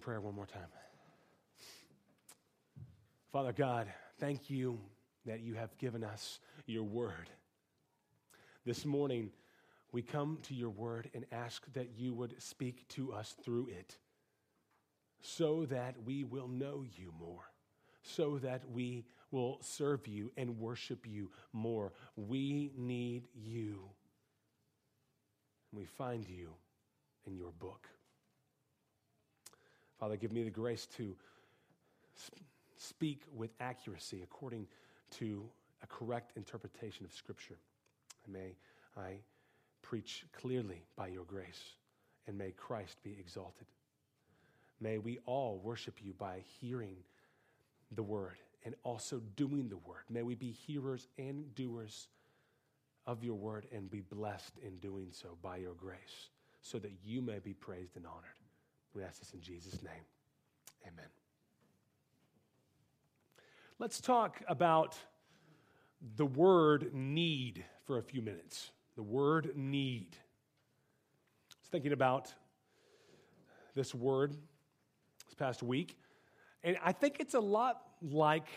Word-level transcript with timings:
prayer 0.00 0.20
one 0.20 0.34
more 0.34 0.46
time. 0.46 0.62
Father 3.32 3.52
God, 3.52 3.86
thank 4.18 4.50
you 4.50 4.80
that 5.26 5.40
you 5.40 5.54
have 5.54 5.76
given 5.78 6.02
us 6.02 6.40
your 6.66 6.82
word. 6.82 7.30
This 8.64 8.84
morning, 8.84 9.30
we 9.92 10.02
come 10.02 10.38
to 10.44 10.54
your 10.54 10.70
word 10.70 11.10
and 11.14 11.26
ask 11.30 11.64
that 11.74 11.90
you 11.96 12.14
would 12.14 12.40
speak 12.42 12.88
to 12.88 13.12
us 13.12 13.36
through 13.44 13.68
it 13.68 13.98
so 15.20 15.66
that 15.66 15.96
we 16.04 16.24
will 16.24 16.48
know 16.48 16.84
you 16.96 17.12
more, 17.20 17.44
so 18.02 18.38
that 18.38 18.62
we 18.70 19.04
will 19.30 19.58
serve 19.60 20.06
you 20.08 20.32
and 20.36 20.58
worship 20.58 21.06
you 21.06 21.30
more. 21.52 21.92
We 22.16 22.72
need 22.76 23.28
you. 23.34 23.90
And 25.70 25.78
we 25.78 25.84
find 25.84 26.26
you 26.28 26.54
in 27.26 27.36
your 27.36 27.52
book. 27.52 27.86
Father, 30.00 30.16
give 30.16 30.32
me 30.32 30.42
the 30.42 30.50
grace 30.50 30.86
to 30.96 31.14
speak 32.78 33.22
with 33.36 33.50
accuracy 33.60 34.22
according 34.22 34.66
to 35.10 35.44
a 35.82 35.86
correct 35.86 36.32
interpretation 36.36 37.04
of 37.04 37.12
Scripture. 37.12 37.58
And 38.24 38.32
may 38.32 38.56
I 38.96 39.18
preach 39.82 40.24
clearly 40.32 40.82
by 40.96 41.08
your 41.08 41.24
grace, 41.24 41.74
and 42.26 42.38
may 42.38 42.52
Christ 42.52 42.96
be 43.02 43.14
exalted. 43.20 43.66
May 44.80 44.96
we 44.96 45.18
all 45.26 45.60
worship 45.62 45.96
you 46.02 46.14
by 46.14 46.44
hearing 46.60 46.96
the 47.94 48.02
word 48.02 48.38
and 48.64 48.74
also 48.84 49.20
doing 49.36 49.68
the 49.68 49.76
word. 49.76 50.04
May 50.08 50.22
we 50.22 50.34
be 50.34 50.50
hearers 50.50 51.08
and 51.18 51.54
doers 51.54 52.08
of 53.06 53.22
your 53.22 53.34
word 53.34 53.66
and 53.70 53.90
be 53.90 54.00
blessed 54.00 54.54
in 54.66 54.78
doing 54.78 55.08
so 55.10 55.36
by 55.42 55.58
your 55.58 55.74
grace, 55.74 56.30
so 56.62 56.78
that 56.78 56.92
you 57.04 57.20
may 57.20 57.38
be 57.38 57.52
praised 57.52 57.96
and 57.96 58.06
honored. 58.06 58.39
We 58.94 59.02
ask 59.02 59.20
this 59.20 59.32
in 59.32 59.40
Jesus' 59.40 59.82
name. 59.82 60.04
Amen. 60.86 61.06
Let's 63.78 64.00
talk 64.00 64.42
about 64.48 64.98
the 66.16 66.26
word 66.26 66.92
need 66.92 67.64
for 67.86 67.98
a 67.98 68.02
few 68.02 68.20
minutes. 68.22 68.70
The 68.96 69.02
word 69.02 69.52
need. 69.54 70.08
I 70.12 71.56
was 71.60 71.68
thinking 71.70 71.92
about 71.92 72.34
this 73.74 73.94
word 73.94 74.32
this 75.26 75.34
past 75.34 75.62
week, 75.62 75.96
and 76.64 76.76
I 76.84 76.92
think 76.92 77.20
it's 77.20 77.34
a 77.34 77.40
lot 77.40 77.80
like 78.02 78.48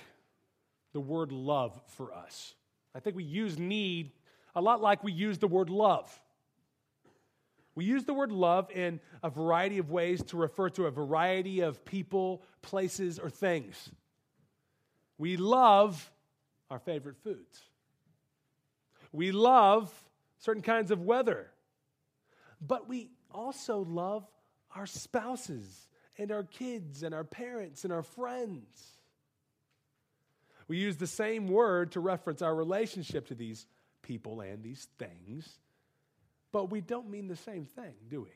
the 0.93 0.99
word 0.99 1.31
love 1.31 1.79
for 1.87 2.13
us. 2.13 2.55
I 2.95 2.99
think 2.99 3.15
we 3.15 3.23
use 3.23 3.57
need 3.57 4.11
a 4.55 4.61
lot 4.61 4.81
like 4.81 5.03
we 5.03 5.11
use 5.11 5.37
the 5.37 5.47
word 5.47 5.69
love. 5.69 6.19
We 7.75 7.85
use 7.85 8.03
the 8.05 8.13
word 8.13 8.31
love 8.31 8.69
in 8.71 8.99
a 9.23 9.29
variety 9.29 9.79
of 9.79 9.89
ways 9.89 10.21
to 10.25 10.37
refer 10.37 10.69
to 10.71 10.85
a 10.85 10.91
variety 10.91 11.61
of 11.61 11.83
people, 11.85 12.43
places, 12.61 13.17
or 13.17 13.29
things. 13.29 13.89
We 15.17 15.37
love 15.37 16.11
our 16.69 16.79
favorite 16.79 17.17
foods. 17.23 17.61
We 19.11 19.31
love 19.31 19.91
certain 20.37 20.61
kinds 20.61 20.91
of 20.91 21.01
weather. 21.01 21.49
But 22.61 22.87
we 22.87 23.09
also 23.31 23.79
love 23.79 24.25
our 24.75 24.85
spouses 24.85 25.87
and 26.17 26.31
our 26.31 26.43
kids 26.43 27.03
and 27.03 27.13
our 27.13 27.23
parents 27.23 27.83
and 27.83 27.93
our 27.93 28.03
friends. 28.03 28.97
We 30.67 30.77
use 30.77 30.97
the 30.97 31.07
same 31.07 31.47
word 31.47 31.91
to 31.93 31.99
reference 31.99 32.41
our 32.41 32.55
relationship 32.55 33.27
to 33.27 33.35
these 33.35 33.65
people 34.01 34.41
and 34.41 34.63
these 34.63 34.87
things, 34.97 35.59
but 36.53 36.69
we 36.69 36.79
don't 36.79 37.09
mean 37.09 37.27
the 37.27 37.35
same 37.35 37.65
thing, 37.65 37.93
do 38.07 38.21
we? 38.21 38.29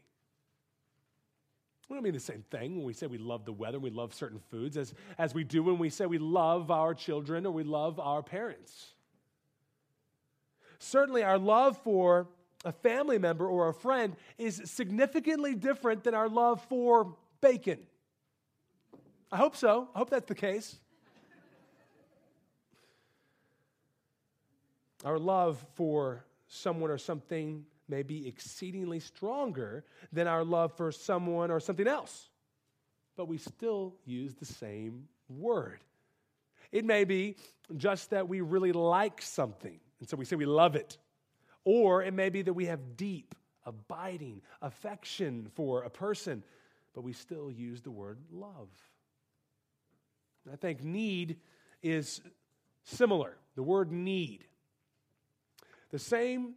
We 1.88 1.96
don't 1.96 2.04
mean 2.04 2.14
the 2.14 2.20
same 2.20 2.44
thing 2.52 2.76
when 2.76 2.86
we 2.86 2.92
say 2.92 3.08
we 3.08 3.20
love 3.20 3.46
the 3.46 3.54
weather, 3.54 3.80
we 3.80 3.92
love 3.92 4.14
certain 4.14 4.40
foods, 4.50 4.76
as, 4.76 4.94
as 5.18 5.34
we 5.34 5.46
do 5.46 5.64
when 5.64 5.78
we 5.78 5.90
say 5.90 6.06
we 6.06 6.18
love 6.18 6.70
our 6.70 6.94
children 6.94 7.46
or 7.46 7.52
we 7.52 7.64
love 7.64 7.98
our 7.98 8.22
parents. 8.22 8.94
Certainly, 10.80 11.24
our 11.24 11.38
love 11.38 11.78
for 11.78 12.28
a 12.66 12.72
family 12.72 13.20
member 13.20 13.48
or 13.48 13.70
a 13.70 13.74
friend 13.74 14.16
is 14.38 14.62
significantly 14.66 15.56
different 15.56 16.04
than 16.04 16.14
our 16.14 16.28
love 16.28 16.62
for 16.68 17.16
bacon. 17.40 17.80
I 19.32 19.38
hope 19.38 19.56
so. 19.56 19.88
I 19.96 20.00
hope 20.00 20.10
that's 20.10 20.28
the 20.28 20.36
case. 20.36 20.80
Our 25.06 25.20
love 25.20 25.64
for 25.76 26.26
someone 26.48 26.90
or 26.90 26.98
something 26.98 27.66
may 27.88 28.04
be 28.04 28.28
exceedingly 28.28 29.00
stronger 29.00 29.86
than 30.12 30.28
our 30.28 30.44
love 30.44 30.76
for 30.76 30.92
someone 30.92 31.52
or 31.52 31.60
something 31.60 31.88
else, 31.88 32.30
but 33.16 33.28
we 33.28 33.38
still 33.38 33.96
use 34.06 34.36
the 34.36 34.46
same 34.46 35.08
word. 35.30 35.84
It 36.72 36.86
may 36.86 37.04
be 37.04 37.38
just 37.76 38.10
that 38.10 38.28
we 38.28 38.42
really 38.42 38.72
like 38.72 39.22
something, 39.22 39.80
and 40.00 40.10
so 40.10 40.18
we 40.18 40.26
say 40.26 40.36
we 40.36 40.46
love 40.46 40.76
it. 40.76 40.98
Or 41.64 42.02
it 42.02 42.14
may 42.14 42.30
be 42.30 42.42
that 42.44 42.54
we 42.54 42.66
have 42.66 42.96
deep, 42.96 43.36
abiding 43.66 44.42
affection 44.62 45.50
for 45.56 45.84
a 45.84 45.90
person, 45.90 46.44
but 46.94 47.04
we 47.04 47.14
still 47.14 47.52
use 47.52 47.82
the 47.82 47.92
word 47.92 48.20
love. 48.32 48.70
I 50.52 50.56
think 50.56 50.84
need 50.84 51.38
is 51.84 52.22
similar. 52.84 53.36
The 53.56 53.64
word 53.64 53.92
need. 53.92 54.46
The 55.92 56.00
same 56.00 56.54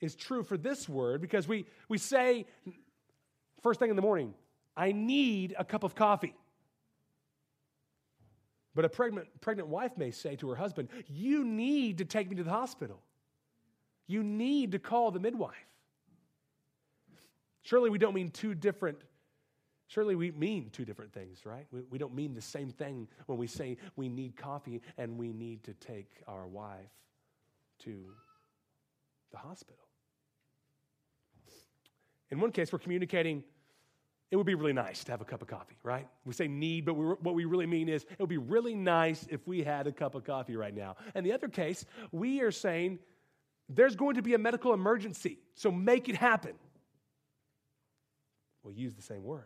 is 0.00 0.14
true 0.14 0.42
for 0.42 0.56
this 0.56 0.88
word 0.88 1.20
because 1.20 1.48
we, 1.48 1.66
we 1.88 1.98
say 1.98 2.46
first 3.62 3.80
thing 3.80 3.90
in 3.90 3.96
the 3.96 4.02
morning, 4.02 4.34
I 4.76 4.92
need 4.92 5.54
a 5.58 5.64
cup 5.64 5.84
of 5.84 5.94
coffee. 5.94 6.34
But 8.74 8.84
a 8.84 8.88
pregnant, 8.88 9.28
pregnant 9.40 9.68
wife 9.68 9.96
may 9.96 10.10
say 10.10 10.36
to 10.36 10.48
her 10.50 10.56
husband, 10.56 10.88
You 11.06 11.44
need 11.44 11.98
to 11.98 12.04
take 12.04 12.28
me 12.28 12.36
to 12.36 12.42
the 12.42 12.50
hospital. 12.50 13.00
You 14.06 14.22
need 14.22 14.72
to 14.72 14.78
call 14.78 15.10
the 15.10 15.20
midwife. 15.20 15.54
Surely 17.62 17.88
we 17.88 17.98
don't 17.98 18.14
mean 18.14 18.30
two 18.30 18.54
different, 18.54 18.98
surely 19.86 20.14
we 20.14 20.30
mean 20.32 20.68
two 20.70 20.84
different 20.84 21.14
things, 21.14 21.46
right? 21.46 21.66
We, 21.72 21.80
we 21.88 21.98
don't 21.98 22.14
mean 22.14 22.34
the 22.34 22.42
same 22.42 22.70
thing 22.70 23.08
when 23.26 23.38
we 23.38 23.46
say 23.46 23.78
we 23.96 24.08
need 24.08 24.36
coffee 24.36 24.82
and 24.98 25.16
we 25.16 25.32
need 25.32 25.64
to 25.64 25.72
take 25.74 26.10
our 26.28 26.46
wife 26.46 26.90
to 27.84 28.04
the 29.34 29.40
hospital. 29.40 29.84
In 32.30 32.40
one 32.40 32.52
case, 32.52 32.72
we're 32.72 32.78
communicating 32.78 33.44
it 34.30 34.36
would 34.36 34.46
be 34.46 34.56
really 34.56 34.72
nice 34.72 35.04
to 35.04 35.12
have 35.12 35.20
a 35.20 35.24
cup 35.24 35.42
of 35.42 35.48
coffee, 35.48 35.76
right? 35.84 36.08
We 36.24 36.32
say 36.32 36.48
need, 36.48 36.84
but 36.84 36.94
we, 36.94 37.04
what 37.04 37.36
we 37.36 37.44
really 37.44 37.66
mean 37.66 37.88
is 37.88 38.02
it 38.02 38.18
would 38.18 38.28
be 38.28 38.38
really 38.38 38.74
nice 38.74 39.24
if 39.30 39.46
we 39.46 39.62
had 39.62 39.86
a 39.86 39.92
cup 39.92 40.16
of 40.16 40.24
coffee 40.24 40.56
right 40.56 40.74
now. 40.74 40.96
And 41.14 41.24
the 41.24 41.32
other 41.32 41.46
case, 41.46 41.84
we 42.10 42.40
are 42.40 42.50
saying 42.50 42.98
there's 43.68 43.94
going 43.94 44.16
to 44.16 44.22
be 44.22 44.34
a 44.34 44.38
medical 44.38 44.74
emergency, 44.74 45.38
so 45.54 45.70
make 45.70 46.08
it 46.08 46.16
happen. 46.16 46.54
We'll 48.64 48.74
use 48.74 48.94
the 48.94 49.02
same 49.02 49.22
word. 49.22 49.44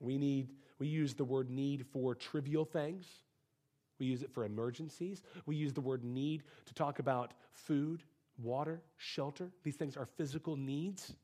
We 0.00 0.16
need, 0.18 0.50
we 0.78 0.86
use 0.86 1.14
the 1.14 1.24
word 1.24 1.50
need 1.50 1.86
for 1.92 2.14
trivial 2.14 2.64
things. 2.64 3.06
We 3.98 4.06
use 4.06 4.22
it 4.22 4.32
for 4.32 4.44
emergencies. 4.44 5.22
We 5.46 5.56
use 5.56 5.72
the 5.72 5.80
word 5.80 6.04
need 6.04 6.42
to 6.66 6.74
talk 6.74 6.98
about 6.98 7.32
food, 7.52 8.02
water, 8.42 8.82
shelter. 8.96 9.50
These 9.62 9.76
things 9.76 9.96
are 9.96 10.06
physical 10.06 10.56
needs. 10.56 11.14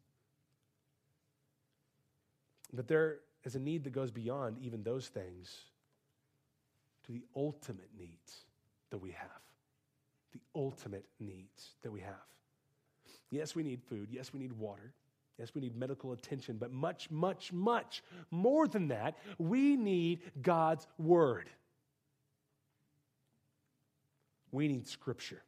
But 2.73 2.87
there 2.87 3.19
is 3.45 3.57
a 3.57 3.59
need 3.59 3.85
that 3.85 3.93
goes 3.93 4.11
beyond 4.11 4.59
even 4.61 4.83
those 4.83 5.09
things 5.09 5.65
to 7.07 7.13
the 7.13 7.25
ultimate 7.35 7.91
needs 7.99 8.45
that 8.91 8.99
we 8.99 9.11
have. 9.11 9.29
The 10.33 10.41
ultimate 10.55 11.07
needs 11.19 11.71
that 11.83 11.91
we 11.91 12.01
have. 12.01 12.15
Yes, 13.31 13.55
we 13.55 13.63
need 13.63 13.81
food. 13.83 14.09
Yes, 14.11 14.33
we 14.33 14.39
need 14.39 14.53
water. 14.53 14.93
Yes, 15.39 15.55
we 15.55 15.61
need 15.61 15.77
medical 15.77 16.13
attention. 16.13 16.59
But 16.59 16.73
much, 16.73 17.11
much, 17.11 17.53
much 17.53 18.03
more 18.31 18.69
than 18.69 18.89
that, 18.89 19.17
we 19.39 19.77
need 19.77 20.21
God's 20.43 20.87
word. 20.99 21.49
We 24.53 24.69
need 24.69 24.87
Scripture. 24.87 25.43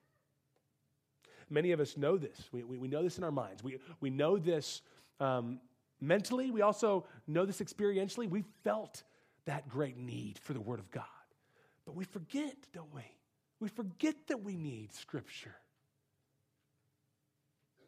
Many 1.50 1.72
of 1.72 1.80
us 1.80 1.96
know 1.96 2.16
this. 2.16 2.48
We, 2.50 2.64
we, 2.64 2.78
we 2.78 2.88
know 2.88 3.02
this 3.02 3.18
in 3.18 3.24
our 3.24 3.30
minds. 3.30 3.62
We, 3.62 3.78
we 4.00 4.10
know 4.10 4.38
this 4.38 4.80
um, 5.20 5.60
mentally. 6.00 6.50
We 6.50 6.62
also 6.62 7.04
know 7.26 7.44
this 7.44 7.60
experientially. 7.60 8.28
We 8.28 8.44
felt 8.64 9.02
that 9.44 9.68
great 9.68 9.98
need 9.98 10.38
for 10.38 10.54
the 10.54 10.60
Word 10.60 10.78
of 10.78 10.90
God. 10.90 11.04
But 11.84 11.94
we 11.94 12.04
forget, 12.04 12.56
don't 12.72 12.92
we? 12.94 13.02
We 13.60 13.68
forget 13.68 14.14
that 14.28 14.42
we 14.42 14.56
need 14.56 14.94
Scripture. 14.94 15.54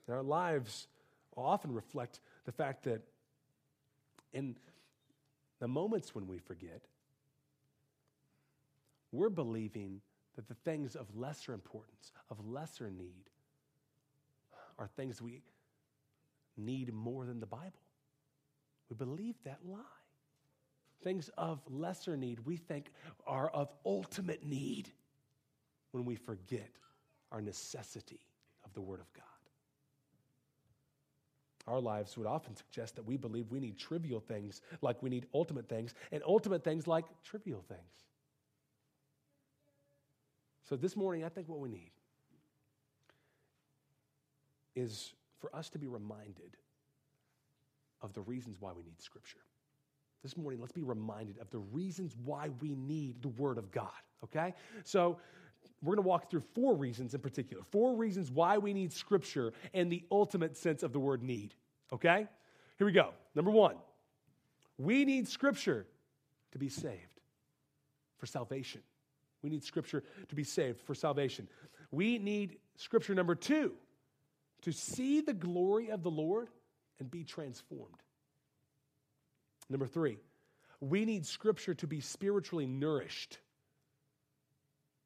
And 0.07 0.17
our 0.17 0.23
lives 0.23 0.89
often 1.37 1.73
reflect 1.73 2.21
the 2.45 2.53
fact 2.53 2.85
that 2.85 3.03
in 4.33 4.57
the 5.61 5.69
moments 5.69 6.15
when 6.15 6.27
we 6.27 6.39
forget, 6.39 6.83
we're 9.13 9.31
believing 9.31 10.01
that 10.37 10.49
the 10.49 10.55
things 10.55 10.97
of 10.97 11.15
lesser 11.17 11.53
importance, 11.53 12.13
of 12.31 12.45
lesser 12.47 12.91
need, 12.91 13.31
are 14.79 14.89
things 14.89 15.23
we 15.23 15.43
need 16.57 16.93
more 16.93 17.25
than 17.25 17.41
the 17.41 17.47
Bible. 17.47 17.81
we 18.91 18.97
believe 18.97 19.37
that 19.45 19.59
lie. 19.65 19.79
Things 21.03 21.31
of 21.37 21.61
lesser 21.69 22.17
need 22.17 22.41
we 22.41 22.57
think 22.57 22.91
are 23.27 23.49
of 23.51 23.73
ultimate 23.85 24.45
need 24.45 24.91
when 25.93 26.05
we 26.05 26.17
forget 26.17 26.71
our 27.31 27.41
necessity 27.41 28.21
of 28.65 28.73
the 28.75 28.81
Word 28.81 29.01
of 29.01 29.13
God. 29.13 29.25
Our 31.67 31.81
lives 31.81 32.17
would 32.19 32.27
often 32.27 32.57
suggest 32.57 32.97
that 32.97 33.07
we 33.07 33.17
believe 33.17 33.51
we 33.51 33.61
need 33.61 33.79
trivial 33.79 34.21
things 34.21 34.61
like 34.83 35.03
we 35.03 35.11
need 35.11 35.27
ultimate 35.33 35.69
things, 35.69 35.95
and 36.13 36.23
ultimate 36.27 36.63
things 36.63 36.87
like 36.87 37.05
trivial 37.23 37.65
things. 37.69 38.05
So 40.69 40.77
this 40.77 40.97
morning, 40.97 41.25
I 41.25 41.29
think 41.29 41.49
what 41.49 41.61
we 41.61 41.69
need 41.69 41.91
is 44.75 45.13
for 45.39 45.55
us 45.55 45.69
to 45.71 45.79
be 45.79 45.87
reminded 45.87 46.57
of 48.03 48.13
the 48.13 48.23
reasons 48.23 48.57
why 48.61 48.73
we 48.73 48.83
need 48.83 49.01
Scripture. 49.01 49.39
This 50.23 50.37
morning, 50.37 50.61
let's 50.61 50.73
be 50.73 50.83
reminded 50.83 51.39
of 51.39 51.51
the 51.51 51.59
reasons 51.59 52.17
why 52.25 52.49
we 52.61 52.75
need 52.75 53.21
the 53.21 53.29
Word 53.29 53.59
of 53.59 53.71
God, 53.71 53.91
okay? 54.25 54.55
So, 54.85 55.19
we're 55.83 55.97
going 55.97 56.05
to 56.05 56.09
walk 56.09 56.31
through 56.31 56.43
four 56.55 56.75
reasons 56.75 57.15
in 57.15 57.21
particular. 57.21 57.63
Four 57.71 57.95
reasons 57.95 58.31
why 58.31 58.57
we 58.57 58.73
need 58.73 58.93
Scripture 58.93 59.53
and 59.75 59.93
the 59.93 60.03
ultimate 60.11 60.57
sense 60.57 60.83
of 60.83 60.93
the 60.93 60.99
word 60.99 61.23
need, 61.23 61.55
okay? 61.93 62.27
Here 62.79 62.87
we 62.87 62.93
go. 62.93 63.11
Number 63.35 63.51
one, 63.51 63.77
we 64.79 65.05
need 65.05 65.29
Scripture 65.29 65.87
to 66.53 66.59
be 66.59 66.69
saved 66.69 67.21
for 68.17 68.27
salvation. 68.27 68.81
We 69.44 69.50
need 69.50 69.62
Scripture 69.62 70.02
to 70.31 70.35
be 70.35 70.43
saved 70.43 70.81
for 70.81 70.94
salvation. 70.94 71.46
We 71.91 72.19
need 72.19 72.56
Scripture 72.76 73.14
number 73.14 73.35
two 73.35 73.73
to 74.62 74.73
see 74.73 75.20
the 75.20 75.35
glory 75.35 75.91
of 75.91 76.02
the 76.02 76.11
Lord 76.11 76.49
and 76.99 77.11
be 77.11 77.25
transformed. 77.25 78.02
Number 79.69 79.87
three, 79.87 80.17
we 80.81 81.05
need 81.05 81.26
Scripture 81.26 81.75
to 81.75 81.87
be 81.87 82.00
spiritually 82.00 82.67
nourished. 82.67 83.38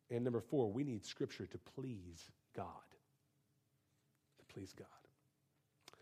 And 0.08 0.22
number 0.22 0.40
four, 0.40 0.70
we 0.70 0.84
need 0.84 1.04
Scripture 1.04 1.46
to 1.46 1.58
please 1.74 2.22
God. 2.54 2.64
To 4.38 4.54
please 4.54 4.72
God. 4.72 4.86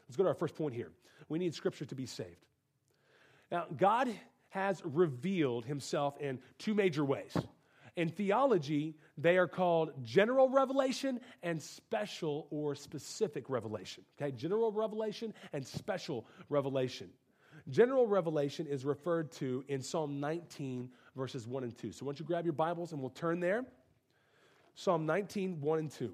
Let's 0.06 0.16
go 0.16 0.24
to 0.24 0.28
our 0.28 0.34
first 0.34 0.56
point 0.56 0.74
here. 0.74 0.92
We 1.30 1.38
need 1.38 1.54
Scripture 1.54 1.86
to 1.86 1.94
be 1.94 2.04
saved. 2.04 2.44
Now, 3.50 3.64
God 3.74 4.14
has 4.50 4.82
revealed 4.84 5.64
himself 5.64 6.20
in 6.20 6.38
two 6.58 6.74
major 6.74 7.04
ways. 7.04 7.34
In 7.96 8.10
theology, 8.10 8.94
they 9.16 9.38
are 9.38 9.48
called 9.48 9.92
general 10.04 10.50
revelation 10.50 11.18
and 11.42 11.60
special 11.60 12.46
or 12.50 12.74
specific 12.74 13.48
revelation. 13.48 14.04
Okay, 14.20 14.30
general 14.36 14.70
revelation 14.70 15.32
and 15.54 15.66
special 15.66 16.26
revelation. 16.50 17.08
General 17.70 18.06
revelation 18.06 18.66
is 18.66 18.84
referred 18.84 19.32
to 19.32 19.64
in 19.68 19.82
Psalm 19.82 20.20
19, 20.20 20.90
verses 21.16 21.48
1 21.48 21.64
and 21.64 21.76
2. 21.76 21.90
So, 21.90 22.04
why 22.04 22.10
don't 22.10 22.20
you 22.20 22.26
grab 22.26 22.44
your 22.44 22.52
Bibles 22.52 22.92
and 22.92 23.00
we'll 23.00 23.10
turn 23.10 23.40
there. 23.40 23.64
Psalm 24.74 25.06
19, 25.06 25.60
1 25.60 25.78
and 25.78 25.90
2. 25.90 26.12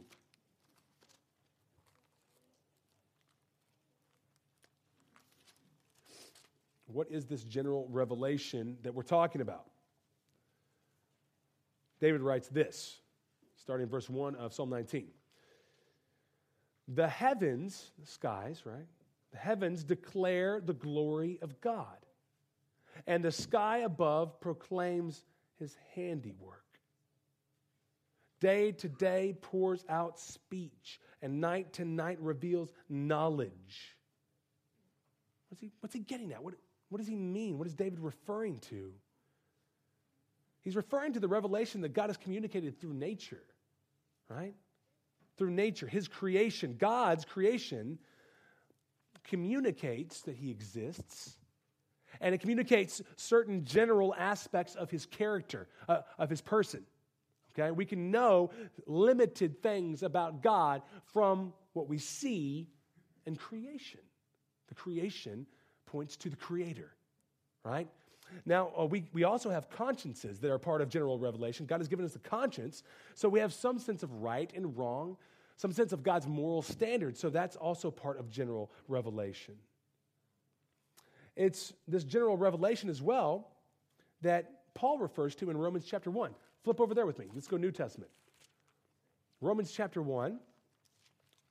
What 6.87 7.11
is 7.11 7.27
this 7.27 7.43
general 7.43 7.89
revelation 7.91 8.77
that 8.83 8.95
we're 8.95 9.03
talking 9.03 9.41
about? 9.41 9.72
David 12.03 12.21
writes 12.21 12.49
this, 12.49 12.99
starting 13.55 13.85
in 13.85 13.89
verse 13.89 14.11
1 14.11 14.35
of 14.35 14.53
Psalm 14.53 14.69
19. 14.71 15.07
The 16.89 17.07
heavens, 17.07 17.93
the 17.97 18.07
skies, 18.07 18.63
right? 18.65 18.89
The 19.31 19.39
heavens 19.39 19.85
declare 19.85 20.61
the 20.61 20.75
glory 20.75 21.39
of 21.43 21.61
God, 21.61 21.97
and 23.07 23.25
the 23.25 23.31
sky 23.31 23.79
above 23.79 24.41
proclaims 24.41 25.23
his 25.61 25.77
handiwork. 25.95 26.65
Day 28.41 28.73
to 28.73 28.89
day 28.89 29.37
pours 29.41 29.85
out 29.89 30.19
speech, 30.19 31.01
and 31.23 31.41
night 31.41 31.73
to 31.75 31.85
night 31.85 32.19
reveals 32.21 32.73
knowledge. 32.89 33.97
What's 35.51 35.61
he, 35.61 35.71
what's 35.79 35.95
he 35.95 36.01
getting 36.01 36.33
at? 36.33 36.43
What, 36.43 36.55
what 36.89 36.99
does 36.99 37.07
he 37.07 37.15
mean? 37.15 37.59
What 37.59 37.69
is 37.69 37.77
David 37.77 38.01
referring 38.01 38.59
to? 38.71 38.93
He's 40.63 40.77
referring 40.77 41.13
to 41.15 41.21
the 41.21 41.29
revelation 41.29 41.81
that 41.83 41.93
God 41.93 42.09
has 42.09 42.17
communicated 42.17 42.81
through 42.81 42.95
nature, 42.95 43.43
right? 44.29 44.55
Through 45.37 45.51
nature, 45.51 45.87
his 45.87 46.09
creation, 46.09 46.77
God's 46.79 47.25
creation 47.25 47.99
communicates 49.25 50.23
that 50.23 50.37
he 50.37 50.51
exists 50.51 51.37
and 52.21 52.35
it 52.35 52.41
communicates 52.41 53.03
certain 53.17 53.65
general 53.65 54.15
aspects 54.17 54.75
of 54.75 54.91
his 54.91 55.07
character, 55.07 55.69
uh, 55.89 56.01
of 56.19 56.31
his 56.31 56.41
person. 56.41 56.85
Okay, 57.53 57.71
we 57.71 57.85
can 57.85 58.11
know 58.11 58.51
limited 58.87 59.63
things 59.63 60.03
about 60.03 60.43
God 60.43 60.83
from 61.13 61.53
what 61.75 61.89
we 61.89 61.99
see 61.99 62.69
in 63.27 63.37
creation. 63.37 64.01
The 64.69 64.75
creation 64.75 65.47
points 65.87 66.17
to 66.19 66.31
the 66.31 66.37
Creator, 66.37 66.91
right? 67.63 67.89
Now, 68.45 68.71
uh, 68.79 68.85
we, 68.87 69.05
we 69.13 69.25
also 69.25 69.51
have 69.51 69.71
consciences 69.71 70.39
that 70.41 70.51
are 70.51 70.59
part 70.59 70.81
of 70.81 70.89
general 70.89 71.19
revelation. 71.19 71.67
God 71.67 71.81
has 71.81 71.89
given 71.89 72.05
us 72.05 72.17
a 72.17 72.19
conscience, 72.19 72.83
so 73.15 73.29
we 73.29 73.41
have 73.41 73.53
some 73.53 73.79
sense 73.79 74.03
of 74.03 74.13
right 74.23 74.51
and 74.55 74.77
wrong, 74.77 75.17
some 75.57 75.73
sense 75.73 75.93
of 75.93 76.03
God's 76.03 76.27
moral 76.27 76.63
standards, 76.63 77.21
so 77.21 77.31
that's 77.31 77.57
also 77.57 77.91
part 77.91 78.19
of 78.19 78.31
general 78.31 78.71
revelation. 78.89 79.55
It's 81.37 81.73
this 81.89 82.05
general 82.05 82.37
revelation 82.37 82.91
as 82.91 83.01
well 83.01 83.49
that 84.23 84.63
Paul 84.75 84.99
refers 84.99 85.35
to 85.37 85.51
in 85.51 85.57
Romans 85.57 85.85
chapter 85.87 86.11
1. 86.11 86.35
Flip 86.65 86.81
over 86.81 86.95
there 86.95 87.07
with 87.07 87.19
me. 87.19 87.27
Let's 87.35 87.49
go 87.49 87.57
New 87.57 87.73
Testament. 87.73 88.11
Romans 89.41 89.73
chapter 89.73 90.01
1, 90.01 90.39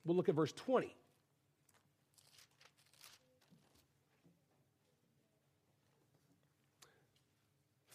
we'll 0.04 0.16
look 0.16 0.28
at 0.28 0.34
verse 0.34 0.52
20. 0.52 0.94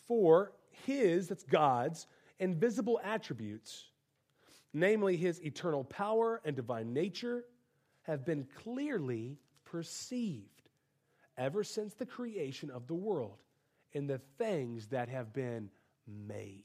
For 0.07 0.54
his, 0.86 1.27
that's 1.27 1.44
God's, 1.44 2.07
invisible 2.39 3.00
attributes, 3.04 3.86
namely 4.74 5.18
his 5.18 5.42
eternal 5.44 5.83
power 5.83 6.42
and 6.45 6.56
divine 6.56 6.94
nature, 6.94 7.45
have 8.04 8.25
been 8.25 8.48
clearly 8.63 9.38
perceived 9.65 10.69
ever 11.38 11.63
since 11.63 11.94
the 11.94 12.06
creation 12.06 12.71
of 12.71 12.88
the 12.88 12.95
world 12.95 13.38
in 13.93 14.08
the 14.08 14.20
things 14.38 14.88
that 14.88 15.10
have 15.10 15.34
been 15.34 15.70
made 16.08 16.63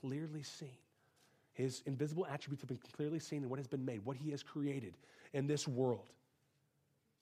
clearly 0.00 0.42
seen. 0.42 0.68
His 1.52 1.82
invisible 1.86 2.26
attributes 2.26 2.62
have 2.62 2.68
been 2.68 2.78
clearly 2.92 3.18
seen 3.18 3.42
in 3.42 3.48
what 3.48 3.58
has 3.58 3.66
been 3.66 3.84
made, 3.84 4.04
what 4.04 4.16
he 4.16 4.30
has 4.30 4.42
created 4.42 4.94
in 5.32 5.46
this 5.46 5.66
world. 5.66 6.10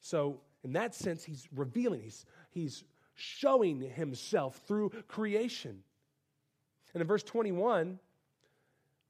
So, 0.00 0.40
in 0.64 0.72
that 0.72 0.94
sense, 0.94 1.22
he's 1.24 1.46
revealing, 1.54 2.00
he's, 2.02 2.26
he's 2.50 2.84
showing 3.14 3.80
himself 3.80 4.60
through 4.66 4.90
creation. 5.08 5.82
And 6.92 7.00
in 7.00 7.06
verse 7.06 7.22
21, 7.22 7.98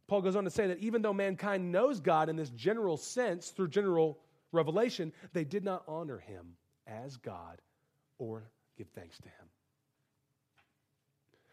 Paul 0.06 0.22
goes 0.22 0.36
on 0.36 0.44
to 0.44 0.50
say 0.50 0.66
that 0.66 0.78
even 0.78 1.02
though 1.02 1.12
mankind 1.12 1.72
knows 1.72 2.00
God 2.00 2.28
in 2.28 2.36
this 2.36 2.50
general 2.50 2.96
sense 2.96 3.50
through 3.50 3.68
general 3.68 4.18
revelation, 4.52 5.12
they 5.32 5.44
did 5.44 5.64
not 5.64 5.82
honor 5.88 6.18
him 6.18 6.56
as 6.86 7.16
God 7.16 7.60
or 8.18 8.50
give 8.76 8.88
thanks 8.88 9.18
to 9.18 9.28
him. 9.28 9.48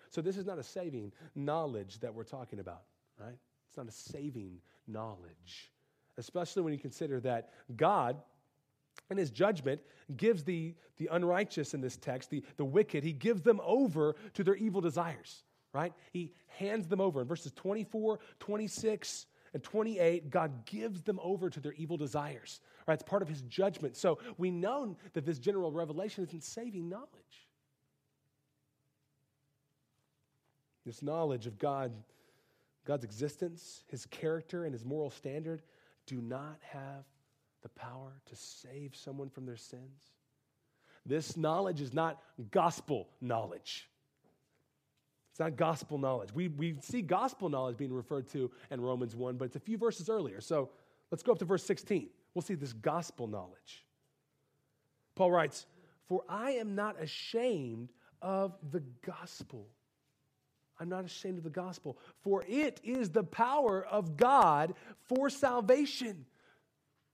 So, 0.09 0.21
this 0.21 0.37
is 0.37 0.45
not 0.45 0.59
a 0.59 0.63
saving 0.63 1.13
knowledge 1.35 1.99
that 2.01 2.13
we're 2.13 2.25
talking 2.25 2.59
about, 2.59 2.83
right? 3.17 3.37
It's 3.67 3.77
not 3.77 3.87
a 3.87 3.91
saving 3.91 4.59
knowledge, 4.85 5.71
especially 6.17 6.63
when 6.63 6.73
you 6.73 6.79
consider 6.79 7.21
that 7.21 7.51
God, 7.77 8.17
in 9.09 9.17
his 9.17 9.31
judgment, 9.31 9.81
gives 10.15 10.43
the, 10.43 10.75
the 10.97 11.09
unrighteous 11.11 11.73
in 11.73 11.81
this 11.81 11.97
text, 11.97 12.29
the, 12.29 12.43
the 12.57 12.65
wicked, 12.65 13.03
he 13.03 13.13
gives 13.13 13.41
them 13.41 13.59
over 13.63 14.15
to 14.33 14.43
their 14.43 14.55
evil 14.55 14.81
desires, 14.81 15.43
right? 15.73 15.93
He 16.11 16.33
hands 16.47 16.87
them 16.87 17.01
over. 17.01 17.21
In 17.21 17.27
verses 17.27 17.51
24, 17.53 18.19
26, 18.39 19.25
and 19.53 19.63
28, 19.63 20.29
God 20.29 20.65
gives 20.65 21.01
them 21.01 21.19
over 21.21 21.49
to 21.49 21.59
their 21.59 21.73
evil 21.73 21.97
desires, 21.97 22.61
right? 22.87 22.93
It's 22.93 23.03
part 23.03 23.21
of 23.21 23.27
his 23.27 23.41
judgment. 23.43 23.97
So 23.97 24.19
we 24.37 24.49
know 24.49 24.95
that 25.13 25.25
this 25.25 25.39
general 25.39 25.71
revelation 25.71 26.23
isn't 26.23 26.43
saving 26.43 26.87
knowledge. 26.87 27.09
This 30.85 31.03
knowledge 31.03 31.47
of 31.47 31.59
God, 31.59 31.91
God's 32.85 33.03
existence, 33.03 33.83
his 33.87 34.05
character, 34.05 34.63
and 34.63 34.73
his 34.73 34.85
moral 34.85 35.09
standard 35.09 35.61
do 36.05 36.21
not 36.21 36.57
have 36.61 37.05
the 37.61 37.69
power 37.69 38.13
to 38.25 38.35
save 38.35 38.95
someone 38.95 39.29
from 39.29 39.45
their 39.45 39.57
sins. 39.57 40.11
This 41.05 41.35
knowledge 41.35 41.81
is 41.81 41.93
not 41.93 42.21
gospel 42.51 43.09
knowledge. 43.21 43.87
It's 45.31 45.39
not 45.39 45.55
gospel 45.55 45.97
knowledge. 45.97 46.33
We, 46.33 46.49
we 46.49 46.75
see 46.81 47.01
gospel 47.01 47.49
knowledge 47.49 47.77
being 47.77 47.93
referred 47.93 48.27
to 48.29 48.51
in 48.69 48.81
Romans 48.81 49.15
1, 49.15 49.37
but 49.37 49.45
it's 49.45 49.55
a 49.55 49.61
few 49.61 49.77
verses 49.77 50.09
earlier. 50.09 50.41
So 50.41 50.69
let's 51.09 51.23
go 51.23 51.31
up 51.31 51.39
to 51.39 51.45
verse 51.45 51.63
16. 51.63 52.09
We'll 52.33 52.41
see 52.41 52.55
this 52.55 52.73
gospel 52.73 53.27
knowledge. 53.27 53.85
Paul 55.15 55.31
writes, 55.31 55.65
For 56.07 56.23
I 56.27 56.51
am 56.51 56.75
not 56.75 57.01
ashamed 57.01 57.91
of 58.21 58.57
the 58.71 58.83
gospel. 59.05 59.67
I'm 60.79 60.89
not 60.89 61.05
ashamed 61.05 61.37
of 61.37 61.43
the 61.43 61.49
gospel, 61.49 61.97
for 62.23 62.43
it 62.47 62.81
is 62.83 63.11
the 63.11 63.23
power 63.23 63.85
of 63.85 64.17
God 64.17 64.73
for 65.07 65.29
salvation 65.29 66.25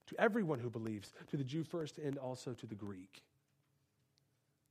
to 0.07 0.19
everyone 0.19 0.59
who 0.59 0.69
believes, 0.69 1.13
to 1.29 1.37
the 1.37 1.43
Jew 1.43 1.63
first 1.63 1.97
and 1.97 2.17
also 2.17 2.53
to 2.53 2.65
the 2.65 2.75
Greek. 2.75 3.23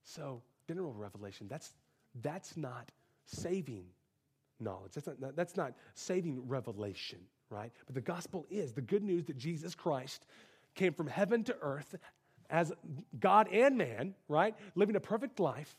So, 0.03 0.43
general 0.69 0.93
revelation, 0.93 1.47
that's, 1.49 1.75
that's 2.23 2.57
not 2.57 2.91
saving 3.27 3.87
knowledge. 4.61 4.93
That's 4.93 5.09
not, 5.21 5.37
that's 5.37 5.57
not 5.57 5.75
saving 5.95 6.47
revelation, 6.49 7.19
right? 7.51 7.73
But 7.87 7.95
the 7.95 8.01
gospel 8.01 8.47
is 8.51 8.73
the 8.73 8.81
good 8.81 9.03
news 9.03 9.25
that 9.27 9.37
Jesus 9.37 9.75
Christ 9.75 10.25
came 10.75 10.93
from 10.93 11.07
heaven 11.07 11.45
to 11.45 11.57
earth 11.61 11.97
as 12.49 12.73
God 13.19 13.49
and 13.53 13.77
man, 13.77 14.15
right? 14.29 14.55
Living 14.75 14.97
a 14.97 15.01
perfect 15.01 15.41
life, 15.41 15.75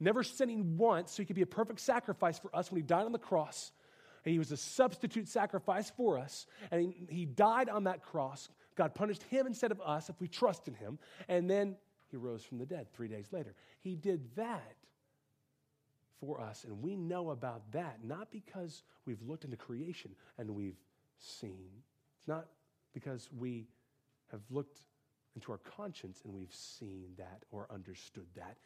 never 0.00 0.22
sinning 0.22 0.76
once, 0.76 1.12
so 1.12 1.22
he 1.22 1.26
could 1.26 1.36
be 1.36 1.42
a 1.42 1.46
perfect 1.46 1.80
sacrifice 1.80 2.38
for 2.38 2.54
us 2.54 2.70
when 2.70 2.80
he 2.80 2.86
died 2.86 3.06
on 3.06 3.12
the 3.12 3.18
cross. 3.18 3.72
And 4.24 4.32
he 4.32 4.40
was 4.40 4.50
a 4.50 4.56
substitute 4.56 5.28
sacrifice 5.28 5.92
for 5.96 6.18
us. 6.18 6.46
And 6.72 6.92
he, 6.92 7.06
he 7.08 7.24
died 7.24 7.68
on 7.68 7.84
that 7.84 8.02
cross. 8.02 8.48
God 8.76 8.94
punished 8.94 9.22
him 9.24 9.46
instead 9.46 9.70
of 9.72 9.80
us 9.80 10.08
if 10.08 10.20
we 10.20 10.28
trust 10.28 10.68
in 10.68 10.74
him. 10.74 10.98
And 11.28 11.48
then 11.50 11.76
he 12.10 12.16
rose 12.16 12.44
from 12.44 12.58
the 12.58 12.66
dead 12.66 12.86
three 12.92 13.08
days 13.08 13.28
later. 13.32 13.54
He 13.80 13.96
did 13.96 14.34
that 14.36 14.76
for 16.20 16.40
us. 16.40 16.64
And 16.64 16.82
we 16.82 16.96
know 16.96 17.30
about 17.30 17.62
that 17.72 17.98
not 18.04 18.30
because 18.30 18.82
we've 19.04 19.22
looked 19.22 19.44
into 19.44 19.56
creation 19.56 20.12
and 20.38 20.50
we've 20.50 20.78
seen. 21.18 21.70
It's 22.18 22.28
not 22.28 22.46
because 22.94 23.28
we 23.36 23.66
have 24.30 24.40
looked 24.50 24.80
into 25.34 25.52
our 25.52 25.58
conscience 25.58 26.22
and 26.24 26.32
we've 26.32 26.52
seen 26.52 27.10
that 27.16 27.42
or 27.50 27.66
understood 27.72 28.26
that. 28.34 28.56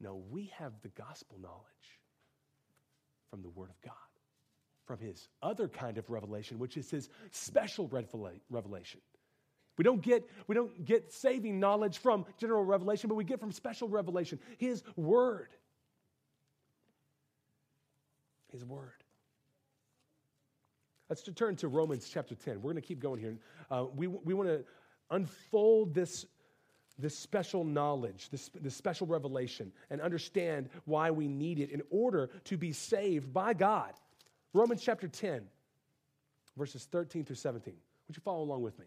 No, 0.00 0.22
we 0.30 0.52
have 0.56 0.72
the 0.82 0.88
gospel 0.88 1.38
knowledge 1.40 2.00
from 3.30 3.42
the 3.42 3.48
Word 3.50 3.70
of 3.70 3.80
God, 3.82 3.94
from 4.84 4.98
His 4.98 5.28
other 5.42 5.68
kind 5.68 5.98
of 5.98 6.10
revelation, 6.10 6.58
which 6.58 6.76
is 6.76 6.90
His 6.90 7.08
special 7.30 7.88
revelation. 8.50 9.00
We 9.82 9.84
don't 9.84 10.00
get, 10.00 10.30
we 10.46 10.54
don't 10.54 10.84
get 10.84 11.12
saving 11.12 11.58
knowledge 11.58 11.98
from 11.98 12.24
general 12.38 12.64
revelation, 12.64 13.08
but 13.08 13.16
we 13.16 13.24
get 13.24 13.40
from 13.40 13.50
special 13.50 13.88
revelation, 13.88 14.38
His 14.56 14.84
Word. 14.94 15.48
His 18.52 18.64
Word. 18.64 19.02
Let's 21.08 21.24
turn 21.34 21.56
to 21.56 21.66
Romans 21.66 22.08
chapter 22.08 22.36
10. 22.36 22.58
We're 22.58 22.70
going 22.70 22.76
to 22.76 22.80
keep 22.80 23.00
going 23.00 23.18
here. 23.18 23.36
Uh, 23.72 23.86
we 23.92 24.06
we 24.06 24.34
want 24.34 24.48
to 24.50 24.64
unfold 25.10 25.94
this, 25.94 26.26
this 26.96 27.18
special 27.18 27.64
knowledge, 27.64 28.30
this, 28.30 28.50
this 28.60 28.76
special 28.76 29.08
revelation, 29.08 29.72
and 29.90 30.00
understand 30.00 30.68
why 30.84 31.10
we 31.10 31.26
need 31.26 31.58
it 31.58 31.70
in 31.70 31.82
order 31.90 32.30
to 32.44 32.56
be 32.56 32.70
saved 32.70 33.32
by 33.32 33.52
God. 33.52 33.94
Romans 34.54 34.80
chapter 34.80 35.08
10, 35.08 35.42
verses 36.56 36.84
13 36.84 37.24
through 37.24 37.34
17. 37.34 37.74
Would 38.06 38.16
you 38.16 38.22
follow 38.22 38.44
along 38.44 38.62
with 38.62 38.78
me? 38.78 38.86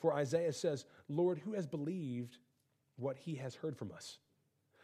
For 0.00 0.14
Isaiah 0.14 0.52
says, 0.52 0.84
Lord, 1.08 1.38
who 1.38 1.54
has 1.54 1.66
believed 1.66 2.38
what 2.96 3.16
he 3.16 3.36
has 3.36 3.54
heard 3.54 3.76
from 3.76 3.92
us? 3.92 4.18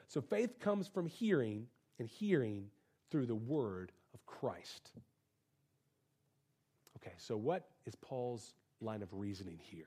So 0.09 0.21
faith 0.21 0.61
comes 0.61 0.89
from 0.89 1.07
hearing, 1.07 1.67
and 1.99 2.09
hearing 2.09 2.67
through 3.11 3.27
the 3.27 3.35
word 3.35 3.93
of 4.13 4.25
Christ. 4.27 4.91
Okay, 6.99 7.15
so 7.19 7.37
what 7.37 7.69
is 7.87 7.95
Paul's 7.95 8.55
line 8.81 9.03
of 9.03 9.09
reasoning 9.13 9.59
here? 9.63 9.87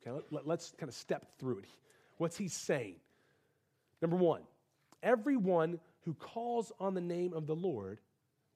Okay, 0.00 0.24
let, 0.30 0.46
us 0.58 0.72
kind 0.78 0.88
of 0.88 0.94
step 0.94 1.38
through 1.38 1.58
it. 1.58 1.66
What's 2.18 2.36
he 2.36 2.48
saying? 2.48 2.96
Number 4.00 4.16
one, 4.16 4.42
everyone 5.02 5.80
who 6.02 6.14
calls 6.14 6.72
on 6.78 6.94
the 6.94 7.00
name 7.00 7.32
of 7.32 7.46
the 7.46 7.56
Lord 7.56 8.00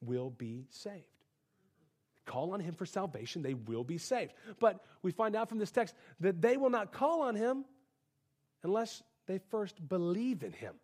will 0.00 0.30
be 0.30 0.66
saved. 0.71 1.04
Call 2.30 2.52
on 2.52 2.60
him 2.60 2.75
for 2.75 2.87
salvation, 2.87 3.42
they 3.42 3.54
will 3.54 3.82
be 3.82 3.99
saved. 3.99 4.34
But 4.60 4.78
we 5.02 5.10
find 5.10 5.34
out 5.34 5.49
from 5.49 5.58
this 5.58 5.72
text 5.72 5.96
that 6.20 6.40
they 6.40 6.56
will 6.56 6.70
not 6.70 6.92
call 6.92 7.22
on 7.22 7.34
him 7.34 7.64
unless 8.62 9.02
they 9.26 9.40
first 9.50 9.76
believe 9.88 10.44
in 10.44 10.52
him. 10.52 10.75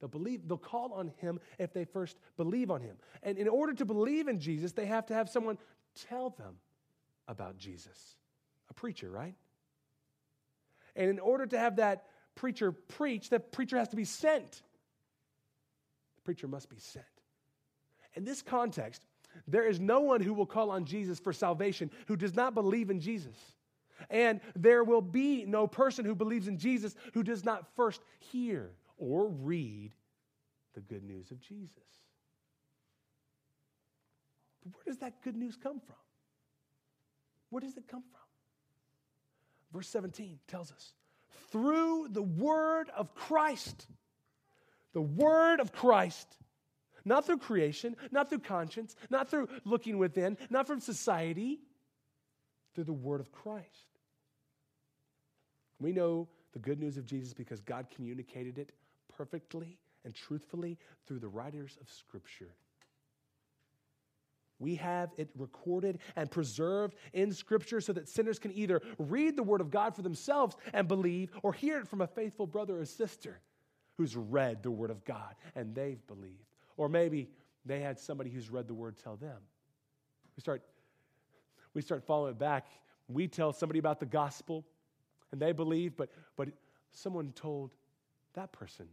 They'll 0.00 0.10
believe, 0.10 0.46
they'll 0.46 0.58
call 0.58 0.92
on 0.92 1.12
him 1.16 1.40
if 1.58 1.72
they 1.72 1.86
first 1.86 2.18
believe 2.36 2.70
on 2.70 2.82
him. 2.82 2.98
And 3.22 3.38
in 3.38 3.48
order 3.48 3.72
to 3.72 3.86
believe 3.86 4.28
in 4.28 4.38
Jesus, 4.38 4.72
they 4.72 4.84
have 4.84 5.06
to 5.06 5.14
have 5.14 5.30
someone 5.30 5.56
tell 6.10 6.28
them 6.28 6.56
about 7.26 7.56
Jesus. 7.56 8.16
A 8.68 8.74
preacher, 8.74 9.10
right? 9.10 9.36
And 10.94 11.08
in 11.08 11.20
order 11.20 11.46
to 11.46 11.58
have 11.58 11.76
that 11.76 12.04
preacher 12.34 12.70
preach, 12.70 13.30
that 13.30 13.50
preacher 13.50 13.78
has 13.78 13.88
to 13.88 13.96
be 13.96 14.04
sent. 14.04 14.50
The 16.16 16.22
preacher 16.22 16.48
must 16.48 16.68
be 16.68 16.80
sent. 16.80 17.06
In 18.12 18.24
this 18.24 18.42
context, 18.42 19.06
there 19.46 19.66
is 19.66 19.80
no 19.80 20.00
one 20.00 20.20
who 20.20 20.34
will 20.34 20.46
call 20.46 20.70
on 20.70 20.84
Jesus 20.84 21.18
for 21.18 21.32
salvation 21.32 21.90
who 22.06 22.16
does 22.16 22.34
not 22.34 22.54
believe 22.54 22.90
in 22.90 23.00
Jesus. 23.00 23.36
And 24.08 24.40
there 24.56 24.82
will 24.82 25.02
be 25.02 25.44
no 25.44 25.66
person 25.66 26.04
who 26.04 26.14
believes 26.14 26.48
in 26.48 26.58
Jesus 26.58 26.94
who 27.12 27.22
does 27.22 27.44
not 27.44 27.66
first 27.76 28.00
hear 28.18 28.70
or 28.96 29.28
read 29.28 29.92
the 30.74 30.80
good 30.80 31.04
news 31.04 31.30
of 31.30 31.40
Jesus. 31.40 31.70
But 34.62 34.74
where 34.74 34.84
does 34.86 34.98
that 34.98 35.22
good 35.22 35.36
news 35.36 35.56
come 35.56 35.80
from? 35.80 35.96
Where 37.50 37.60
does 37.60 37.76
it 37.76 37.88
come 37.88 38.02
from? 38.10 38.20
Verse 39.72 39.88
17 39.88 40.38
tells 40.48 40.72
us 40.72 40.94
through 41.50 42.08
the 42.10 42.22
word 42.22 42.90
of 42.96 43.14
Christ. 43.14 43.86
The 44.92 45.00
word 45.00 45.60
of 45.60 45.72
Christ. 45.72 46.36
Not 47.04 47.26
through 47.26 47.38
creation, 47.38 47.96
not 48.10 48.28
through 48.28 48.40
conscience, 48.40 48.96
not 49.08 49.28
through 49.28 49.48
looking 49.64 49.98
within, 49.98 50.36
not 50.50 50.66
from 50.66 50.80
society, 50.80 51.60
through 52.74 52.84
the 52.84 52.92
word 52.92 53.20
of 53.20 53.32
Christ. 53.32 53.88
We 55.78 55.92
know 55.92 56.28
the 56.52 56.58
good 56.58 56.78
news 56.78 56.96
of 56.96 57.06
Jesus 57.06 57.32
because 57.32 57.60
God 57.60 57.86
communicated 57.94 58.58
it 58.58 58.72
perfectly 59.16 59.78
and 60.04 60.14
truthfully 60.14 60.78
through 61.06 61.18
the 61.18 61.28
writers 61.28 61.78
of 61.80 61.88
Scripture. 61.90 62.54
We 64.58 64.74
have 64.76 65.10
it 65.16 65.30
recorded 65.36 66.00
and 66.16 66.30
preserved 66.30 66.94
in 67.14 67.32
Scripture 67.32 67.80
so 67.80 67.94
that 67.94 68.08
sinners 68.08 68.38
can 68.38 68.52
either 68.52 68.82
read 68.98 69.36
the 69.36 69.42
Word 69.42 69.62
of 69.62 69.70
God 69.70 69.96
for 69.96 70.02
themselves 70.02 70.54
and 70.74 70.86
believe, 70.86 71.30
or 71.42 71.54
hear 71.54 71.78
it 71.78 71.88
from 71.88 72.02
a 72.02 72.06
faithful 72.06 72.46
brother 72.46 72.78
or 72.78 72.84
sister 72.84 73.40
who's 73.96 74.16
read 74.16 74.62
the 74.62 74.70
Word 74.70 74.90
of 74.90 75.04
God 75.04 75.34
and 75.54 75.74
they've 75.74 76.06
believed. 76.06 76.49
Or 76.80 76.88
maybe 76.88 77.28
they 77.66 77.80
had 77.80 77.98
somebody 77.98 78.30
who's 78.30 78.48
read 78.48 78.66
the 78.66 78.72
Word 78.72 78.96
tell 78.96 79.14
them. 79.14 79.36
We 80.34 80.40
start, 80.40 80.62
we 81.74 81.82
start 81.82 82.02
following 82.02 82.30
it 82.30 82.38
back. 82.38 82.68
We 83.06 83.28
tell 83.28 83.52
somebody 83.52 83.78
about 83.78 84.00
the 84.00 84.06
gospel 84.06 84.64
and 85.30 85.38
they 85.38 85.52
believe, 85.52 85.94
but, 85.94 86.08
but 86.38 86.48
someone 86.90 87.32
told 87.32 87.74
that 88.32 88.50
person 88.50 88.86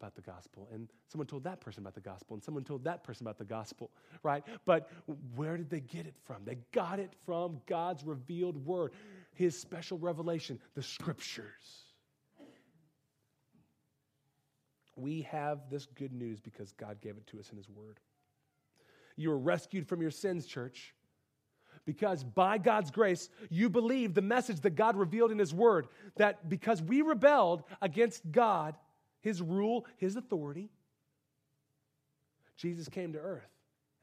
about 0.00 0.16
the 0.16 0.20
gospel, 0.20 0.66
and 0.72 0.88
someone 1.06 1.28
told 1.28 1.44
that 1.44 1.60
person 1.60 1.84
about 1.84 1.94
the 1.94 2.00
gospel, 2.00 2.34
and 2.34 2.42
someone 2.42 2.64
told 2.64 2.82
that 2.82 3.04
person 3.04 3.24
about 3.24 3.38
the 3.38 3.44
gospel, 3.44 3.92
right? 4.24 4.42
But 4.64 4.90
where 5.36 5.56
did 5.56 5.70
they 5.70 5.78
get 5.78 6.06
it 6.06 6.16
from? 6.24 6.38
They 6.44 6.58
got 6.72 6.98
it 6.98 7.12
from 7.24 7.60
God's 7.68 8.02
revealed 8.02 8.56
word, 8.66 8.90
his 9.32 9.56
special 9.56 9.96
revelation, 9.96 10.58
the 10.74 10.82
scriptures. 10.82 11.91
We 14.96 15.22
have 15.22 15.70
this 15.70 15.86
good 15.86 16.12
news 16.12 16.40
because 16.40 16.72
God 16.72 17.00
gave 17.00 17.16
it 17.16 17.26
to 17.28 17.40
us 17.40 17.50
in 17.50 17.56
his 17.56 17.68
word. 17.68 17.98
You 19.16 19.30
were 19.30 19.38
rescued 19.38 19.86
from 19.86 20.00
your 20.00 20.10
sins, 20.10 20.46
church 20.46 20.94
because 21.84 22.22
by 22.22 22.58
God's 22.58 22.90
grace, 22.90 23.28
you 23.50 23.68
believe 23.68 24.14
the 24.14 24.22
message 24.22 24.60
that 24.60 24.76
God 24.76 24.96
revealed 24.96 25.32
in 25.32 25.38
His 25.38 25.52
Word 25.52 25.88
that 26.16 26.48
because 26.48 26.80
we 26.80 27.02
rebelled 27.02 27.64
against 27.80 28.30
God, 28.30 28.76
his 29.20 29.42
rule, 29.42 29.86
his 29.96 30.16
authority. 30.16 30.70
Jesus 32.56 32.88
came 32.88 33.12
to 33.12 33.18
earth 33.18 33.50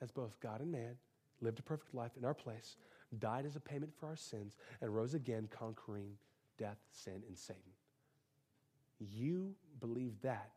as 0.02 0.12
both 0.12 0.40
God 0.40 0.62
and 0.62 0.72
man, 0.72 0.96
lived 1.42 1.60
a 1.60 1.64
perfect 1.64 1.94
life 1.94 2.12
in 2.18 2.26
our 2.26 2.34
place, 2.34 2.76
died 3.20 3.46
as 3.46 3.56
a 3.56 3.60
payment 3.60 3.94
for 3.98 4.08
our 4.08 4.16
sins, 4.16 4.56
and 4.82 4.94
rose 4.94 5.14
again, 5.14 5.48
conquering 5.50 6.12
death, 6.58 6.78
sin, 6.92 7.22
and 7.28 7.38
Satan. 7.38 7.62
You 9.00 9.56
believe 9.80 10.14
that, 10.22 10.52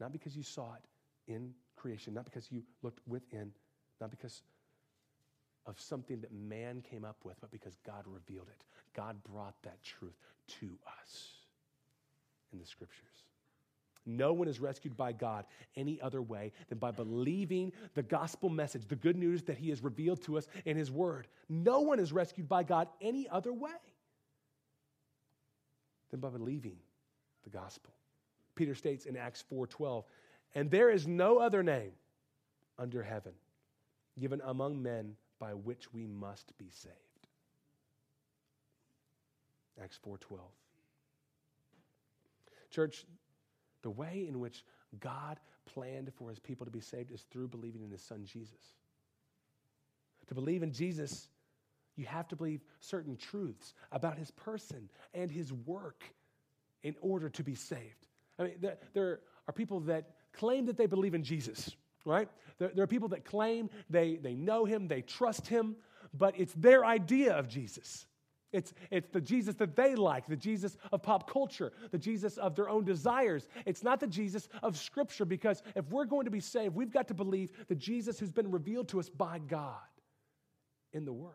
not 0.00 0.12
because 0.12 0.36
you 0.36 0.42
saw 0.42 0.74
it 0.74 1.32
in 1.32 1.52
creation, 1.76 2.14
not 2.14 2.24
because 2.24 2.50
you 2.50 2.62
looked 2.82 3.00
within, 3.06 3.52
not 4.00 4.10
because 4.10 4.42
of 5.66 5.78
something 5.80 6.20
that 6.20 6.32
man 6.32 6.82
came 6.82 7.04
up 7.04 7.18
with, 7.24 7.36
but 7.40 7.50
because 7.50 7.76
God 7.86 8.04
revealed 8.06 8.48
it. 8.48 8.64
God 8.94 9.16
brought 9.24 9.54
that 9.62 9.82
truth 9.82 10.16
to 10.60 10.78
us 11.00 11.28
in 12.52 12.58
the 12.58 12.66
scriptures. 12.66 13.24
No 14.06 14.32
one 14.32 14.48
is 14.48 14.60
rescued 14.60 14.96
by 14.96 15.12
God 15.12 15.44
any 15.76 16.00
other 16.00 16.22
way 16.22 16.52
than 16.68 16.78
by 16.78 16.90
believing 16.90 17.72
the 17.94 18.02
gospel 18.02 18.48
message, 18.48 18.88
the 18.88 18.96
good 18.96 19.16
news 19.16 19.42
that 19.42 19.58
He 19.58 19.68
has 19.68 19.82
revealed 19.82 20.22
to 20.22 20.38
us 20.38 20.48
in 20.64 20.76
His 20.76 20.90
Word. 20.90 21.28
No 21.48 21.80
one 21.80 22.00
is 22.00 22.12
rescued 22.12 22.48
by 22.48 22.62
God 22.62 22.88
any 23.00 23.28
other 23.28 23.52
way 23.52 23.70
than 26.10 26.20
by 26.20 26.30
believing 26.30 26.78
the 27.44 27.50
gospel. 27.50 27.92
Peter 28.54 28.74
states 28.74 29.06
in 29.06 29.16
Acts 29.16 29.42
4:12, 29.42 30.06
"And 30.54 30.70
there 30.70 30.90
is 30.90 31.06
no 31.06 31.38
other 31.38 31.62
name 31.62 31.96
under 32.78 33.02
heaven 33.02 33.34
given 34.18 34.40
among 34.42 34.82
men 34.82 35.16
by 35.38 35.54
which 35.54 35.92
we 35.92 36.06
must 36.06 36.56
be 36.58 36.70
saved." 36.70 37.28
Acts 39.78 39.96
4:12. 39.98 40.52
Church, 42.70 43.06
the 43.82 43.90
way 43.90 44.26
in 44.26 44.40
which 44.40 44.64
God 44.98 45.40
planned 45.64 46.12
for 46.14 46.28
his 46.28 46.38
people 46.38 46.66
to 46.66 46.70
be 46.70 46.80
saved 46.80 47.10
is 47.10 47.22
through 47.24 47.48
believing 47.48 47.82
in 47.82 47.90
his 47.90 48.02
son 48.02 48.24
Jesus. 48.24 48.74
To 50.26 50.34
believe 50.34 50.62
in 50.62 50.72
Jesus, 50.72 51.28
you 51.96 52.06
have 52.06 52.28
to 52.28 52.36
believe 52.36 52.62
certain 52.78 53.16
truths 53.16 53.74
about 53.90 54.18
his 54.18 54.30
person 54.30 54.90
and 55.12 55.30
his 55.30 55.52
work 55.52 56.04
in 56.82 56.96
order 57.00 57.28
to 57.30 57.42
be 57.42 57.54
saved. 57.54 58.09
I 58.40 58.44
mean, 58.44 58.54
there, 58.60 58.78
there 58.94 59.20
are 59.46 59.52
people 59.52 59.80
that 59.80 60.10
claim 60.32 60.66
that 60.66 60.76
they 60.76 60.86
believe 60.86 61.14
in 61.14 61.22
Jesus, 61.22 61.76
right? 62.04 62.28
There, 62.58 62.70
there, 62.74 62.84
are 62.84 62.88
people 62.88 63.08
that 63.08 63.24
claim 63.24 63.68
they, 63.90 64.16
they 64.16 64.34
know 64.34 64.64
him, 64.64 64.88
they 64.88 65.02
trust 65.02 65.46
him, 65.46 65.76
but 66.14 66.34
it's 66.38 66.54
their 66.54 66.84
idea 66.84 67.34
of 67.34 67.46
Jesus. 67.48 68.06
It's, 68.52 68.72
it's 68.90 69.08
the 69.10 69.20
Jesus 69.20 69.54
that 69.56 69.76
they 69.76 69.94
like, 69.94 70.26
the 70.26 70.36
Jesus 70.36 70.76
of 70.90 71.02
pop 71.02 71.30
culture, 71.30 71.72
the 71.92 71.98
Jesus 71.98 72.36
of 72.36 72.56
their 72.56 72.68
own 72.68 72.84
desires. 72.84 73.46
It's 73.64 73.84
not 73.84 74.00
the 74.00 74.08
Jesus 74.08 74.48
of 74.62 74.76
Scripture 74.76 75.24
because 75.24 75.62
if 75.76 75.88
we're 75.88 76.06
going 76.06 76.24
to 76.24 76.32
be 76.32 76.40
saved, 76.40 76.74
we've 76.74 76.90
got 76.90 77.06
to 77.08 77.14
believe 77.14 77.52
the 77.68 77.76
Jesus 77.76 78.18
who's 78.18 78.32
been 78.32 78.50
revealed 78.50 78.88
to 78.88 78.98
us 78.98 79.08
by 79.08 79.38
God 79.38 79.76
in 80.92 81.04
the 81.04 81.12
Word. 81.12 81.34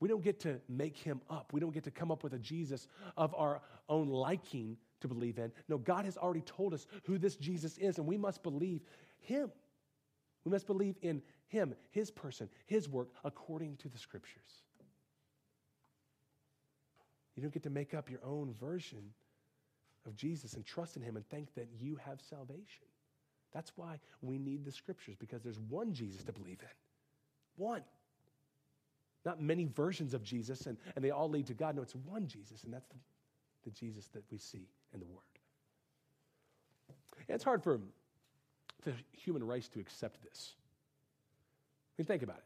We 0.00 0.08
don't 0.08 0.22
get 0.22 0.40
to 0.40 0.60
make 0.68 0.96
him 0.96 1.20
up. 1.30 1.52
We 1.52 1.60
don't 1.60 1.72
get 1.72 1.84
to 1.84 1.90
come 1.90 2.10
up 2.10 2.24
with 2.24 2.34
a 2.34 2.38
Jesus 2.38 2.88
of 3.16 3.34
our 3.34 3.62
own 3.88 4.08
liking 4.08 4.76
to 5.00 5.08
believe 5.08 5.38
in. 5.38 5.52
No, 5.68 5.78
God 5.78 6.04
has 6.04 6.16
already 6.16 6.42
told 6.42 6.74
us 6.74 6.86
who 7.04 7.18
this 7.18 7.36
Jesus 7.36 7.78
is, 7.78 7.98
and 7.98 8.06
we 8.06 8.16
must 8.16 8.42
believe 8.42 8.82
him. 9.20 9.50
We 10.44 10.50
must 10.52 10.66
believe 10.66 10.96
in 11.02 11.22
him, 11.48 11.74
his 11.90 12.10
person, 12.10 12.48
his 12.66 12.88
work, 12.88 13.08
according 13.24 13.76
to 13.78 13.88
the 13.88 13.98
scriptures. 13.98 14.64
You 17.36 17.42
don't 17.42 17.52
get 17.52 17.62
to 17.64 17.70
make 17.70 17.94
up 17.94 18.10
your 18.10 18.24
own 18.24 18.54
version 18.60 19.02
of 20.06 20.16
Jesus 20.16 20.54
and 20.54 20.64
trust 20.64 20.96
in 20.96 21.02
him 21.02 21.16
and 21.16 21.28
think 21.28 21.54
that 21.54 21.68
you 21.78 21.96
have 21.96 22.20
salvation. 22.20 22.86
That's 23.52 23.72
why 23.76 23.98
we 24.22 24.38
need 24.38 24.64
the 24.64 24.72
scriptures, 24.72 25.16
because 25.18 25.42
there's 25.42 25.58
one 25.58 25.92
Jesus 25.92 26.22
to 26.24 26.32
believe 26.32 26.60
in. 26.60 26.68
One. 27.56 27.82
Not 29.24 29.42
many 29.42 29.66
versions 29.66 30.14
of 30.14 30.22
Jesus, 30.22 30.66
and, 30.66 30.78
and 30.96 31.04
they 31.04 31.10
all 31.10 31.28
lead 31.28 31.46
to 31.48 31.54
God. 31.54 31.76
No, 31.76 31.82
it's 31.82 31.94
one 31.94 32.26
Jesus, 32.26 32.64
and 32.64 32.72
that's 32.72 32.86
the, 32.88 32.96
the 33.64 33.70
Jesus 33.70 34.06
that 34.08 34.22
we 34.30 34.38
see 34.38 34.68
in 34.94 35.00
the 35.00 35.06
Word. 35.06 35.18
And 37.28 37.34
it's 37.34 37.44
hard 37.44 37.62
for 37.62 37.80
the 38.84 38.92
human 39.12 39.44
race 39.44 39.68
to 39.68 39.80
accept 39.80 40.22
this. 40.24 40.54
I 41.98 42.02
mean, 42.02 42.06
think 42.06 42.22
about 42.22 42.38
it. 42.38 42.44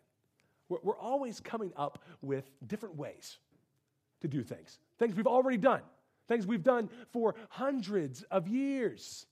We're, 0.69 0.79
we're 0.83 0.99
always 0.99 1.41
coming 1.41 1.73
up 1.77 2.03
with 2.23 2.51
different 2.67 2.97
ways 2.97 3.39
to 4.21 4.29
do 4.29 4.43
things, 4.43 4.79
things 4.99 5.15
we've 5.15 5.27
already 5.27 5.59
done, 5.59 5.83
things 6.29 6.47
we've 6.47 6.63
done 6.63 6.89
for 7.13 7.35
hundreds 7.51 8.23
of 8.31 8.49
years. 8.49 9.27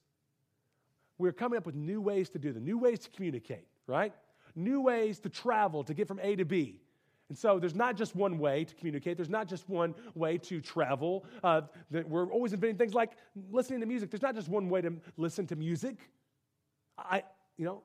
We're 1.19 1.33
coming 1.33 1.57
up 1.57 1.67
with 1.67 1.75
new 1.75 2.01
ways 2.01 2.29
to 2.31 2.39
do 2.39 2.53
them, 2.53 2.65
new 2.65 2.79
ways 2.79 3.01
to 3.01 3.11
communicate, 3.11 3.67
right? 3.87 4.13
New 4.55 4.83
ways 4.83 5.19
to 5.21 5.29
travel 5.31 5.85
to 5.85 5.95
get 5.95 6.09
from 6.09 6.21
A 6.23 6.37
to 6.37 6.45
B. 6.45 6.82
And 7.33 7.39
so 7.39 7.59
there's 7.59 7.75
not 7.75 7.97
just 7.97 8.15
one 8.15 8.39
way 8.39 8.63
to 8.63 8.75
communicate. 8.75 9.17
There's 9.17 9.31
not 9.31 9.49
just 9.49 9.67
one 9.67 9.95
way 10.15 10.37
to 10.37 10.61
travel. 10.61 11.25
Uh, 11.43 11.63
we're 11.91 12.27
always 12.27 12.53
inventing 12.53 12.77
things 12.77 12.93
like 12.93 13.13
listening 13.51 13.81
to 13.81 13.87
music. 13.87 14.11
There's 14.11 14.21
not 14.21 14.35
just 14.35 14.51
one 14.51 14.69
way 14.69 14.83
to 14.83 14.93
listen 15.17 15.47
to 15.47 15.57
music. 15.57 15.97
I, 16.99 17.23
you 17.57 17.65
know, 17.65 17.85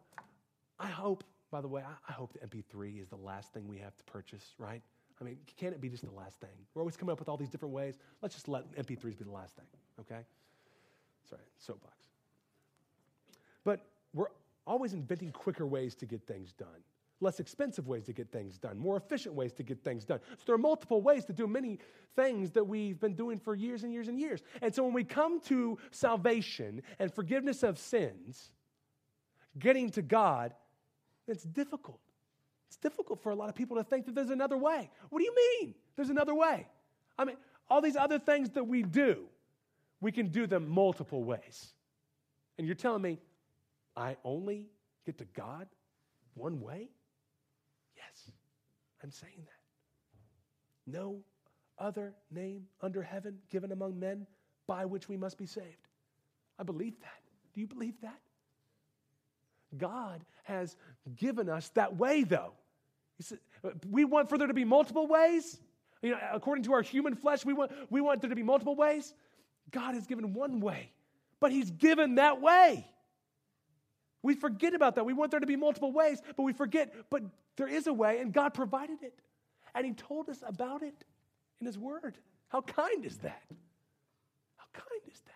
I 0.77 0.88
hope, 0.88 1.23
by 1.49 1.62
the 1.62 1.67
way, 1.69 1.81
I, 1.81 1.93
I 2.10 2.12
hope 2.12 2.33
the 2.33 2.39
MP3 2.39 3.01
is 3.01 3.07
the 3.07 3.15
last 3.15 3.53
thing 3.53 3.69
we 3.69 3.77
have 3.77 3.95
to 3.95 4.03
purchase, 4.03 4.53
right? 4.57 4.81
I 5.21 5.23
mean, 5.23 5.38
can 5.55 5.71
it 5.71 5.79
be 5.79 5.88
just 5.88 6.03
the 6.03 6.12
last 6.12 6.41
thing? 6.41 6.49
We're 6.73 6.81
always 6.81 6.97
coming 6.97 7.13
up 7.13 7.19
with 7.19 7.29
all 7.29 7.38
these 7.38 7.49
different 7.49 7.73
ways. 7.73 7.97
Let's 8.21 8.36
just 8.36 8.49
let 8.49 8.69
MP3s 8.75 9.17
be 9.17 9.23
the 9.23 9.31
last 9.31 9.55
thing, 9.55 9.67
okay? 10.01 10.25
Sorry, 11.29 11.41
soapbox. 11.57 11.95
But 13.63 13.79
we're 14.13 14.27
always 14.65 14.91
inventing 14.91 15.31
quicker 15.31 15.65
ways 15.65 15.95
to 15.95 16.05
get 16.05 16.21
things 16.27 16.51
done 16.51 16.83
less 17.19 17.39
expensive 17.39 17.88
ways 17.88 18.06
to 18.06 18.13
get 18.13 18.32
things 18.32 18.58
done, 18.58 18.77
more 18.77 18.97
efficient 18.97 19.34
ways 19.34 19.53
to 19.53 19.63
get 19.63 19.84
things 19.84 20.06
done. 20.06 20.19
So 20.38 20.43
there 20.45 20.56
are 20.56 20.60
multiple 20.60 21.01
ways 21.01 21.25
to 21.25 21.34
do 21.34 21.47
many 21.47 21.80
things 22.15 22.51
that 22.51 22.63
we've 22.63 22.99
been 22.99 23.15
doing 23.15 23.39
for 23.39 23.56
years 23.56 23.84
and 23.84 23.91
years 23.91 24.08
and 24.08 24.19
years. 24.19 24.41
And 24.62 24.73
so 24.73 24.84
when 24.84 24.93
we 24.93 25.03
come 25.03 25.39
to 25.41 25.77
salvation 25.91 26.82
and 26.99 27.13
forgiveness 27.13 27.63
of 27.63 27.80
sins, 27.80 28.51
getting 29.58 29.89
to 29.91 30.01
God, 30.01 30.53
it's 31.27 31.43
difficult. 31.43 31.99
It's 32.67 32.77
difficult 32.77 33.21
for 33.23 33.32
a 33.32 33.36
lot 33.36 33.49
of 33.49 33.56
people 33.56 33.77
to 33.77 33.84
think 33.84 34.06
that 34.06 34.15
there's 34.15 34.30
another 34.30 34.58
way. 34.58 34.89
What 35.10 35.19
do 35.19 35.25
you 35.25 35.36
mean? 35.36 35.73
There's 35.95 36.10
another 36.10 36.36
way. 36.36 36.67
I 37.17 37.25
mean, 37.25 37.38
all 37.69 37.82
these 37.82 37.95
other 37.95 38.19
things 38.19 38.51
that 38.51 38.63
we 38.63 38.84
do, 38.84 39.25
we 40.01 40.12
can 40.12 40.27
do 40.27 40.45
them 40.45 40.69
multiple 40.69 41.23
ways. 41.23 41.73
And 42.58 42.67
you're 42.67 42.75
telling 42.75 43.01
me 43.01 43.19
I 43.95 44.17
only 44.23 44.67
get 45.06 45.17
to 45.17 45.25
God 45.34 45.67
one 46.36 46.62
way? 46.62 46.89
I'm 49.03 49.12
saying 49.12 49.45
that. 49.45 50.91
No 50.91 51.19
other 51.77 52.13
name 52.31 52.63
under 52.81 53.03
heaven 53.03 53.39
given 53.49 53.71
among 53.71 53.99
men 53.99 54.25
by 54.67 54.86
which 54.86 55.07
we 55.07 55.17
must 55.17 55.38
be 55.38 55.45
saved. 55.45 55.88
I 56.57 56.63
believe 56.63 56.99
that. 57.01 57.21
Do 57.53 57.62
you 57.62 57.67
believe 57.67 57.99
that? 58.01 58.19
God 59.77 60.23
has 60.43 60.75
given 61.15 61.49
us 61.49 61.69
that 61.69 61.97
way, 61.97 62.23
though. 62.23 62.53
Said, 63.19 63.39
we 63.89 64.05
want 64.05 64.29
for 64.29 64.38
there 64.38 64.47
to 64.47 64.53
be 64.53 64.63
multiple 64.63 65.07
ways. 65.07 65.57
You 66.01 66.12
know, 66.12 66.19
according 66.31 66.63
to 66.65 66.73
our 66.73 66.81
human 66.81 67.15
flesh, 67.15 67.43
we 67.43 67.53
want, 67.53 67.71
we 67.89 67.99
want 67.99 68.21
there 68.21 68.29
to 68.29 68.36
be 68.36 68.43
multiple 68.43 68.75
ways. 68.75 69.13
God 69.71 69.95
has 69.95 70.05
given 70.05 70.33
one 70.33 70.62
way, 70.62 70.91
but 71.39 71.51
He's 71.51 71.71
given 71.71 72.15
that 72.15 72.39
way. 72.41 72.86
We 74.27 74.35
forget 74.35 74.73
about 74.73 74.95
that. 74.95 75.05
We 75.05 75.13
want 75.13 75.31
there 75.31 75.39
to 75.39 75.45
be 75.47 75.55
multiple 75.55 75.93
ways, 75.93 76.21
but 76.35 76.43
we 76.43 76.51
forget, 76.51 76.93
but 77.09 77.23
there 77.55 77.69
is 77.69 77.87
a 77.87 77.93
way, 77.93 78.19
and 78.19 78.33
God 78.33 78.53
provided 78.53 79.01
it. 79.01 79.17
And 79.73 79.85
He 79.85 79.93
told 79.93 80.27
us 80.27 80.43
about 80.45 80.83
it 80.83 81.05
in 81.61 81.65
His 81.65 81.77
Word. 81.77 82.17
How 82.49 82.59
kind 82.59 83.05
is 83.05 83.15
that? 83.19 83.41
How 84.57 84.65
kind 84.73 85.01
is 85.09 85.21
that? 85.21 85.33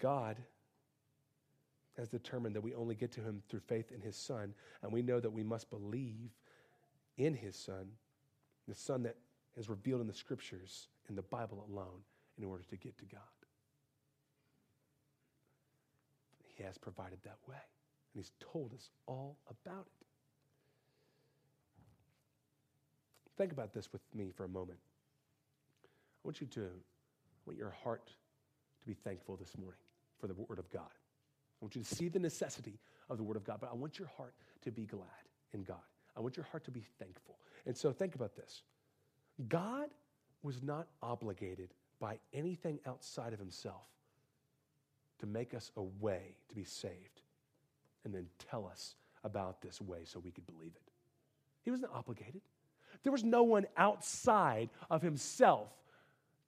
God 0.00 0.36
has 1.96 2.08
determined 2.08 2.56
that 2.56 2.62
we 2.62 2.74
only 2.74 2.96
get 2.96 3.12
to 3.12 3.20
Him 3.20 3.40
through 3.48 3.60
faith 3.60 3.92
in 3.92 4.00
His 4.00 4.16
Son, 4.16 4.52
and 4.82 4.92
we 4.92 5.00
know 5.00 5.20
that 5.20 5.30
we 5.30 5.44
must 5.44 5.70
believe 5.70 6.32
in 7.18 7.34
His 7.34 7.54
Son, 7.54 7.86
the 8.66 8.74
Son 8.74 9.04
that 9.04 9.14
is 9.56 9.68
revealed 9.68 10.00
in 10.00 10.08
the 10.08 10.12
Scriptures, 10.12 10.88
in 11.08 11.14
the 11.14 11.22
Bible 11.22 11.64
alone, 11.70 12.02
in 12.36 12.42
order 12.42 12.64
to 12.64 12.76
get 12.76 12.98
to 12.98 13.04
God. 13.04 13.20
He 16.60 16.66
has 16.66 16.76
provided 16.76 17.18
that 17.24 17.38
way. 17.48 17.56
And 17.56 18.22
He's 18.22 18.32
told 18.38 18.74
us 18.74 18.90
all 19.06 19.38
about 19.48 19.86
it. 19.86 20.06
Think 23.38 23.52
about 23.52 23.72
this 23.72 23.90
with 23.94 24.02
me 24.14 24.30
for 24.30 24.44
a 24.44 24.48
moment. 24.48 24.78
I 25.82 25.88
want 26.22 26.42
you 26.42 26.46
to, 26.48 26.60
I 26.60 27.40
want 27.46 27.58
your 27.58 27.70
heart 27.70 28.08
to 28.82 28.86
be 28.86 28.92
thankful 28.92 29.36
this 29.36 29.56
morning 29.56 29.80
for 30.18 30.26
the 30.26 30.34
Word 30.34 30.58
of 30.58 30.70
God. 30.70 30.90
I 30.92 31.64
want 31.64 31.76
you 31.76 31.82
to 31.82 31.94
see 31.94 32.08
the 32.08 32.18
necessity 32.18 32.78
of 33.08 33.16
the 33.16 33.24
Word 33.24 33.38
of 33.38 33.44
God, 33.44 33.56
but 33.62 33.70
I 33.72 33.74
want 33.74 33.98
your 33.98 34.08
heart 34.18 34.34
to 34.60 34.70
be 34.70 34.84
glad 34.84 35.06
in 35.54 35.62
God. 35.62 35.78
I 36.14 36.20
want 36.20 36.36
your 36.36 36.44
heart 36.44 36.64
to 36.64 36.70
be 36.70 36.84
thankful. 36.98 37.38
And 37.64 37.74
so 37.74 37.90
think 37.90 38.16
about 38.16 38.36
this 38.36 38.60
God 39.48 39.88
was 40.42 40.62
not 40.62 40.88
obligated 41.02 41.70
by 42.00 42.18
anything 42.34 42.80
outside 42.84 43.32
of 43.32 43.38
Himself 43.38 43.86
to 45.20 45.26
make 45.26 45.54
us 45.54 45.70
a 45.76 45.82
way 45.82 46.34
to 46.48 46.54
be 46.54 46.64
saved 46.64 47.22
and 48.04 48.14
then 48.14 48.26
tell 48.50 48.66
us 48.66 48.94
about 49.24 49.60
this 49.60 49.80
way 49.80 50.00
so 50.04 50.18
we 50.18 50.30
could 50.30 50.46
believe 50.46 50.72
it. 50.74 50.92
He 51.62 51.70
wasn't 51.70 51.92
obligated. 51.94 52.40
There 53.02 53.12
was 53.12 53.24
no 53.24 53.42
one 53.42 53.66
outside 53.76 54.70
of 54.90 55.02
himself 55.02 55.68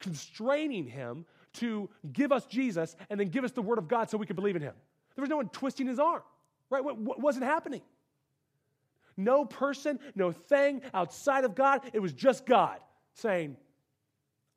constraining 0.01 0.87
him 0.87 1.25
to 1.55 1.89
give 2.13 2.33
us 2.33 2.47
Jesus 2.47 2.97
and 3.11 3.21
then 3.21 3.29
give 3.29 3.45
us 3.45 3.53
the 3.53 3.63
word 3.63 3.79
of 3.79 3.89
God 3.89 4.11
so 4.11 4.19
we 4.19 4.27
could 4.27 4.37
believe 4.37 4.57
in 4.57 4.63
him. 4.63 4.75
There 5.15 5.23
was 5.23 5.31
no 5.31 5.37
one 5.37 5.49
twisting 5.51 5.87
his 5.87 5.99
arm, 5.99 6.23
right? 6.71 6.83
What, 6.83 6.99
what 6.99 7.21
wasn't 7.21 7.45
happening? 7.45 7.83
No 9.17 9.45
person, 9.45 9.99
no 10.15 10.33
thing 10.33 10.81
outside 10.95 11.45
of 11.45 11.55
God. 11.55 11.83
It 11.93 12.01
was 12.01 12.15
just 12.15 12.47
God 12.47 12.79
saying, 13.15 13.57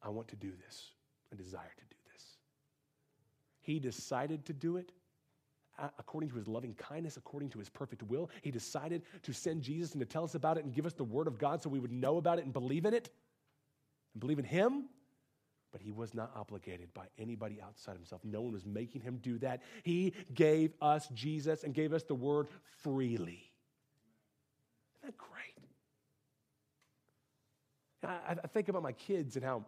I 0.01 0.09
want 0.09 0.29
to 0.29 0.37
do 0.37 0.51
this. 0.65 0.91
I 1.33 1.35
desire 1.35 1.71
to. 1.77 1.84
He 3.65 3.79
decided 3.79 4.45
to 4.45 4.53
do 4.53 4.77
it 4.77 4.91
according 5.97 6.29
to 6.29 6.35
his 6.35 6.47
loving 6.47 6.75
kindness, 6.75 7.17
according 7.17 7.49
to 7.49 7.59
his 7.59 7.67
perfect 7.67 8.03
will. 8.03 8.29
He 8.43 8.51
decided 8.51 9.01
to 9.23 9.33
send 9.33 9.63
Jesus 9.63 9.93
and 9.93 9.99
to 9.99 10.05
tell 10.05 10.23
us 10.23 10.35
about 10.35 10.57
it 10.57 10.63
and 10.63 10.73
give 10.73 10.85
us 10.85 10.93
the 10.93 11.03
word 11.03 11.27
of 11.27 11.39
God 11.39 11.63
so 11.63 11.69
we 11.69 11.79
would 11.79 11.91
know 11.91 12.17
about 12.17 12.37
it 12.37 12.45
and 12.45 12.53
believe 12.53 12.85
in 12.85 12.93
it 12.93 13.09
and 14.13 14.21
believe 14.21 14.37
in 14.37 14.45
him. 14.45 14.85
But 15.71 15.81
he 15.81 15.91
was 15.91 16.13
not 16.13 16.31
obligated 16.35 16.93
by 16.93 17.07
anybody 17.17 17.59
outside 17.59 17.95
himself. 17.95 18.21
No 18.23 18.41
one 18.41 18.53
was 18.53 18.65
making 18.65 19.01
him 19.01 19.17
do 19.17 19.39
that. 19.39 19.63
He 19.83 20.13
gave 20.33 20.73
us 20.79 21.09
Jesus 21.09 21.63
and 21.63 21.73
gave 21.73 21.91
us 21.91 22.03
the 22.03 22.15
word 22.15 22.47
freely. 22.83 23.51
Isn't 25.03 25.07
that 25.07 25.17
great? 25.17 25.57
I, 28.03 28.35
I 28.41 28.47
think 28.47 28.69
about 28.69 28.83
my 28.83 28.93
kids 28.93 29.35
and 29.35 29.43
how 29.43 29.65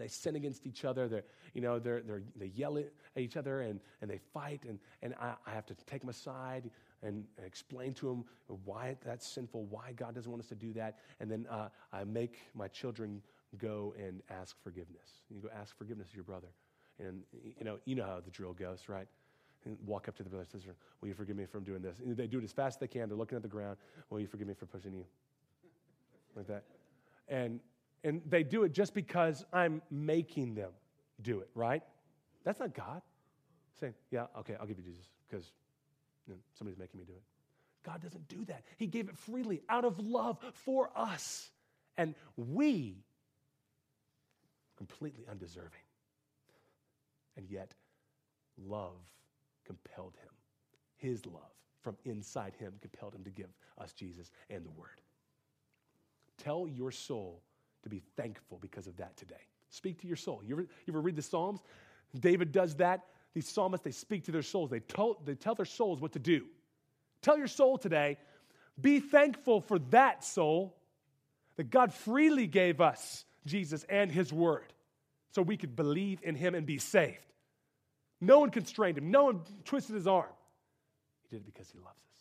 they 0.00 0.08
sin 0.08 0.36
against 0.36 0.66
each 0.66 0.84
other. 0.84 1.08
They're, 1.08 1.24
you 1.54 1.60
know, 1.60 1.78
they're, 1.78 2.00
they're, 2.02 2.22
they 2.36 2.46
yell 2.54 2.78
at 2.78 2.86
each 3.16 3.36
other 3.36 3.62
and, 3.62 3.80
and 4.00 4.10
they 4.10 4.20
fight. 4.32 4.62
And, 4.68 4.78
and 5.02 5.14
I, 5.20 5.34
I 5.46 5.50
have 5.50 5.66
to 5.66 5.74
take 5.86 6.00
them 6.00 6.10
aside 6.10 6.70
and, 7.02 7.24
and, 7.36 7.46
explain 7.46 7.94
to 7.94 8.08
them 8.08 8.24
why 8.64 8.96
that's 9.04 9.26
sinful, 9.26 9.64
why 9.64 9.92
God 9.92 10.14
doesn't 10.14 10.30
want 10.30 10.42
us 10.42 10.48
to 10.48 10.54
do 10.54 10.72
that. 10.74 10.98
And 11.20 11.30
then 11.30 11.46
uh, 11.50 11.68
I 11.92 12.04
make 12.04 12.38
my 12.54 12.68
children 12.68 13.22
go 13.58 13.94
and 13.98 14.22
ask 14.30 14.56
forgiveness. 14.62 15.22
You 15.30 15.40
go 15.40 15.48
ask 15.58 15.76
forgiveness 15.76 16.08
of 16.08 16.14
your 16.14 16.24
brother. 16.24 16.48
And, 16.98 17.22
you 17.58 17.64
know, 17.64 17.78
you 17.84 17.94
know 17.94 18.04
how 18.04 18.20
the 18.24 18.30
drill 18.30 18.54
goes, 18.54 18.88
right? 18.88 19.06
And 19.64 19.76
walk 19.84 20.08
up 20.08 20.16
to 20.16 20.22
the 20.22 20.30
brother 20.30 20.46
and 20.50 20.60
sister, 20.60 20.74
will 21.00 21.08
you 21.08 21.14
forgive 21.14 21.36
me 21.36 21.44
for 21.44 21.60
doing 21.60 21.82
this? 21.82 21.96
And 22.04 22.16
they 22.16 22.26
do 22.26 22.38
it 22.38 22.44
as 22.44 22.52
fast 22.52 22.76
as 22.76 22.80
they 22.80 22.86
can. 22.86 23.08
They're 23.08 23.18
looking 23.18 23.36
at 23.36 23.42
the 23.42 23.48
ground. 23.48 23.76
Will 24.10 24.20
you 24.20 24.26
forgive 24.26 24.46
me 24.46 24.54
for 24.54 24.66
pushing 24.66 24.94
you? 24.94 25.04
Like 26.34 26.46
that. 26.48 26.64
And 27.28 27.60
and 28.04 28.22
they 28.28 28.42
do 28.42 28.64
it 28.64 28.72
just 28.72 28.94
because 28.94 29.44
I'm 29.52 29.82
making 29.90 30.54
them 30.54 30.70
do 31.22 31.40
it, 31.40 31.48
right? 31.54 31.82
That's 32.44 32.60
not 32.60 32.74
God 32.74 33.02
saying, 33.80 33.94
Yeah, 34.10 34.26
okay, 34.38 34.56
I'll 34.60 34.66
give 34.66 34.78
you 34.78 34.84
Jesus 34.84 35.06
because 35.28 35.50
you 36.26 36.34
know, 36.34 36.40
somebody's 36.54 36.78
making 36.78 36.98
me 36.98 37.04
do 37.06 37.12
it. 37.12 37.22
God 37.84 38.02
doesn't 38.02 38.28
do 38.28 38.44
that. 38.46 38.64
He 38.78 38.86
gave 38.86 39.08
it 39.08 39.16
freely 39.16 39.62
out 39.68 39.84
of 39.84 39.98
love 40.00 40.38
for 40.52 40.90
us. 40.96 41.50
And 41.96 42.14
we, 42.36 42.96
completely 44.76 45.24
undeserving. 45.30 45.70
And 47.36 47.48
yet, 47.48 47.72
love 48.58 48.98
compelled 49.64 50.14
him. 50.22 50.32
His 50.96 51.24
love 51.26 51.42
from 51.80 51.96
inside 52.04 52.54
him 52.58 52.74
compelled 52.80 53.14
him 53.14 53.22
to 53.24 53.30
give 53.30 53.48
us 53.78 53.92
Jesus 53.92 54.30
and 54.50 54.64
the 54.64 54.70
Word. 54.70 55.00
Tell 56.38 56.66
your 56.66 56.90
soul 56.90 57.42
to 57.86 57.90
be 57.90 58.02
thankful 58.16 58.58
because 58.60 58.86
of 58.86 58.96
that 58.96 59.16
today. 59.16 59.34
Speak 59.70 60.00
to 60.00 60.06
your 60.06 60.16
soul. 60.16 60.42
You 60.44 60.54
ever, 60.54 60.62
you 60.62 60.92
ever 60.92 61.00
read 61.00 61.16
the 61.16 61.22
Psalms? 61.22 61.60
David 62.18 62.52
does 62.52 62.76
that. 62.76 63.04
These 63.34 63.48
psalmists, 63.48 63.84
they 63.84 63.90
speak 63.90 64.24
to 64.24 64.32
their 64.32 64.42
souls. 64.42 64.70
They 64.70 64.80
they 65.24 65.34
tell 65.34 65.54
their 65.54 65.66
souls 65.66 66.00
what 66.00 66.12
to 66.12 66.18
do. 66.18 66.46
Tell 67.20 67.36
your 67.36 67.48
soul 67.48 67.76
today, 67.76 68.18
be 68.80 69.00
thankful 69.00 69.60
for 69.60 69.78
that 69.90 70.24
soul 70.24 70.76
that 71.56 71.70
God 71.70 71.92
freely 71.92 72.46
gave 72.46 72.80
us 72.80 73.24
Jesus 73.44 73.84
and 73.88 74.10
his 74.10 74.32
word 74.32 74.72
so 75.32 75.42
we 75.42 75.56
could 75.56 75.76
believe 75.76 76.20
in 76.22 76.34
him 76.34 76.54
and 76.54 76.66
be 76.66 76.78
saved. 76.78 77.26
No 78.20 78.40
one 78.40 78.50
constrained 78.50 78.96
him, 78.96 79.10
no 79.10 79.24
one 79.24 79.40
twisted 79.64 79.94
his 79.94 80.06
arm. 80.06 80.32
He 81.22 81.36
did 81.36 81.42
it 81.42 81.46
because 81.46 81.70
he 81.70 81.78
loves 81.78 82.00
us. 82.14 82.15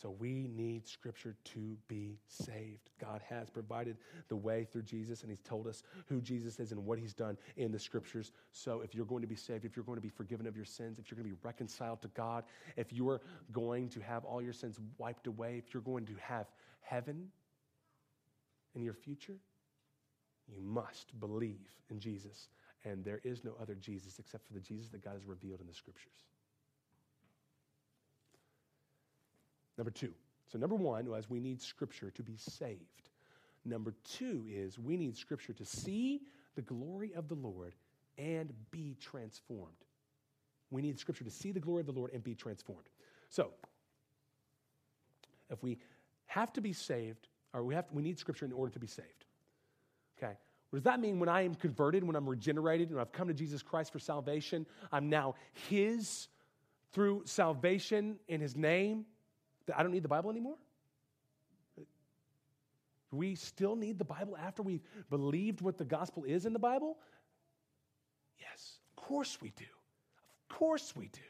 So 0.00 0.14
we 0.18 0.46
need 0.54 0.86
Scripture 0.86 1.34
to 1.44 1.76
be 1.88 2.18
saved. 2.28 2.90
God 3.00 3.22
has 3.30 3.48
provided 3.48 3.96
the 4.28 4.36
way 4.36 4.66
through 4.70 4.82
Jesus, 4.82 5.22
and 5.22 5.30
He's 5.30 5.40
told 5.40 5.66
us 5.66 5.82
who 6.06 6.20
Jesus 6.20 6.60
is 6.60 6.70
and 6.70 6.84
what 6.84 6.98
He's 6.98 7.14
done 7.14 7.38
in 7.56 7.72
the 7.72 7.78
Scriptures. 7.78 8.32
So 8.52 8.82
if 8.82 8.94
you're 8.94 9.06
going 9.06 9.22
to 9.22 9.26
be 9.26 9.36
saved, 9.36 9.64
if 9.64 9.74
you're 9.74 9.86
going 9.86 9.96
to 9.96 10.02
be 10.02 10.10
forgiven 10.10 10.46
of 10.46 10.54
your 10.54 10.66
sins, 10.66 10.98
if 10.98 11.10
you're 11.10 11.16
going 11.16 11.30
to 11.30 11.34
be 11.34 11.40
reconciled 11.42 12.02
to 12.02 12.08
God, 12.08 12.44
if 12.76 12.92
you're 12.92 13.22
going 13.52 13.88
to 13.88 14.00
have 14.00 14.26
all 14.26 14.42
your 14.42 14.52
sins 14.52 14.78
wiped 14.98 15.28
away, 15.28 15.62
if 15.66 15.72
you're 15.72 15.82
going 15.82 16.04
to 16.04 16.14
have 16.20 16.46
heaven 16.82 17.28
in 18.74 18.82
your 18.82 18.94
future, 18.94 19.36
you 20.46 20.60
must 20.60 21.18
believe 21.18 21.70
in 21.88 21.98
Jesus. 21.98 22.48
And 22.84 23.02
there 23.02 23.20
is 23.24 23.44
no 23.44 23.54
other 23.60 23.74
Jesus 23.74 24.18
except 24.18 24.46
for 24.46 24.52
the 24.52 24.60
Jesus 24.60 24.90
that 24.90 25.02
God 25.02 25.14
has 25.14 25.24
revealed 25.24 25.62
in 25.62 25.66
the 25.66 25.74
Scriptures. 25.74 26.12
Number 29.76 29.90
two. 29.90 30.12
So, 30.50 30.58
number 30.58 30.76
one 30.76 31.08
was 31.10 31.28
we 31.28 31.40
need 31.40 31.60
Scripture 31.60 32.10
to 32.10 32.22
be 32.22 32.36
saved. 32.36 33.10
Number 33.64 33.94
two 34.04 34.44
is 34.48 34.78
we 34.78 34.96
need 34.96 35.16
Scripture 35.16 35.52
to 35.54 35.64
see 35.64 36.22
the 36.54 36.62
glory 36.62 37.12
of 37.14 37.28
the 37.28 37.34
Lord 37.34 37.74
and 38.16 38.52
be 38.70 38.96
transformed. 39.00 39.72
We 40.70 40.82
need 40.82 40.98
Scripture 40.98 41.24
to 41.24 41.30
see 41.30 41.52
the 41.52 41.60
glory 41.60 41.80
of 41.80 41.86
the 41.86 41.92
Lord 41.92 42.12
and 42.12 42.22
be 42.22 42.34
transformed. 42.34 42.88
So, 43.28 43.50
if 45.50 45.62
we 45.62 45.78
have 46.26 46.52
to 46.54 46.60
be 46.60 46.72
saved, 46.72 47.28
or 47.52 47.64
we, 47.64 47.74
have 47.74 47.88
to, 47.88 47.94
we 47.94 48.02
need 48.02 48.18
Scripture 48.18 48.46
in 48.46 48.52
order 48.52 48.72
to 48.72 48.78
be 48.78 48.86
saved. 48.86 49.26
Okay? 50.18 50.34
What 50.70 50.78
does 50.78 50.84
that 50.84 51.00
mean 51.00 51.18
when 51.18 51.28
I 51.28 51.42
am 51.42 51.54
converted, 51.54 52.04
when 52.04 52.16
I'm 52.16 52.28
regenerated, 52.28 52.90
and 52.90 53.00
I've 53.00 53.12
come 53.12 53.28
to 53.28 53.34
Jesus 53.34 53.62
Christ 53.62 53.92
for 53.92 53.98
salvation? 53.98 54.66
I'm 54.92 55.08
now 55.08 55.34
His 55.68 56.28
through 56.92 57.22
salvation 57.24 58.16
in 58.28 58.40
His 58.40 58.56
name. 58.56 59.06
I 59.74 59.82
don't 59.82 59.92
need 59.92 60.04
the 60.04 60.08
Bible 60.08 60.30
anymore? 60.30 60.56
Do 63.10 63.16
we 63.16 63.34
still 63.34 63.76
need 63.76 63.98
the 63.98 64.04
Bible 64.04 64.36
after 64.36 64.62
we've 64.62 64.82
believed 65.10 65.60
what 65.60 65.78
the 65.78 65.84
gospel 65.84 66.24
is 66.24 66.44
in 66.44 66.52
the 66.52 66.58
Bible? 66.58 66.98
Yes, 68.40 68.78
of 68.90 69.04
course 69.04 69.38
we 69.40 69.50
do. 69.56 69.64
Of 70.50 70.56
course 70.56 70.94
we 70.96 71.08
do. 71.08 71.20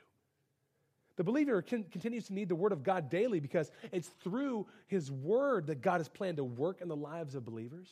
The 1.17 1.25
believer 1.25 1.63
can, 1.63 1.85
continues 1.85 2.27
to 2.27 2.35
need 2.35 2.49
the 2.49 2.55
Word 2.55 2.73
of 2.73 2.83
God 2.83 3.09
daily 3.09 3.41
because 3.41 3.71
it's 3.93 4.09
through 4.23 4.67
His 4.87 5.11
Word 5.11 5.67
that 5.69 5.81
God 5.81 5.99
has 5.99 6.09
planned 6.09 6.37
to 6.37 6.45
work 6.45 6.81
in 6.81 6.89
the 6.89 6.97
lives 6.97 7.35
of 7.35 7.45
believers, 7.45 7.89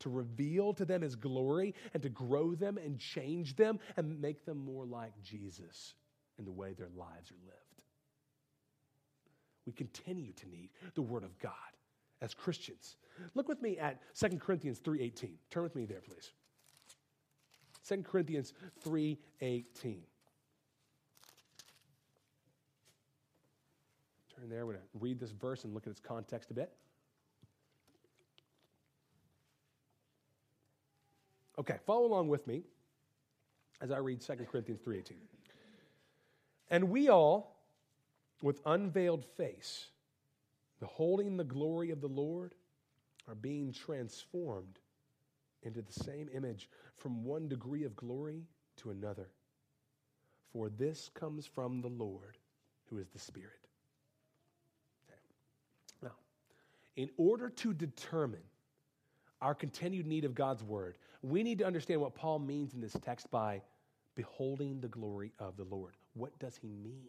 to 0.00 0.10
reveal 0.10 0.74
to 0.74 0.84
them 0.84 1.02
His 1.02 1.16
glory, 1.16 1.74
and 1.94 2.02
to 2.02 2.10
grow 2.10 2.54
them 2.54 2.78
and 2.78 2.98
change 2.98 3.56
them 3.56 3.80
and 3.96 4.20
make 4.20 4.44
them 4.44 4.58
more 4.58 4.84
like 4.84 5.12
Jesus 5.22 5.94
in 6.38 6.44
the 6.44 6.52
way 6.52 6.72
their 6.72 6.90
lives 6.96 7.30
are 7.30 7.46
lived 7.46 7.69
we 9.66 9.72
continue 9.72 10.32
to 10.32 10.48
need 10.48 10.70
the 10.94 11.02
Word 11.02 11.24
of 11.24 11.38
God 11.38 11.52
as 12.22 12.34
Christians. 12.34 12.96
Look 13.34 13.48
with 13.48 13.62
me 13.62 13.78
at 13.78 14.00
2 14.18 14.38
Corinthians 14.38 14.80
3.18. 14.80 15.30
Turn 15.50 15.62
with 15.62 15.76
me 15.76 15.84
there, 15.84 16.00
please. 16.00 16.32
2 17.88 18.02
Corinthians 18.02 18.54
3.18. 18.84 19.16
Turn 24.36 24.48
there. 24.48 24.64
We're 24.66 24.74
going 24.74 24.84
to 24.84 24.98
read 24.98 25.18
this 25.18 25.32
verse 25.32 25.64
and 25.64 25.74
look 25.74 25.86
at 25.86 25.90
its 25.90 26.00
context 26.00 26.50
a 26.50 26.54
bit. 26.54 26.72
Okay, 31.58 31.76
follow 31.84 32.06
along 32.06 32.28
with 32.28 32.46
me 32.46 32.62
as 33.82 33.90
I 33.90 33.98
read 33.98 34.20
2 34.20 34.34
Corinthians 34.50 34.80
3.18. 34.80 35.12
And 36.70 36.88
we 36.88 37.08
all 37.08 37.59
with 38.42 38.60
unveiled 38.66 39.24
face, 39.24 39.86
beholding 40.80 41.36
the 41.36 41.44
glory 41.44 41.90
of 41.90 42.00
the 42.00 42.08
Lord, 42.08 42.54
are 43.28 43.34
being 43.34 43.72
transformed 43.72 44.78
into 45.62 45.82
the 45.82 45.92
same 45.92 46.28
image 46.34 46.68
from 46.96 47.24
one 47.24 47.48
degree 47.48 47.84
of 47.84 47.94
glory 47.96 48.44
to 48.78 48.90
another. 48.90 49.28
For 50.52 50.68
this 50.68 51.10
comes 51.14 51.46
from 51.46 51.80
the 51.80 51.88
Lord, 51.88 52.38
who 52.86 52.98
is 52.98 53.08
the 53.08 53.18
Spirit. 53.18 53.68
Now, 56.02 56.16
in 56.96 57.10
order 57.16 57.50
to 57.50 57.72
determine 57.72 58.42
our 59.40 59.54
continued 59.54 60.06
need 60.06 60.24
of 60.24 60.34
God's 60.34 60.62
Word, 60.62 60.98
we 61.22 61.42
need 61.42 61.58
to 61.58 61.66
understand 61.66 62.00
what 62.00 62.14
Paul 62.14 62.38
means 62.38 62.74
in 62.74 62.80
this 62.80 62.96
text 63.02 63.30
by 63.30 63.62
beholding 64.16 64.80
the 64.80 64.88
glory 64.88 65.32
of 65.38 65.56
the 65.56 65.64
Lord. 65.64 65.94
What 66.14 66.36
does 66.38 66.56
he 66.56 66.68
mean? 66.68 67.06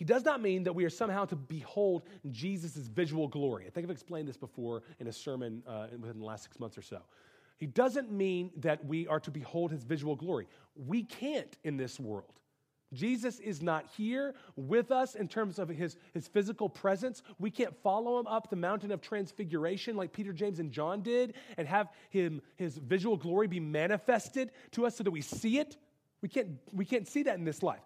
He 0.00 0.04
does 0.06 0.24
not 0.24 0.40
mean 0.40 0.64
that 0.64 0.74
we 0.74 0.84
are 0.84 0.90
somehow 0.90 1.26
to 1.26 1.36
behold 1.36 2.04
Jesus' 2.30 2.88
visual 2.88 3.28
glory. 3.28 3.66
I 3.66 3.70
think 3.70 3.84
I've 3.84 3.90
explained 3.90 4.26
this 4.26 4.38
before 4.38 4.82
in 4.98 5.06
a 5.06 5.12
sermon 5.12 5.62
uh, 5.66 5.88
within 6.00 6.18
the 6.18 6.24
last 6.24 6.42
six 6.42 6.58
months 6.58 6.76
or 6.76 6.82
so. 6.82 7.00
He 7.58 7.66
doesn't 7.66 8.10
mean 8.10 8.50
that 8.56 8.82
we 8.82 9.06
are 9.06 9.20
to 9.20 9.30
behold 9.30 9.70
his 9.70 9.84
visual 9.84 10.16
glory. 10.16 10.48
We 10.74 11.02
can't 11.02 11.54
in 11.64 11.76
this 11.76 12.00
world 12.00 12.32
Jesus 12.92 13.38
is 13.38 13.62
not 13.62 13.86
here 13.96 14.34
with 14.56 14.90
us 14.90 15.14
in 15.14 15.28
terms 15.28 15.58
of 15.58 15.68
his, 15.68 15.96
his 16.12 16.26
physical 16.26 16.68
presence. 16.68 17.22
We 17.38 17.50
can't 17.50 17.74
follow 17.82 18.18
him 18.18 18.26
up 18.26 18.50
the 18.50 18.56
mountain 18.56 18.90
of 18.90 19.00
transfiguration 19.00 19.96
like 19.96 20.12
Peter, 20.12 20.32
James, 20.32 20.58
and 20.58 20.72
John 20.72 21.02
did 21.02 21.34
and 21.56 21.68
have 21.68 21.90
him, 22.08 22.42
his 22.56 22.78
visual 22.78 23.16
glory 23.16 23.46
be 23.46 23.60
manifested 23.60 24.50
to 24.72 24.86
us 24.86 24.96
so 24.96 25.04
that 25.04 25.10
we 25.10 25.20
see 25.20 25.58
it. 25.58 25.76
We 26.20 26.28
can't, 26.28 26.48
we 26.72 26.84
can't 26.84 27.06
see 27.06 27.22
that 27.22 27.38
in 27.38 27.44
this 27.44 27.62
life. 27.62 27.80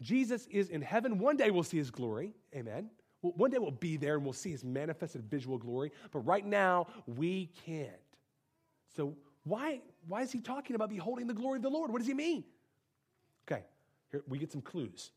Jesus 0.00 0.46
is 0.46 0.68
in 0.68 0.80
heaven. 0.80 1.18
One 1.18 1.36
day 1.36 1.50
we'll 1.50 1.64
see 1.64 1.78
his 1.78 1.90
glory. 1.90 2.32
Amen. 2.54 2.90
One 3.20 3.50
day 3.50 3.58
we'll 3.58 3.72
be 3.72 3.96
there 3.96 4.14
and 4.14 4.24
we'll 4.24 4.32
see 4.32 4.50
his 4.50 4.64
manifested 4.64 5.24
visual 5.28 5.58
glory. 5.58 5.90
But 6.12 6.20
right 6.20 6.46
now, 6.46 6.86
we 7.06 7.50
can't. 7.66 7.90
So, 8.96 9.16
why, 9.42 9.80
why 10.06 10.22
is 10.22 10.30
he 10.30 10.40
talking 10.40 10.76
about 10.76 10.90
beholding 10.90 11.26
the 11.26 11.34
glory 11.34 11.56
of 11.56 11.62
the 11.62 11.70
Lord? 11.70 11.90
What 11.90 11.98
does 11.98 12.06
he 12.06 12.14
mean? 12.14 12.44
Okay, 13.50 13.64
here 14.10 14.22
we 14.28 14.38
get 14.38 14.52
some 14.52 14.60
clues 14.60 15.10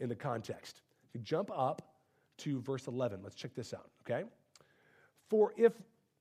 in 0.00 0.08
the 0.08 0.16
context. 0.16 0.82
If 1.08 1.14
you 1.14 1.20
jump 1.20 1.50
up 1.54 1.82
to 2.38 2.60
verse 2.62 2.86
11, 2.86 3.20
let's 3.22 3.36
check 3.36 3.54
this 3.54 3.74
out, 3.74 3.90
okay? 4.04 4.24
For 5.28 5.52
if 5.56 5.74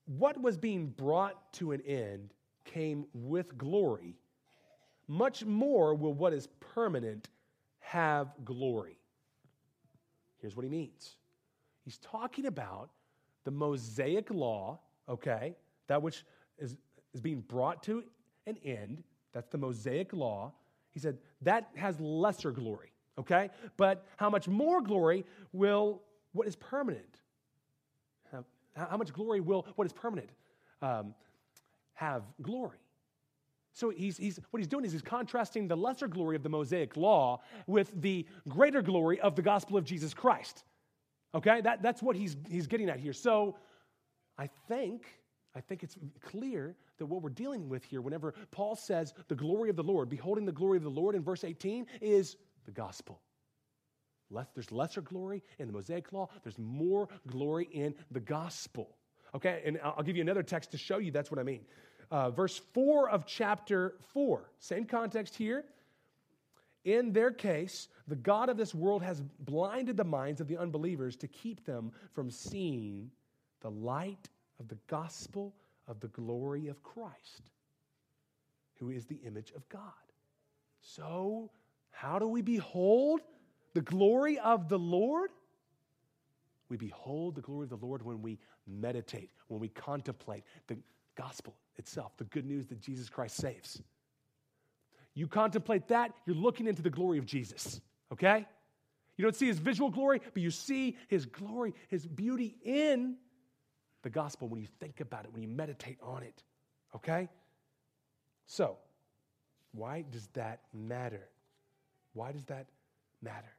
what 0.05 0.39
was 0.39 0.57
being 0.57 0.87
brought 0.87 1.51
to 1.53 1.71
an 1.71 1.81
end 1.81 2.33
came 2.65 3.05
with 3.13 3.57
glory, 3.57 4.15
much 5.07 5.45
more 5.45 5.95
will 5.95 6.13
what 6.13 6.33
is 6.33 6.47
permanent 6.59 7.29
have 7.89 8.27
glory. 8.45 8.99
Here's 10.37 10.55
what 10.55 10.63
he 10.63 10.69
means 10.69 11.15
he's 11.83 11.97
talking 11.97 12.45
about 12.45 12.91
the 13.45 13.51
Mosaic 13.51 14.29
law, 14.29 14.79
okay, 15.07 15.55
that 15.87 15.99
which 16.01 16.23
is, 16.59 16.77
is 17.15 17.21
being 17.21 17.41
brought 17.41 17.81
to 17.83 18.03
an 18.45 18.57
end. 18.63 19.03
That's 19.33 19.47
the 19.47 19.57
Mosaic 19.57 20.13
law. 20.13 20.53
He 20.91 20.99
said 20.99 21.17
that 21.41 21.69
has 21.75 21.99
lesser 21.99 22.51
glory, 22.51 22.91
okay? 23.17 23.49
But 23.75 24.05
how 24.17 24.29
much 24.29 24.47
more 24.47 24.81
glory 24.81 25.25
will 25.51 26.03
what 26.33 26.47
is 26.47 26.55
permanent? 26.55 27.21
Have, 28.31 28.45
how 28.75 28.97
much 28.97 29.13
glory 29.13 29.39
will 29.39 29.65
what 29.75 29.87
is 29.87 29.93
permanent 29.93 30.29
um, 30.83 31.15
have 31.93 32.21
glory? 32.43 32.77
So 33.73 33.89
he's, 33.89 34.17
he's, 34.17 34.39
what 34.51 34.59
he's 34.59 34.67
doing 34.67 34.85
is 34.85 34.91
he's 34.91 35.01
contrasting 35.01 35.67
the 35.67 35.77
lesser 35.77 36.07
glory 36.07 36.35
of 36.35 36.43
the 36.43 36.49
Mosaic 36.49 36.97
law 36.97 37.41
with 37.67 37.91
the 38.01 38.25
greater 38.47 38.81
glory 38.81 39.19
of 39.19 39.35
the 39.35 39.41
gospel 39.41 39.77
of 39.77 39.85
Jesus 39.85 40.13
Christ. 40.13 40.63
Okay, 41.35 41.61
that, 41.61 41.81
that's 41.81 42.01
what 42.01 42.15
he's, 42.15 42.35
he's 42.49 42.67
getting 42.67 42.89
at 42.89 42.99
here. 42.99 43.13
So 43.13 43.55
I 44.37 44.49
think, 44.67 45.05
I 45.55 45.61
think 45.61 45.83
it's 45.83 45.95
clear 46.21 46.75
that 46.97 47.05
what 47.05 47.21
we're 47.21 47.29
dealing 47.29 47.69
with 47.69 47.83
here, 47.83 48.01
whenever 48.01 48.33
Paul 48.51 48.75
says 48.75 49.13
the 49.27 49.35
glory 49.35 49.69
of 49.69 49.75
the 49.75 49.83
Lord, 49.83 50.09
beholding 50.09 50.45
the 50.45 50.51
glory 50.51 50.77
of 50.77 50.83
the 50.83 50.89
Lord 50.89 51.15
in 51.15 51.23
verse 51.23 51.43
18, 51.43 51.85
is 52.01 52.35
the 52.65 52.71
gospel. 52.71 53.21
Less, 54.31 54.47
there's 54.53 54.71
lesser 54.71 55.01
glory 55.01 55.43
in 55.59 55.67
the 55.67 55.73
Mosaic 55.73 56.11
law, 56.11 56.29
there's 56.43 56.59
more 56.59 57.07
glory 57.27 57.67
in 57.71 57.95
the 58.11 58.19
gospel. 58.19 58.95
Okay, 59.35 59.61
and 59.65 59.79
I'll 59.83 60.03
give 60.03 60.15
you 60.15 60.21
another 60.21 60.43
text 60.43 60.71
to 60.71 60.77
show 60.77 60.97
you 60.97 61.11
that's 61.11 61.29
what 61.29 61.39
I 61.39 61.43
mean 61.43 61.61
uh, 62.11 62.31
verse 62.31 62.61
4 62.73 63.09
of 63.09 63.25
chapter 63.25 63.95
4. 64.13 64.49
Same 64.59 64.85
context 64.85 65.35
here. 65.35 65.65
In 66.85 67.11
their 67.11 67.31
case, 67.31 67.89
the 68.07 68.15
God 68.15 68.49
of 68.49 68.57
this 68.57 68.73
world 68.73 69.03
has 69.03 69.21
blinded 69.39 69.97
the 69.97 70.03
minds 70.03 70.41
of 70.41 70.47
the 70.47 70.57
unbelievers 70.57 71.15
to 71.17 71.27
keep 71.27 71.65
them 71.65 71.91
from 72.13 72.31
seeing 72.31 73.11
the 73.61 73.69
light 73.69 74.29
of 74.59 74.67
the 74.67 74.77
gospel 74.87 75.53
of 75.87 75.99
the 75.99 76.07
glory 76.09 76.67
of 76.67 76.81
Christ, 76.83 77.51
who 78.75 78.89
is 78.89 79.05
the 79.05 79.19
image 79.25 79.51
of 79.55 79.67
God. 79.69 79.81
So, 80.81 81.51
how 81.91 82.17
do 82.17 82.27
we 82.27 82.41
behold 82.41 83.21
the 83.73 83.81
glory 83.81 84.39
of 84.39 84.69
the 84.69 84.79
Lord? 84.79 85.31
We 86.69 86.77
behold 86.77 87.35
the 87.35 87.41
glory 87.41 87.65
of 87.65 87.69
the 87.69 87.85
Lord 87.85 88.03
when 88.03 88.21
we 88.21 88.39
meditate, 88.67 89.31
when 89.47 89.59
we 89.59 89.69
contemplate 89.69 90.43
the 90.67 90.77
gospel 91.19 91.53
itself, 91.77 92.15
the 92.17 92.23
good 92.23 92.45
news 92.45 92.67
that 92.67 92.79
Jesus 92.79 93.09
Christ 93.09 93.35
saves. 93.35 93.81
You 95.13 95.27
contemplate 95.27 95.89
that, 95.89 96.13
you're 96.25 96.35
looking 96.35 96.65
into 96.65 96.81
the 96.81 96.89
glory 96.89 97.17
of 97.17 97.25
Jesus, 97.25 97.81
okay? 98.13 98.47
You 99.17 99.23
don't 99.23 99.35
see 99.35 99.47
his 99.47 99.59
visual 99.59 99.89
glory, 99.89 100.21
but 100.33 100.41
you 100.41 100.49
see 100.49 100.95
his 101.09 101.25
glory, 101.25 101.73
his 101.89 102.07
beauty 102.07 102.55
in 102.63 103.17
the 104.03 104.09
gospel 104.09 104.47
when 104.47 104.61
you 104.61 104.67
think 104.79 105.01
about 105.01 105.25
it, 105.25 105.33
when 105.33 105.41
you 105.41 105.49
meditate 105.49 105.97
on 106.01 106.23
it, 106.23 106.41
okay? 106.95 107.27
So, 108.45 108.77
why 109.73 110.05
does 110.09 110.27
that 110.33 110.61
matter? 110.73 111.27
Why 112.13 112.31
does 112.31 112.45
that 112.45 112.67
matter? 113.21 113.53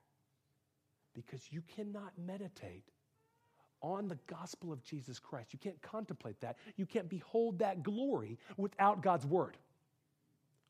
Because 1.15 1.43
you 1.51 1.63
cannot 1.77 2.13
meditate 2.17 2.85
on 3.83 4.09
the 4.09 4.19
gospel 4.27 4.73
of 4.73 4.83
Jesus 4.83 5.19
Christ. 5.19 5.53
You 5.53 5.59
can't 5.59 5.81
contemplate 5.83 6.41
that. 6.41 6.57
You 6.77 6.87
can't 6.87 7.09
behold 7.09 7.59
that 7.61 7.83
glory 7.83 8.39
without 8.57 9.03
God's 9.03 9.27
word. 9.27 9.57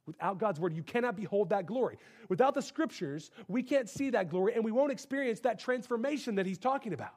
Without 0.07 0.39
God's 0.39 0.59
word, 0.59 0.75
you 0.75 0.83
cannot 0.83 1.17
behold 1.17 1.51
that 1.51 1.67
glory. 1.67 1.97
Without 2.29 2.55
the 2.55 2.63
scriptures, 2.63 3.31
we 3.49 3.63
can't 3.63 3.89
see 3.89 4.11
that 4.11 4.29
glory 4.31 4.55
and 4.55 4.65
we 4.65 4.73
won't 4.73 4.93
experience 4.93 5.41
that 5.41 5.59
transformation 5.59 6.35
that 6.37 6.47
he's 6.47 6.59
talking 6.59 6.93
about. 6.93 7.15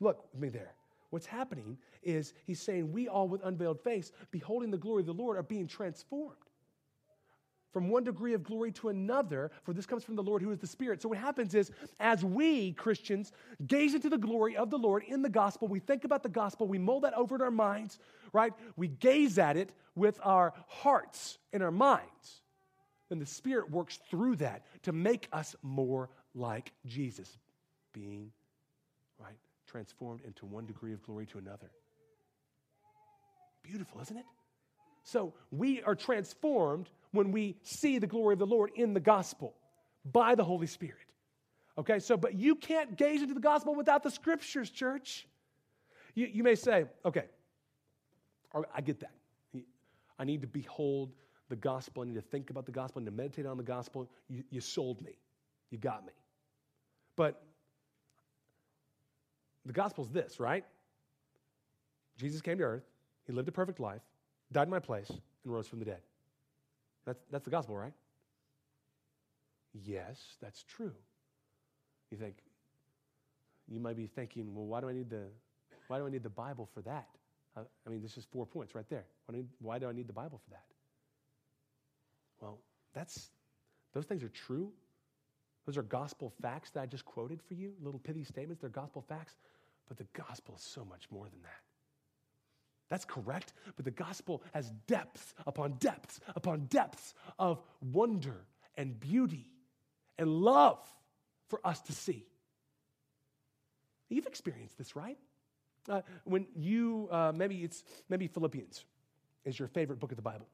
Look 0.00 0.24
with 0.32 0.40
me 0.40 0.48
there. 0.48 0.74
What's 1.10 1.26
happening 1.26 1.78
is 2.02 2.34
he's 2.44 2.60
saying, 2.60 2.90
We 2.90 3.06
all 3.06 3.28
with 3.28 3.44
unveiled 3.44 3.80
face, 3.80 4.10
beholding 4.32 4.70
the 4.70 4.76
glory 4.76 5.02
of 5.02 5.06
the 5.06 5.14
Lord, 5.14 5.36
are 5.36 5.44
being 5.44 5.68
transformed 5.68 6.43
from 7.74 7.90
one 7.90 8.04
degree 8.04 8.34
of 8.34 8.44
glory 8.44 8.70
to 8.70 8.88
another, 8.88 9.50
for 9.64 9.74
this 9.74 9.84
comes 9.84 10.04
from 10.04 10.14
the 10.14 10.22
Lord 10.22 10.40
who 10.40 10.52
is 10.52 10.60
the 10.60 10.66
Spirit. 10.66 11.02
So, 11.02 11.08
what 11.08 11.18
happens 11.18 11.54
is, 11.54 11.72
as 11.98 12.24
we 12.24 12.72
Christians 12.72 13.32
gaze 13.66 13.94
into 13.94 14.08
the 14.08 14.16
glory 14.16 14.56
of 14.56 14.70
the 14.70 14.78
Lord 14.78 15.02
in 15.02 15.22
the 15.22 15.28
gospel, 15.28 15.66
we 15.66 15.80
think 15.80 16.04
about 16.04 16.22
the 16.22 16.28
gospel, 16.28 16.68
we 16.68 16.78
mold 16.78 17.02
that 17.02 17.14
over 17.14 17.34
in 17.34 17.42
our 17.42 17.50
minds, 17.50 17.98
right? 18.32 18.52
We 18.76 18.86
gaze 18.88 19.38
at 19.38 19.56
it 19.56 19.72
with 19.96 20.20
our 20.22 20.54
hearts 20.68 21.36
and 21.52 21.64
our 21.64 21.72
minds. 21.72 22.42
Then 23.08 23.18
the 23.18 23.26
Spirit 23.26 23.70
works 23.70 23.98
through 24.08 24.36
that 24.36 24.62
to 24.84 24.92
make 24.92 25.28
us 25.32 25.56
more 25.60 26.08
like 26.32 26.72
Jesus, 26.86 27.36
being, 27.92 28.30
right, 29.18 29.36
transformed 29.66 30.20
into 30.24 30.46
one 30.46 30.64
degree 30.64 30.92
of 30.92 31.02
glory 31.02 31.26
to 31.26 31.38
another. 31.38 31.70
Beautiful, 33.64 34.00
isn't 34.00 34.16
it? 34.16 34.26
So 35.02 35.34
we 35.50 35.82
are 35.82 35.94
transformed 35.94 36.88
when 37.14 37.32
we 37.32 37.56
see 37.62 37.98
the 37.98 38.06
glory 38.06 38.34
of 38.34 38.38
the 38.38 38.46
Lord 38.46 38.70
in 38.74 38.92
the 38.92 39.00
gospel 39.00 39.54
by 40.04 40.34
the 40.34 40.44
Holy 40.44 40.66
Spirit. 40.66 40.96
Okay, 41.78 41.98
so, 41.98 42.16
but 42.16 42.34
you 42.34 42.54
can't 42.54 42.96
gaze 42.96 43.22
into 43.22 43.34
the 43.34 43.40
gospel 43.40 43.74
without 43.74 44.02
the 44.02 44.10
scriptures, 44.10 44.70
church. 44.70 45.26
You, 46.14 46.28
you 46.32 46.42
may 46.42 46.54
say, 46.54 46.84
okay, 47.04 47.24
I 48.74 48.80
get 48.80 49.00
that. 49.00 49.12
I 50.18 50.24
need 50.24 50.42
to 50.42 50.46
behold 50.46 51.12
the 51.48 51.56
gospel. 51.56 52.02
I 52.02 52.06
need 52.06 52.14
to 52.14 52.20
think 52.20 52.50
about 52.50 52.66
the 52.66 52.72
gospel. 52.72 53.00
I 53.00 53.04
need 53.04 53.10
to 53.10 53.16
meditate 53.16 53.46
on 53.46 53.56
the 53.56 53.64
gospel. 53.64 54.08
You, 54.28 54.44
you 54.50 54.60
sold 54.60 55.02
me. 55.02 55.18
You 55.70 55.78
got 55.78 56.06
me. 56.06 56.12
But 57.16 57.42
the 59.66 59.72
gospel 59.72 60.04
is 60.04 60.10
this, 60.10 60.38
right? 60.38 60.64
Jesus 62.16 62.40
came 62.40 62.58
to 62.58 62.64
earth. 62.64 62.84
He 63.26 63.32
lived 63.32 63.48
a 63.48 63.52
perfect 63.52 63.80
life, 63.80 64.02
died 64.52 64.64
in 64.64 64.70
my 64.70 64.78
place, 64.78 65.10
and 65.10 65.52
rose 65.52 65.66
from 65.66 65.80
the 65.80 65.84
dead. 65.84 66.00
That's, 67.06 67.22
that's 67.30 67.44
the 67.44 67.50
gospel, 67.50 67.76
right? 67.76 67.92
Yes, 69.84 70.36
that's 70.40 70.62
true. 70.62 70.94
You 72.10 72.18
think, 72.18 72.36
you 73.68 73.80
might 73.80 73.96
be 73.96 74.06
thinking, 74.06 74.54
well, 74.54 74.66
why 74.66 74.80
do 74.80 74.88
I 74.88 74.92
need 74.92 75.10
the, 75.10 75.24
why 75.88 75.98
do 75.98 76.06
I 76.06 76.10
need 76.10 76.22
the 76.22 76.30
Bible 76.30 76.68
for 76.72 76.80
that? 76.82 77.08
Uh, 77.56 77.62
I 77.86 77.90
mean, 77.90 78.02
this 78.02 78.16
is 78.16 78.24
four 78.24 78.46
points 78.46 78.74
right 78.74 78.88
there. 78.88 79.04
Why 79.26 79.34
do, 79.34 79.40
I, 79.40 79.44
why 79.60 79.78
do 79.78 79.88
I 79.88 79.92
need 79.92 80.06
the 80.06 80.12
Bible 80.12 80.40
for 80.44 80.50
that? 80.50 80.64
Well, 82.40 82.58
that's, 82.94 83.30
those 83.92 84.06
things 84.06 84.22
are 84.22 84.28
true. 84.28 84.72
Those 85.66 85.76
are 85.76 85.82
gospel 85.82 86.32
facts 86.42 86.70
that 86.70 86.80
I 86.80 86.86
just 86.86 87.04
quoted 87.04 87.40
for 87.42 87.54
you, 87.54 87.72
little 87.82 88.00
pithy 88.00 88.24
statements. 88.24 88.60
They're 88.60 88.70
gospel 88.70 89.02
facts. 89.02 89.34
But 89.88 89.98
the 89.98 90.06
gospel 90.12 90.54
is 90.56 90.62
so 90.62 90.84
much 90.84 91.04
more 91.10 91.24
than 91.24 91.42
that. 91.42 91.63
That's 92.94 93.06
correct, 93.06 93.52
but 93.74 93.84
the 93.84 93.90
gospel 93.90 94.40
has 94.52 94.70
depths 94.86 95.34
upon 95.48 95.72
depths 95.80 96.20
upon 96.36 96.66
depths 96.66 97.12
of 97.40 97.60
wonder 97.82 98.44
and 98.76 99.00
beauty 99.00 99.48
and 100.16 100.30
love 100.30 100.78
for 101.48 101.58
us 101.64 101.80
to 101.80 101.92
see. 101.92 102.24
You've 104.08 104.28
experienced 104.28 104.78
this, 104.78 104.94
right? 104.94 105.18
Uh, 105.88 106.02
when 106.22 106.46
you, 106.54 107.08
uh, 107.10 107.32
maybe 107.34 107.64
it's, 107.64 107.82
maybe 108.08 108.28
Philippians 108.28 108.84
is 109.44 109.58
your 109.58 109.66
favorite 109.66 109.98
book 109.98 110.12
of 110.12 110.16
the 110.16 110.22
Bible. 110.22 110.46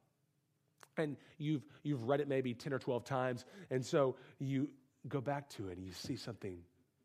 And 0.97 1.17
you've, 1.37 1.63
you've 1.83 2.05
read 2.05 2.21
it 2.21 2.27
maybe 2.27 2.55
10 2.55 2.73
or 2.73 2.79
12 2.79 3.03
times. 3.03 3.45
And 3.69 3.85
so 3.85 4.15
you 4.39 4.71
go 5.07 5.21
back 5.21 5.47
to 5.49 5.69
it 5.69 5.77
and 5.77 5.85
you 5.85 5.93
see 5.93 6.15
something 6.15 6.57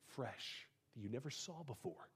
fresh 0.07 0.67
that 0.95 1.03
you 1.03 1.11
never 1.11 1.29
saw 1.29 1.63
before. 1.63 2.09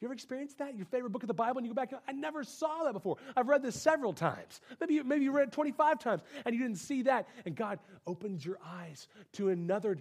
You 0.00 0.06
ever 0.06 0.14
experienced 0.14 0.58
that? 0.58 0.76
Your 0.76 0.86
favorite 0.86 1.10
book 1.10 1.24
of 1.24 1.28
the 1.28 1.34
Bible, 1.34 1.58
and 1.58 1.66
you 1.66 1.72
go 1.72 1.74
back, 1.74 1.92
I 2.06 2.12
never 2.12 2.44
saw 2.44 2.84
that 2.84 2.92
before. 2.92 3.16
I've 3.36 3.48
read 3.48 3.62
this 3.62 3.80
several 3.80 4.12
times. 4.12 4.60
Maybe, 4.80 5.02
maybe 5.02 5.24
you 5.24 5.32
read 5.32 5.48
it 5.48 5.52
25 5.52 5.98
times 5.98 6.22
and 6.44 6.54
you 6.54 6.62
didn't 6.62 6.78
see 6.78 7.02
that. 7.02 7.28
And 7.44 7.56
God 7.56 7.80
opens 8.06 8.44
your 8.44 8.58
eyes 8.64 9.08
to 9.34 9.48
another 9.48 9.98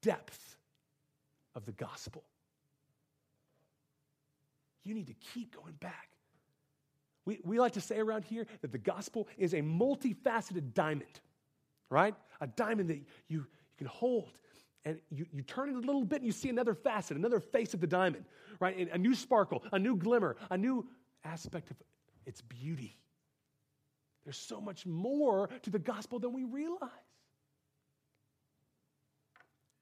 depth 0.00 0.56
of 1.56 1.66
the 1.66 1.72
gospel. 1.72 2.22
You 4.84 4.94
need 4.94 5.08
to 5.08 5.14
keep 5.34 5.56
going 5.56 5.74
back. 5.80 6.08
We, 7.24 7.40
we 7.44 7.58
like 7.58 7.72
to 7.72 7.80
say 7.80 7.98
around 7.98 8.24
here 8.24 8.46
that 8.62 8.72
the 8.72 8.78
gospel 8.78 9.28
is 9.38 9.54
a 9.54 9.60
multifaceted 9.60 10.74
diamond, 10.74 11.20
right? 11.88 12.14
A 12.40 12.46
diamond 12.46 12.90
that 12.90 12.96
you, 12.96 13.04
you 13.28 13.46
can 13.78 13.86
hold 13.86 14.38
and 14.84 14.98
you, 15.10 15.26
you 15.32 15.42
turn 15.42 15.68
it 15.68 15.76
a 15.76 15.80
little 15.80 16.04
bit 16.04 16.16
and 16.16 16.26
you 16.26 16.32
see 16.32 16.48
another 16.48 16.74
facet, 16.74 17.16
another 17.16 17.40
face 17.40 17.72
of 17.74 17.80
the 17.80 17.86
diamond, 17.86 18.24
right? 18.58 18.76
And 18.76 18.88
a 18.90 18.98
new 18.98 19.14
sparkle, 19.14 19.62
a 19.72 19.78
new 19.78 19.96
glimmer, 19.96 20.36
a 20.50 20.58
new 20.58 20.86
aspect 21.24 21.70
of 21.70 21.76
its 22.26 22.40
beauty. 22.40 22.96
There's 24.24 24.36
so 24.36 24.60
much 24.60 24.86
more 24.86 25.48
to 25.62 25.70
the 25.70 25.78
gospel 25.78 26.18
than 26.18 26.32
we 26.32 26.44
realize. 26.44 26.90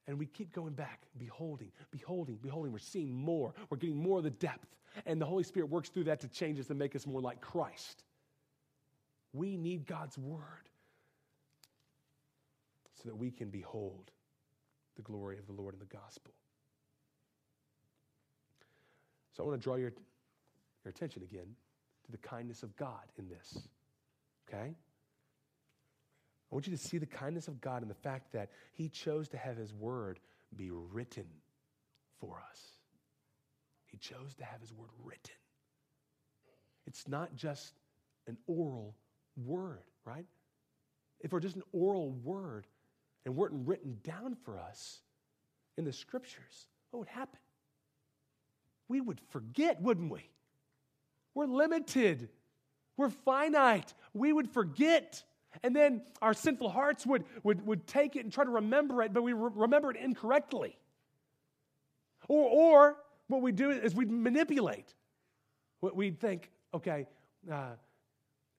And 0.06 0.18
we 0.18 0.26
keep 0.26 0.52
going 0.52 0.72
back, 0.72 1.02
beholding, 1.18 1.70
beholding, 1.90 2.36
beholding. 2.36 2.72
We're 2.72 2.78
seeing 2.78 3.12
more. 3.12 3.54
We're 3.68 3.76
getting 3.76 4.02
more 4.02 4.18
of 4.18 4.24
the 4.24 4.30
depth. 4.30 4.66
And 5.06 5.20
the 5.20 5.26
Holy 5.26 5.44
Spirit 5.44 5.70
works 5.70 5.88
through 5.88 6.04
that 6.04 6.20
to 6.20 6.28
change 6.28 6.58
us 6.58 6.68
and 6.68 6.78
make 6.78 6.96
us 6.96 7.06
more 7.06 7.20
like 7.20 7.40
Christ. 7.40 8.02
We 9.32 9.56
need 9.56 9.86
God's 9.86 10.18
word 10.18 10.40
so 13.02 13.08
that 13.08 13.16
we 13.16 13.30
can 13.30 13.50
behold 13.50 14.10
the 15.00 15.12
glory 15.12 15.38
of 15.38 15.46
the 15.46 15.52
Lord 15.52 15.72
in 15.72 15.80
the 15.80 15.86
gospel. 15.86 16.34
So 19.32 19.42
I 19.42 19.46
want 19.46 19.60
to 19.60 19.64
draw 19.64 19.76
your, 19.76 19.92
your 20.84 20.90
attention 20.90 21.22
again 21.22 21.46
to 22.04 22.12
the 22.12 22.18
kindness 22.18 22.62
of 22.62 22.76
God 22.76 23.06
in 23.18 23.28
this. 23.28 23.66
Okay? 24.48 24.74
I 26.50 26.54
want 26.54 26.66
you 26.66 26.76
to 26.76 26.82
see 26.82 26.98
the 26.98 27.06
kindness 27.06 27.48
of 27.48 27.60
God 27.60 27.82
in 27.82 27.88
the 27.88 27.94
fact 27.94 28.32
that 28.32 28.50
He 28.72 28.88
chose 28.88 29.28
to 29.28 29.38
have 29.38 29.56
His 29.56 29.72
word 29.72 30.20
be 30.54 30.70
written 30.70 31.26
for 32.20 32.42
us. 32.50 32.60
He 33.86 33.96
chose 33.96 34.34
to 34.34 34.44
have 34.44 34.60
His 34.60 34.72
word 34.72 34.90
written. 35.02 35.36
It's 36.86 37.08
not 37.08 37.34
just 37.36 37.72
an 38.26 38.36
oral 38.46 38.94
word, 39.36 39.84
right? 40.04 40.26
If 41.20 41.32
we're 41.32 41.40
just 41.40 41.56
an 41.56 41.62
oral 41.72 42.10
word, 42.10 42.66
and 43.24 43.36
weren't 43.36 43.66
written 43.66 43.98
down 44.02 44.36
for 44.44 44.58
us 44.58 45.00
in 45.76 45.84
the 45.84 45.92
scriptures, 45.92 46.66
what 46.90 47.00
would 47.00 47.08
happen? 47.08 47.38
We 48.88 49.00
would 49.00 49.20
forget, 49.30 49.80
wouldn't 49.80 50.10
we? 50.10 50.28
We're 51.34 51.46
limited. 51.46 52.28
We're 52.96 53.10
finite. 53.10 53.94
We 54.14 54.32
would 54.32 54.50
forget. 54.50 55.22
And 55.62 55.74
then 55.74 56.02
our 56.20 56.34
sinful 56.34 56.70
hearts 56.70 57.06
would, 57.06 57.24
would, 57.42 57.64
would 57.66 57.86
take 57.86 58.16
it 58.16 58.24
and 58.24 58.32
try 58.32 58.44
to 58.44 58.50
remember 58.50 59.02
it, 59.02 59.12
but 59.12 59.22
we 59.22 59.32
re- 59.32 59.50
remember 59.54 59.90
it 59.90 59.96
incorrectly. 59.96 60.76
Or, 62.28 62.48
or 62.48 62.96
what 63.28 63.42
we 63.42 63.52
do 63.52 63.70
is 63.70 63.94
we'd 63.94 64.10
manipulate. 64.10 64.94
We'd 65.80 66.20
think, 66.20 66.50
okay, 66.74 67.06
uh, 67.50 67.70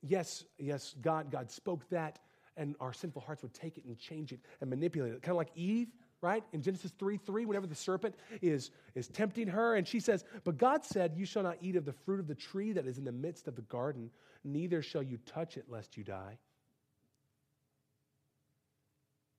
yes, 0.01 0.45
yes, 0.57 0.95
God, 1.01 1.29
God 1.29 1.51
spoke 1.51 1.87
that 1.89 2.19
and 2.61 2.75
our 2.79 2.93
sinful 2.93 3.23
hearts 3.23 3.41
would 3.41 3.55
take 3.55 3.79
it 3.79 3.85
and 3.85 3.97
change 3.97 4.31
it 4.31 4.39
and 4.61 4.69
manipulate 4.69 5.13
it. 5.13 5.23
Kind 5.23 5.31
of 5.31 5.37
like 5.37 5.49
Eve, 5.55 5.87
right? 6.21 6.43
In 6.53 6.61
Genesis 6.61 6.91
3 6.99 7.17
3, 7.17 7.45
whenever 7.45 7.65
the 7.65 7.73
serpent 7.73 8.13
is, 8.39 8.69
is 8.93 9.07
tempting 9.07 9.47
her, 9.47 9.75
and 9.75 9.87
she 9.87 9.99
says, 9.99 10.23
But 10.43 10.59
God 10.59 10.85
said, 10.85 11.13
You 11.15 11.25
shall 11.25 11.41
not 11.41 11.57
eat 11.59 11.75
of 11.75 11.85
the 11.85 11.93
fruit 11.93 12.19
of 12.19 12.27
the 12.27 12.35
tree 12.35 12.71
that 12.73 12.85
is 12.85 12.99
in 12.99 13.03
the 13.03 13.11
midst 13.11 13.47
of 13.47 13.55
the 13.55 13.63
garden, 13.63 14.11
neither 14.43 14.83
shall 14.83 15.01
you 15.01 15.17
touch 15.25 15.57
it, 15.57 15.65
lest 15.69 15.97
you 15.97 16.03
die. 16.03 16.37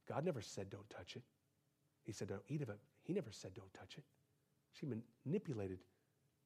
God 0.08 0.24
never 0.24 0.40
said, 0.40 0.68
Don't 0.68 0.90
touch 0.90 1.14
it. 1.14 1.22
He 2.02 2.10
said, 2.10 2.26
Don't 2.26 2.42
eat 2.48 2.60
of 2.60 2.70
it. 2.70 2.78
He 3.04 3.12
never 3.12 3.30
said, 3.30 3.54
Don't 3.54 3.72
touch 3.72 3.94
it. 3.98 4.04
She 4.72 4.86
manipulated 5.24 5.78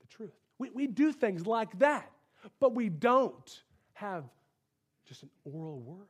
the 0.03 0.07
truth. 0.09 0.37
We, 0.59 0.69
we 0.71 0.87
do 0.87 1.11
things 1.11 1.47
like 1.47 1.79
that, 1.79 2.13
but 2.61 2.75
we 2.75 2.91
don't 2.91 3.63
have 3.95 4.25
just 5.07 5.23
an 5.23 5.31
oral 5.47 5.81
word 5.81 6.09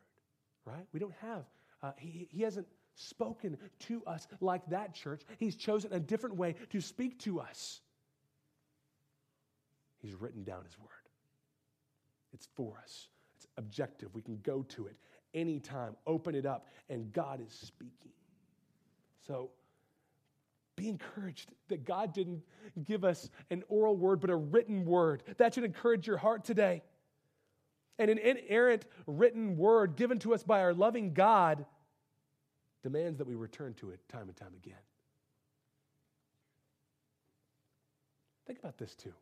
right? 0.67 0.87
We 0.93 1.01
don't 1.01 1.15
have, 1.23 1.45
uh, 1.83 1.93
he, 1.97 2.29
he 2.31 2.43
hasn't 2.43 2.67
spoken 2.95 3.57
to 3.81 4.03
us 4.07 4.27
like 4.41 4.67
that, 4.71 4.95
church. 4.95 5.23
He's 5.39 5.57
chosen 5.57 5.93
a 5.93 6.01
different 6.01 6.37
way 6.37 6.57
to 6.71 6.81
speak 6.81 7.19
to 7.21 7.41
us. 7.41 7.81
He's 9.99 10.15
written 10.15 10.45
down 10.45 10.65
his 10.65 10.79
word. 10.79 10.91
It's 12.33 12.49
for 12.55 12.75
us, 12.83 13.09
it's 13.37 13.47
objective. 13.57 14.11
We 14.13 14.23
can 14.23 14.39
go 14.43 14.63
to 14.71 14.87
it 14.87 14.97
anytime, 15.33 15.97
open 16.07 16.35
it 16.35 16.45
up, 16.45 16.67
and 16.91 17.13
God 17.13 17.41
is 17.41 17.53
speaking. 17.53 18.13
So, 19.27 19.51
be 20.77 20.91
encouraged 20.91 21.53
that 21.69 21.87
God 21.87 22.13
didn't 22.13 22.43
give 22.85 23.03
us 23.03 23.31
an 23.51 23.63
oral 23.69 23.97
word, 23.97 24.21
but 24.21 24.29
a 24.29 24.37
written 24.37 24.85
word. 24.85 25.23
That 25.39 25.55
should 25.55 25.65
encourage 25.65 26.07
your 26.07 26.19
heart 26.19 26.45
today. 26.45 26.83
And 27.99 28.11
an 28.11 28.19
inerrant 28.19 28.85
written 29.07 29.57
word 29.57 29.97
given 29.97 30.19
to 30.21 30.35
us 30.35 30.43
by 30.43 30.61
our 30.61 30.75
loving 30.75 31.15
God 31.15 31.65
demands 32.83 33.19
that 33.19 33.27
we 33.27 33.35
return 33.35 33.75
to 33.75 33.91
it 33.91 34.01
time 34.09 34.29
and 34.29 34.37
time 34.37 34.53
again. 34.57 34.75
Think 38.47 38.59
about 38.59 38.79
this 38.79 38.95
too. 38.95 39.13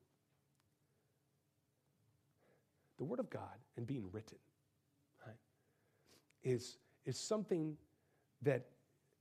The 2.98 3.04
Word 3.04 3.20
of 3.20 3.30
God 3.30 3.58
and 3.76 3.86
being 3.86 4.08
written 4.12 4.38
right, 5.26 5.36
is, 6.42 6.76
is 7.06 7.18
something 7.18 7.76
that 8.42 8.66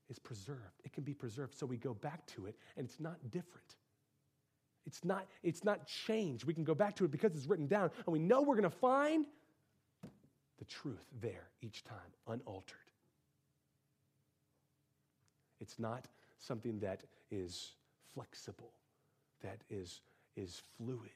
is 0.10 0.20
preserved. 0.20 0.82
It 0.84 0.94
can 0.94 1.04
be 1.04 1.14
preserved 1.14 1.58
so 1.58 1.66
we 1.66 1.78
go 1.78 1.94
back 1.94 2.26
to 2.28 2.46
it 2.46 2.56
and 2.78 2.86
it's 2.86 3.00
not 3.00 3.16
different. 3.32 3.76
It's 4.86 5.06
not, 5.06 5.28
it's 5.42 5.64
not 5.64 5.88
changed. 5.88 6.44
We 6.44 6.54
can 6.54 6.66
go 6.66 6.76
back 6.76 6.96
to 6.98 7.06
it 7.06 7.12
because 7.12 7.36
it's 7.36 7.48
written 7.48 7.68
down 7.68 7.90
and 8.06 8.14
we 8.14 8.20
know 8.20 8.42
we're 8.42 8.56
going 8.56 8.64
to 8.64 8.70
find 8.70 9.26
the 10.60 10.66
truth 10.66 11.06
there 11.22 11.50
each 11.62 11.84
time, 11.84 11.98
unaltered. 12.28 12.78
It's 15.60 15.80
not 15.80 16.08
something 16.40 16.80
that 16.80 17.02
is 17.32 17.72
flexible, 18.14 18.72
that 19.42 19.62
is, 19.70 20.02
is 20.36 20.62
fluid. 20.78 21.12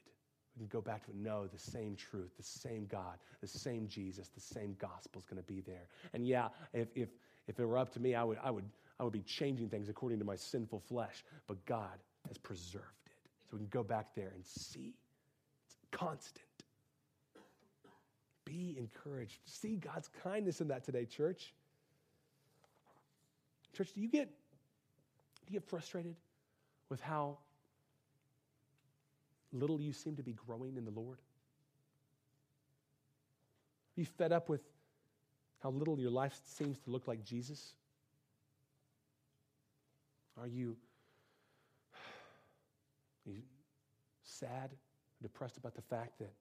We 0.55 0.61
can 0.61 0.67
go 0.67 0.81
back 0.81 1.05
to 1.05 1.11
it. 1.11 1.17
No, 1.17 1.45
the 1.45 1.59
same 1.59 1.95
truth, 1.95 2.31
the 2.37 2.43
same 2.43 2.87
God, 2.89 3.17
the 3.41 3.47
same 3.47 3.87
Jesus, 3.87 4.29
the 4.29 4.41
same 4.41 4.75
gospel 4.79 5.21
is 5.21 5.25
going 5.25 5.41
to 5.41 5.47
be 5.47 5.61
there. 5.61 5.87
And 6.13 6.25
yeah, 6.25 6.47
if, 6.73 6.87
if, 6.95 7.09
if 7.47 7.59
it 7.59 7.65
were 7.65 7.77
up 7.77 7.93
to 7.93 7.99
me, 7.99 8.15
I 8.15 8.23
would, 8.23 8.39
I, 8.43 8.49
would, 8.49 8.65
I 8.99 9.03
would 9.03 9.13
be 9.13 9.21
changing 9.21 9.69
things 9.69 9.89
according 9.89 10.19
to 10.19 10.25
my 10.25 10.35
sinful 10.35 10.79
flesh. 10.79 11.23
But 11.45 11.63
God 11.65 11.99
has 12.27 12.37
preserved 12.37 12.85
it. 13.05 13.29
So 13.49 13.57
we 13.57 13.59
can 13.59 13.67
go 13.69 13.83
back 13.83 14.15
there 14.15 14.31
and 14.33 14.45
see. 14.45 14.95
It's 15.67 15.75
constant. 15.91 16.46
Be 18.47 18.77
encouraged. 18.79 19.39
See 19.45 19.75
God's 19.75 20.09
kindness 20.23 20.61
in 20.61 20.69
that 20.69 20.85
today, 20.85 21.03
church. 21.03 21.53
Church, 23.75 23.91
do 23.93 23.99
you 23.99 24.07
get 24.07 24.27
do 24.27 25.53
you 25.53 25.59
get 25.59 25.69
frustrated 25.69 26.15
with 26.89 27.01
how 27.01 27.37
little 29.51 29.81
you 29.81 29.91
seem 29.91 30.15
to 30.15 30.23
be 30.23 30.33
growing 30.33 30.77
in 30.77 30.85
the 30.85 30.91
Lord? 30.91 31.17
Are 33.97 33.99
you 33.99 34.05
fed 34.05 34.31
up 34.31 34.47
with 34.47 34.61
how 35.61 35.71
little 35.71 35.99
your 35.99 36.11
life 36.11 36.39
seems 36.45 36.79
to 36.79 36.89
look 36.89 37.07
like 37.07 37.23
Jesus? 37.23 37.73
Are 40.39 40.47
you, 40.47 40.77
are 43.27 43.31
you 43.31 43.41
sad, 44.23 44.71
depressed 45.21 45.57
about 45.57 45.75
the 45.75 45.81
fact 45.81 46.19
that 46.19 46.31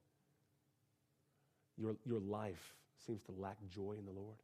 your, 1.77 1.95
your 2.05 2.19
life 2.19 2.73
seems 3.05 3.21
to 3.23 3.31
lack 3.37 3.57
joy 3.69 3.95
in 3.97 4.05
the 4.05 4.11
Lord, 4.11 4.37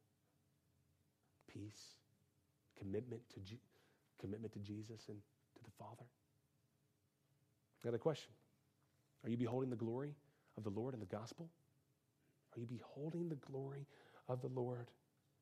peace, 1.51 1.95
commitment 2.77 3.21
to, 3.33 3.39
G- 3.39 3.59
commitment 4.19 4.53
to 4.53 4.59
Jesus 4.59 5.05
and 5.09 5.17
to 5.17 5.63
the 5.63 5.71
Father. 5.77 6.05
I 7.81 7.87
got 7.87 7.95
a 7.95 7.99
question. 7.99 8.31
Are 9.23 9.29
you 9.29 9.37
beholding 9.37 9.69
the 9.69 9.75
glory 9.75 10.13
of 10.57 10.63
the 10.63 10.69
Lord 10.69 10.93
in 10.93 10.99
the 10.99 11.05
gospel? 11.05 11.49
Are 12.55 12.59
you 12.59 12.67
beholding 12.67 13.29
the 13.29 13.35
glory 13.35 13.85
of 14.27 14.41
the 14.41 14.47
Lord 14.47 14.87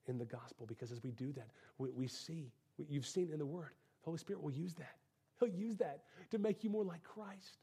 in 0.07 0.17
the 0.17 0.25
gospel? 0.25 0.65
Because 0.65 0.91
as 0.91 1.03
we 1.03 1.11
do 1.11 1.31
that, 1.33 1.49
we, 1.77 1.89
we 1.91 2.07
see, 2.07 2.51
we, 2.77 2.85
you've 2.89 3.07
seen 3.07 3.29
in 3.31 3.39
the 3.39 3.45
Word, 3.45 3.71
the 4.01 4.05
Holy 4.05 4.17
Spirit 4.17 4.41
will 4.41 4.51
use 4.51 4.73
that. 4.75 4.95
He'll 5.39 5.49
use 5.49 5.77
that 5.77 6.03
to 6.31 6.37
make 6.37 6.63
you 6.63 6.69
more 6.69 6.83
like 6.83 7.03
Christ. 7.03 7.57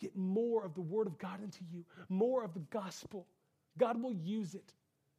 Get 0.00 0.16
more 0.16 0.64
of 0.64 0.74
the 0.74 0.80
Word 0.80 1.06
of 1.06 1.18
God 1.18 1.42
into 1.42 1.60
you, 1.70 1.84
more 2.08 2.42
of 2.42 2.54
the 2.54 2.60
gospel. 2.70 3.26
God 3.78 4.02
will 4.02 4.14
use 4.14 4.54
it. 4.54 4.72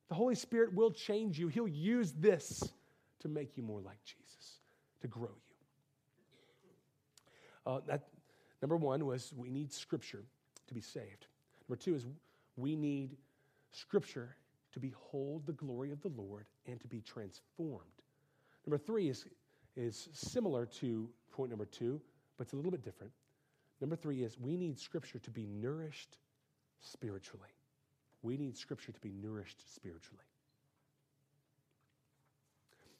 The 0.09 0.15
Holy 0.15 0.35
Spirit 0.35 0.73
will 0.73 0.91
change 0.91 1.39
you. 1.39 1.47
He'll 1.47 1.67
use 1.67 2.11
this 2.13 2.73
to 3.19 3.27
make 3.27 3.55
you 3.55 3.63
more 3.63 3.79
like 3.79 4.03
Jesus, 4.03 4.59
to 5.01 5.07
grow 5.07 5.29
you. 5.29 5.55
Uh, 7.71 7.79
that, 7.87 8.07
number 8.61 8.75
one 8.75 9.05
was 9.05 9.33
we 9.37 9.49
need 9.49 9.71
Scripture 9.71 10.23
to 10.67 10.73
be 10.73 10.81
saved. 10.81 11.27
Number 11.69 11.79
two 11.79 11.93
is 11.95 12.07
we 12.57 12.75
need 12.75 13.15
Scripture 13.71 14.35
to 14.73 14.79
behold 14.79 15.45
the 15.45 15.53
glory 15.53 15.91
of 15.91 16.01
the 16.01 16.09
Lord 16.09 16.45
and 16.65 16.79
to 16.81 16.87
be 16.87 17.01
transformed. 17.01 17.85
Number 18.65 18.77
three 18.77 19.09
is, 19.09 19.25
is 19.75 20.09
similar 20.13 20.65
to 20.65 21.09
point 21.31 21.51
number 21.51 21.65
two, 21.65 22.01
but 22.37 22.45
it's 22.45 22.53
a 22.53 22.55
little 22.55 22.71
bit 22.71 22.83
different. 22.83 23.11
Number 23.81 23.95
three 23.95 24.23
is 24.23 24.39
we 24.39 24.55
need 24.55 24.79
Scripture 24.79 25.19
to 25.19 25.31
be 25.31 25.47
nourished 25.47 26.17
spiritually. 26.79 27.49
We 28.21 28.37
need 28.37 28.55
Scripture 28.55 28.91
to 28.91 28.99
be 28.99 29.11
nourished 29.11 29.73
spiritually. 29.73 30.23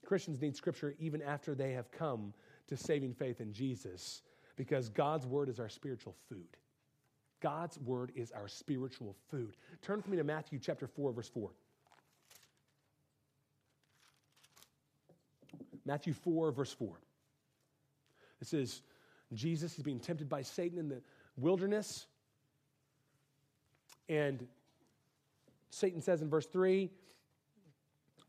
Christians 0.03 0.41
need 0.41 0.55
Scripture 0.55 0.95
even 0.99 1.21
after 1.21 1.53
they 1.53 1.73
have 1.73 1.91
come 1.91 2.33
to 2.67 2.75
saving 2.75 3.13
faith 3.13 3.39
in 3.39 3.53
Jesus 3.53 4.23
because 4.55 4.89
God's 4.89 5.27
Word 5.27 5.47
is 5.47 5.59
our 5.59 5.69
spiritual 5.69 6.15
food. 6.27 6.57
God's 7.41 7.77
Word 7.79 8.11
is 8.15 8.31
our 8.31 8.47
spiritual 8.47 9.15
food. 9.29 9.55
Turn 9.81 9.97
with 9.97 10.07
me 10.07 10.17
to 10.17 10.23
Matthew 10.23 10.59
chapter 10.59 10.87
4, 10.87 11.13
verse 11.13 11.29
4. 11.29 11.51
Matthew 15.85 16.13
4, 16.13 16.51
verse 16.51 16.73
4. 16.73 16.99
This 18.39 18.53
is 18.53 18.81
Jesus. 19.33 19.73
He's 19.73 19.83
being 19.83 19.99
tempted 19.99 20.29
by 20.29 20.41
Satan 20.41 20.77
in 20.77 20.89
the 20.89 21.01
wilderness. 21.37 22.07
And 24.09 24.47
Satan 25.69 26.01
says 26.01 26.21
in 26.21 26.29
verse 26.29 26.45
3 26.47 26.89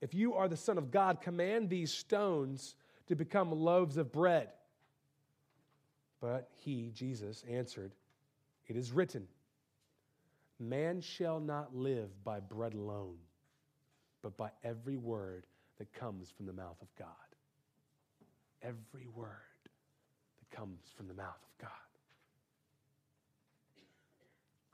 If 0.01 0.15
you 0.15 0.35
are 0.35 0.49
the 0.49 0.57
Son 0.57 0.79
of 0.79 0.91
God, 0.91 1.21
command 1.21 1.69
these 1.69 1.93
stones 1.93 2.77
to 3.09 3.17
become 3.17 3.51
loaves 3.51 3.97
of 3.97 4.13
bread. 4.13 4.49
But 6.21 6.49
he, 6.61 6.93
Jesus, 6.95 7.45
answered, 7.51 7.93
It 8.69 8.77
is 8.77 8.93
written, 8.93 9.27
Man 10.61 11.01
shall 11.01 11.41
not 11.41 11.75
live 11.75 12.11
by 12.23 12.39
bread 12.39 12.75
alone, 12.75 13.17
but 14.23 14.37
by 14.37 14.51
every 14.63 14.97
word 14.97 15.47
that 15.79 15.93
comes 15.93 16.31
from 16.31 16.47
the 16.47 16.53
mouth 16.53 16.81
of 16.81 16.95
God. 16.97 17.09
Every 18.63 19.09
word 19.13 19.52
comes 20.53 20.93
from 20.97 21.09
the 21.09 21.15
mouth 21.15 21.41
of 21.43 21.59
God. 21.59 21.71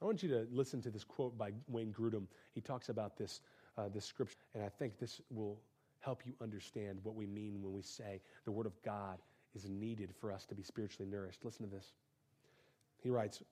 I 0.00 0.04
want 0.04 0.22
you 0.22 0.28
to 0.28 0.46
listen 0.52 0.80
to 0.82 0.90
this 0.90 1.04
quote 1.04 1.36
by 1.36 1.52
Wayne 1.66 1.92
Grudem. 1.92 2.26
He 2.54 2.60
talks 2.60 2.88
about 2.88 3.16
this, 3.16 3.40
uh, 3.76 3.88
this 3.88 4.04
scripture, 4.04 4.36
and 4.54 4.62
I 4.62 4.68
think 4.68 4.98
this 4.98 5.20
will 5.30 5.58
help 6.00 6.24
you 6.24 6.32
understand 6.40 7.00
what 7.02 7.16
we 7.16 7.26
mean 7.26 7.62
when 7.62 7.72
we 7.72 7.82
say 7.82 8.20
the 8.44 8.52
Word 8.52 8.66
of 8.66 8.80
God 8.82 9.18
is 9.54 9.68
needed 9.68 10.10
for 10.20 10.30
us 10.30 10.44
to 10.46 10.54
be 10.54 10.62
spiritually 10.62 11.10
nourished. 11.10 11.44
Listen 11.44 11.68
to 11.68 11.74
this. 11.74 11.94
He 13.02 13.10
writes 13.10 13.42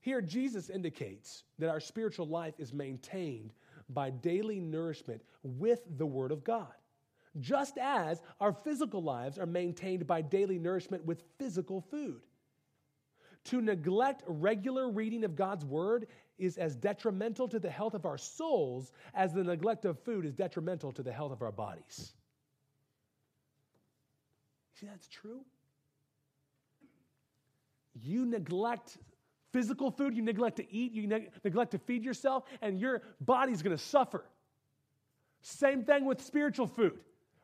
Here, 0.00 0.20
Jesus 0.20 0.70
indicates 0.70 1.44
that 1.58 1.70
our 1.70 1.80
spiritual 1.80 2.26
life 2.26 2.54
is 2.58 2.72
maintained 2.72 3.52
by 3.90 4.10
daily 4.10 4.60
nourishment 4.60 5.22
with 5.42 5.80
the 5.96 6.06
Word 6.06 6.30
of 6.30 6.44
God, 6.44 6.72
just 7.40 7.78
as 7.78 8.20
our 8.40 8.52
physical 8.52 9.02
lives 9.02 9.38
are 9.38 9.46
maintained 9.46 10.06
by 10.06 10.20
daily 10.20 10.58
nourishment 10.58 11.04
with 11.04 11.22
physical 11.38 11.80
food. 11.80 12.20
To 13.44 13.60
neglect 13.60 14.22
regular 14.26 14.90
reading 14.90 15.24
of 15.24 15.34
God's 15.34 15.64
word 15.64 16.06
is 16.38 16.58
as 16.58 16.76
detrimental 16.76 17.48
to 17.48 17.58
the 17.58 17.70
health 17.70 17.94
of 17.94 18.04
our 18.06 18.18
souls 18.18 18.92
as 19.14 19.32
the 19.32 19.42
neglect 19.42 19.84
of 19.84 19.98
food 20.00 20.24
is 20.26 20.34
detrimental 20.34 20.92
to 20.92 21.02
the 21.02 21.12
health 21.12 21.32
of 21.32 21.42
our 21.42 21.52
bodies. 21.52 22.12
See, 24.74 24.86
that's 24.86 25.08
true. 25.08 25.40
You 27.94 28.26
neglect 28.26 28.98
physical 29.52 29.90
food, 29.90 30.14
you 30.14 30.22
neglect 30.22 30.56
to 30.56 30.72
eat, 30.72 30.92
you 30.92 31.06
ne- 31.06 31.28
neglect 31.42 31.72
to 31.72 31.78
feed 31.78 32.04
yourself, 32.04 32.44
and 32.62 32.78
your 32.78 33.02
body's 33.20 33.62
to 33.76 33.82
suffer. 33.82 34.24
Same 35.40 35.82
thing 35.82 36.04
with 36.04 36.20
spiritual 36.20 36.66
food 36.66 36.98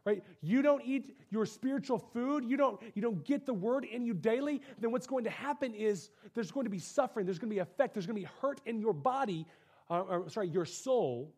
right? 0.04 0.22
You 0.42 0.62
don't 0.62 0.82
eat 0.84 1.16
your 1.30 1.46
spiritual 1.46 1.98
food. 1.98 2.44
You 2.44 2.56
don't 2.56 2.80
you 2.94 3.02
don't 3.02 3.24
get 3.24 3.46
the 3.46 3.54
word 3.54 3.84
in 3.84 4.04
you 4.04 4.14
daily. 4.14 4.60
Then 4.78 4.90
what's 4.90 5.06
going 5.06 5.24
to 5.24 5.30
happen 5.30 5.74
is 5.74 6.10
there's 6.34 6.50
going 6.50 6.64
to 6.64 6.70
be 6.70 6.78
suffering. 6.78 7.26
There's 7.26 7.38
going 7.38 7.50
to 7.50 7.54
be 7.54 7.60
effect. 7.60 7.94
There's 7.94 8.06
going 8.06 8.16
to 8.16 8.22
be 8.22 8.32
hurt 8.40 8.60
in 8.66 8.80
your 8.80 8.92
body 8.92 9.46
uh, 9.90 10.00
or 10.00 10.28
sorry 10.28 10.48
your 10.48 10.64
soul 10.64 11.32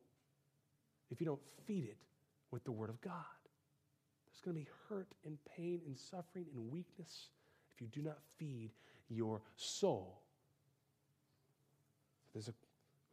if 1.11 1.21
you 1.21 1.27
don't 1.27 1.41
feed 1.67 1.85
it 1.85 1.97
with 2.51 2.65
the 2.65 2.73
word 2.73 2.91
of 2.91 3.01
god. 3.01 3.13
There's 4.27 4.41
going 4.43 4.57
to 4.57 4.61
be 4.61 4.69
hurt 4.89 5.09
and 5.25 5.39
pain 5.57 5.81
and 5.87 5.97
suffering 5.97 6.47
and 6.55 6.71
weakness 6.71 7.29
if 7.75 7.81
you 7.81 7.89
do 7.89 8.03
not 8.03 8.19
feed 8.39 8.71
your 9.09 9.41
soul. 9.57 10.23
There's 12.33 12.49
a 12.49 12.55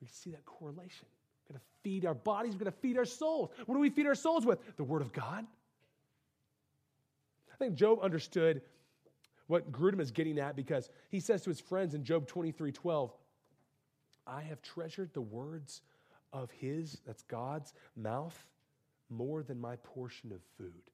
we 0.02 0.08
see 0.08 0.32
that 0.32 0.44
correlation 0.46 1.08
We're 1.48 1.54
going 1.54 1.62
to 1.62 1.82
feed 1.84 2.06
our 2.06 2.14
bodies. 2.14 2.54
We're 2.54 2.60
going 2.60 2.72
to 2.72 2.80
feed 2.80 2.98
our 2.98 3.06
souls. 3.06 3.52
What 3.66 3.76
do 3.76 3.82
we 3.82 3.90
feed 3.90 4.08
our 4.08 4.16
souls 4.16 4.46
with? 4.46 4.60
The 4.78 4.84
Word 4.84 5.02
of 5.02 5.14
God. 5.14 5.46
I 7.52 7.56
think 7.58 7.76
Job 7.76 8.00
understood 8.02 8.62
what 9.48 9.72
Grudem 9.72 10.00
is 10.00 10.12
getting 10.12 10.40
at 10.40 10.56
because 10.56 10.90
he 11.10 11.20
says 11.20 11.42
to 11.44 11.50
his 11.50 11.60
friends 11.60 11.94
in 11.94 12.04
Job 12.04 12.28
23 12.28 12.72
12, 12.72 13.12
I 14.26 14.42
have 14.42 14.62
treasured 14.62 15.14
the 15.14 15.22
words 15.22 15.82
of 16.32 16.50
his, 16.52 17.00
that's 17.06 17.24
God's 17.24 17.74
mouth, 17.96 18.38
more 19.10 19.44
than 19.44 19.60
my 19.60 19.76
portion 19.78 20.32
of 20.32 20.42
food. 20.58 20.90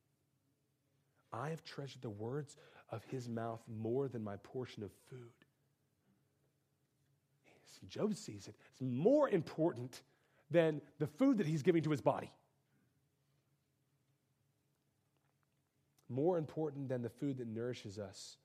I 1.31 1.49
have 1.49 1.63
treasured 1.63 2.01
the 2.01 2.09
words 2.09 2.57
of 2.91 3.03
his 3.05 3.29
mouth 3.29 3.61
more 3.67 4.07
than 4.07 4.23
my 4.23 4.35
portion 4.37 4.83
of 4.83 4.91
food. 5.09 5.29
Job 7.87 8.15
sees 8.15 8.47
it. 8.47 8.55
It's 8.71 8.81
more 8.81 9.29
important 9.29 10.01
than 10.51 10.81
the 10.99 11.07
food 11.07 11.37
that 11.37 11.47
he's 11.47 11.61
giving 11.61 11.83
to 11.83 11.91
his 11.91 12.01
body. 12.01 12.31
More 16.09 16.37
important 16.37 16.89
than 16.89 17.01
the 17.01 17.09
food 17.09 17.37
that 17.37 17.47
nourishes 17.47 17.99
us 17.99 18.37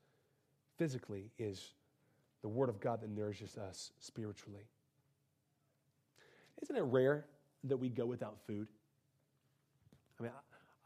physically 0.77 1.31
is 1.39 1.73
the 2.43 2.49
Word 2.49 2.69
of 2.69 2.79
God 2.79 3.01
that 3.01 3.09
nourishes 3.09 3.57
us 3.57 3.91
spiritually. 4.01 4.69
Isn't 6.63 6.77
it 6.77 6.83
rare 6.83 7.25
that 7.65 7.77
we 7.79 7.89
go 7.89 8.05
without 8.05 8.37
food? 8.47 8.69
I 10.19 10.23
mean, 10.23 10.33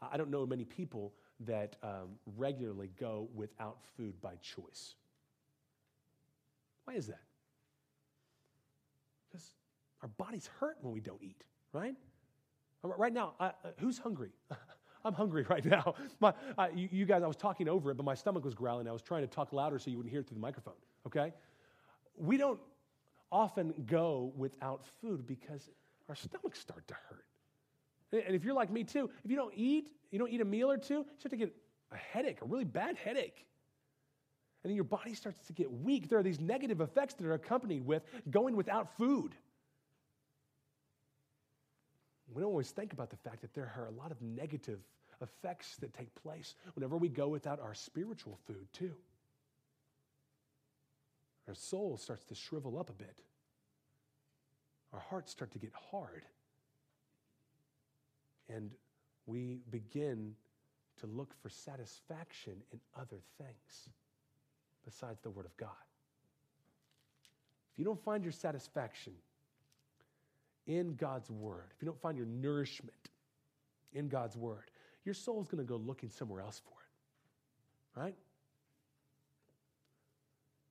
I, 0.01 0.07
I 0.13 0.17
don't 0.17 0.29
know 0.29 0.45
many 0.45 0.63
people 0.63 1.13
that 1.41 1.75
um, 1.83 2.17
regularly 2.37 2.89
go 2.99 3.27
without 3.35 3.77
food 3.97 4.19
by 4.21 4.35
choice. 4.41 4.95
Why 6.85 6.95
is 6.95 7.07
that? 7.07 7.21
Because 9.29 9.51
our 10.01 10.09
bodies 10.09 10.49
hurt 10.59 10.77
when 10.81 10.93
we 10.93 10.99
don't 10.99 11.21
eat, 11.21 11.43
right? 11.73 11.95
Right 12.83 13.13
now, 13.13 13.33
uh, 13.39 13.51
who's 13.77 13.97
hungry? 13.97 14.31
I'm 15.05 15.13
hungry 15.13 15.45
right 15.49 15.63
now. 15.63 15.95
My, 16.19 16.33
uh, 16.57 16.67
you, 16.73 16.89
you, 16.91 17.05
guys, 17.05 17.23
I 17.23 17.27
was 17.27 17.35
talking 17.35 17.67
over 17.67 17.91
it, 17.91 17.95
but 17.95 18.05
my 18.05 18.15
stomach 18.15 18.43
was 18.43 18.53
growling. 18.53 18.87
I 18.87 18.91
was 18.91 19.01
trying 19.01 19.21
to 19.21 19.27
talk 19.27 19.53
louder 19.53 19.79
so 19.79 19.89
you 19.89 19.97
wouldn't 19.97 20.11
hear 20.11 20.21
it 20.21 20.27
through 20.27 20.35
the 20.35 20.41
microphone, 20.41 20.73
okay? 21.07 21.33
We 22.17 22.37
don't 22.37 22.59
often 23.31 23.73
go 23.85 24.33
without 24.35 24.83
food 25.01 25.25
because 25.25 25.69
our 26.09 26.15
stomachs 26.15 26.59
start 26.59 26.87
to 26.87 26.95
hurt. 27.09 27.25
And 28.11 28.35
if 28.35 28.43
you're 28.43 28.55
like 28.55 28.71
me 28.71 28.83
too, 28.83 29.09
if 29.23 29.29
you 29.29 29.37
don't 29.37 29.53
eat, 29.55 29.91
you 30.11 30.19
don't 30.19 30.31
eat 30.31 30.41
a 30.41 30.45
meal 30.45 30.71
or 30.71 30.77
two, 30.77 30.95
you 30.95 31.05
start 31.19 31.31
to 31.31 31.37
get 31.37 31.55
a 31.91 31.97
headache, 31.97 32.41
a 32.41 32.45
really 32.45 32.65
bad 32.65 32.97
headache. 32.97 33.45
And 34.63 34.69
then 34.69 34.75
your 34.75 34.83
body 34.83 35.13
starts 35.13 35.39
to 35.47 35.53
get 35.53 35.71
weak. 35.71 36.09
There 36.09 36.19
are 36.19 36.23
these 36.23 36.39
negative 36.39 36.81
effects 36.81 37.13
that 37.15 37.25
are 37.25 37.33
accompanied 37.33 37.85
with 37.85 38.03
going 38.29 38.55
without 38.55 38.97
food 38.97 39.35
we 42.33 42.41
don't 42.41 42.49
always 42.49 42.71
think 42.71 42.93
about 42.93 43.09
the 43.09 43.15
fact 43.17 43.41
that 43.41 43.53
there 43.53 43.71
are 43.77 43.87
a 43.87 43.91
lot 43.91 44.11
of 44.11 44.21
negative 44.21 44.79
effects 45.21 45.75
that 45.77 45.93
take 45.93 46.13
place 46.15 46.55
whenever 46.75 46.97
we 46.97 47.09
go 47.09 47.27
without 47.27 47.59
our 47.59 47.73
spiritual 47.73 48.37
food, 48.47 48.67
too. 48.71 48.93
Our 51.47 51.55
soul 51.55 51.97
starts 51.97 52.25
to 52.25 52.35
shrivel 52.35 52.77
up 52.79 52.89
a 52.89 52.93
bit, 52.93 53.17
our 54.93 54.99
hearts 54.99 55.31
start 55.31 55.51
to 55.51 55.59
get 55.59 55.73
hard, 55.91 56.23
and 58.47 58.71
we 59.25 59.59
begin 59.71 60.35
to 60.99 61.07
look 61.07 61.33
for 61.41 61.49
satisfaction 61.49 62.53
in 62.71 62.79
other 62.95 63.21
things 63.37 63.89
besides 64.85 65.21
the 65.21 65.29
Word 65.29 65.45
of 65.45 65.55
God. 65.57 65.69
If 67.73 67.79
you 67.79 67.85
don't 67.85 68.03
find 68.03 68.23
your 68.23 68.31
satisfaction 68.31 69.13
in 70.69 70.93
God's 70.93 71.29
Word, 71.31 71.73
if 71.75 71.81
you 71.81 71.87
don't 71.87 71.99
find 71.99 72.15
your 72.15 72.27
nourishment 72.27 73.09
in 73.91 74.07
God's 74.07 74.37
Word, 74.37 74.69
your 75.03 75.15
soul's 75.15 75.47
going 75.47 75.65
to 75.65 75.67
go 75.67 75.77
looking 75.77 76.09
somewhere 76.09 76.41
else 76.41 76.61
for 76.63 76.75
it. 76.79 77.99
Right? 77.99 78.15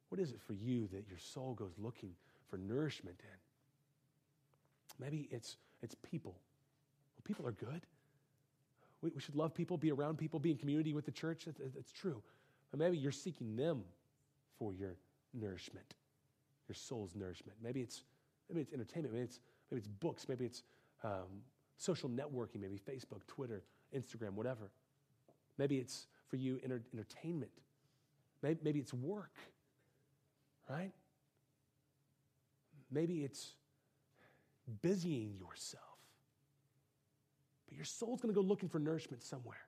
What 0.08 0.20
is 0.20 0.30
it 0.30 0.40
for 0.46 0.54
you 0.54 0.86
that 0.92 1.08
your 1.08 1.18
soul 1.18 1.52
goes 1.54 1.72
looking 1.76 2.12
for 2.48 2.56
nourishment 2.56 3.20
in? 3.20 5.04
Maybe 5.04 5.28
it's, 5.32 5.56
it's 5.82 5.96
people. 5.96 6.32
Well, 6.32 7.22
people 7.24 7.46
are 7.46 7.52
good. 7.52 7.82
We, 9.02 9.10
we 9.10 9.20
should 9.20 9.34
love 9.34 9.52
people, 9.52 9.76
be 9.76 9.90
around 9.90 10.16
people, 10.16 10.38
be 10.38 10.52
in 10.52 10.56
community 10.58 10.94
with 10.94 11.06
the 11.06 11.12
church. 11.12 11.44
That's, 11.44 11.60
that's 11.74 11.92
true. 11.92 12.22
But 12.70 12.78
maybe 12.78 12.96
you're 12.96 13.12
seeking 13.12 13.56
them 13.56 13.82
for 14.58 14.72
your 14.72 14.94
nourishment, 15.34 15.94
your 16.68 16.76
soul's 16.76 17.16
nourishment. 17.16 17.58
Maybe 17.62 17.80
it's, 17.80 18.02
maybe 18.48 18.60
it's 18.60 18.72
entertainment, 18.72 19.14
maybe 19.14 19.24
it's, 19.24 19.40
maybe 19.70 19.78
it's 19.78 19.88
books, 19.88 20.28
maybe 20.28 20.44
it's 20.44 20.62
um, 21.04 21.42
social 21.76 22.08
networking, 22.08 22.60
maybe 22.60 22.78
Facebook, 22.78 23.26
Twitter, 23.26 23.62
Instagram, 23.96 24.32
whatever. 24.32 24.70
Maybe 25.58 25.78
it's 25.78 26.06
for 26.28 26.36
you 26.36 26.60
enter- 26.62 26.82
entertainment. 26.92 27.50
Maybe, 28.42 28.60
maybe 28.62 28.78
it's 28.78 28.94
work, 28.94 29.34
right? 30.68 30.92
Maybe 32.90 33.24
it's 33.24 33.54
busying 34.82 35.34
yourself. 35.38 35.82
But 37.68 37.76
your 37.76 37.84
soul's 37.84 38.20
going 38.20 38.34
to 38.34 38.40
go 38.40 38.46
looking 38.46 38.68
for 38.68 38.78
nourishment 38.78 39.22
somewhere. 39.22 39.66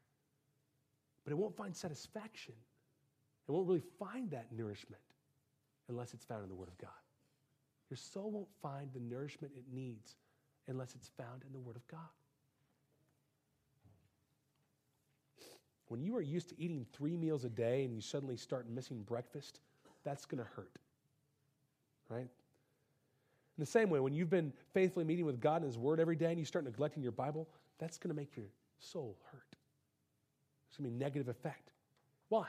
But 1.24 1.32
it 1.32 1.36
won't 1.36 1.56
find 1.56 1.76
satisfaction. 1.76 2.54
It 3.48 3.52
won't 3.52 3.66
really 3.66 3.82
find 3.98 4.30
that 4.30 4.46
nourishment 4.52 5.02
unless 5.88 6.14
it's 6.14 6.24
found 6.24 6.44
in 6.44 6.48
the 6.48 6.54
Word 6.54 6.68
of 6.68 6.78
God. 6.78 6.90
Your 7.90 7.96
soul 7.96 8.30
won't 8.30 8.48
find 8.62 8.88
the 8.92 9.00
nourishment 9.00 9.52
it 9.56 9.64
needs 9.72 10.14
unless 10.68 10.94
it's 10.94 11.10
found 11.18 11.42
in 11.44 11.52
the 11.52 11.58
Word 11.58 11.76
of 11.76 11.86
God. 11.88 11.98
When 15.88 16.00
you 16.00 16.16
are 16.16 16.22
used 16.22 16.50
to 16.50 16.60
eating 16.60 16.86
three 16.92 17.16
meals 17.16 17.44
a 17.44 17.48
day 17.48 17.84
and 17.84 17.92
you 17.92 18.00
suddenly 18.00 18.36
start 18.36 18.70
missing 18.70 19.02
breakfast, 19.02 19.58
that's 20.04 20.24
going 20.24 20.38
to 20.38 20.48
hurt. 20.54 20.78
Right? 22.08 22.20
In 22.20 23.58
the 23.58 23.66
same 23.66 23.90
way, 23.90 23.98
when 23.98 24.14
you've 24.14 24.30
been 24.30 24.52
faithfully 24.72 25.04
meeting 25.04 25.26
with 25.26 25.40
God 25.40 25.56
and 25.56 25.64
His 25.64 25.76
Word 25.76 25.98
every 25.98 26.14
day 26.14 26.30
and 26.30 26.38
you 26.38 26.44
start 26.44 26.64
neglecting 26.64 27.02
your 27.02 27.12
Bible, 27.12 27.48
that's 27.78 27.98
going 27.98 28.08
to 28.08 28.14
make 28.14 28.36
your 28.36 28.46
soul 28.78 29.16
hurt. 29.32 29.56
It's 30.68 30.76
going 30.76 30.88
to 30.88 30.96
be 30.96 31.04
negative 31.04 31.28
effect. 31.28 31.72
Why? 32.28 32.46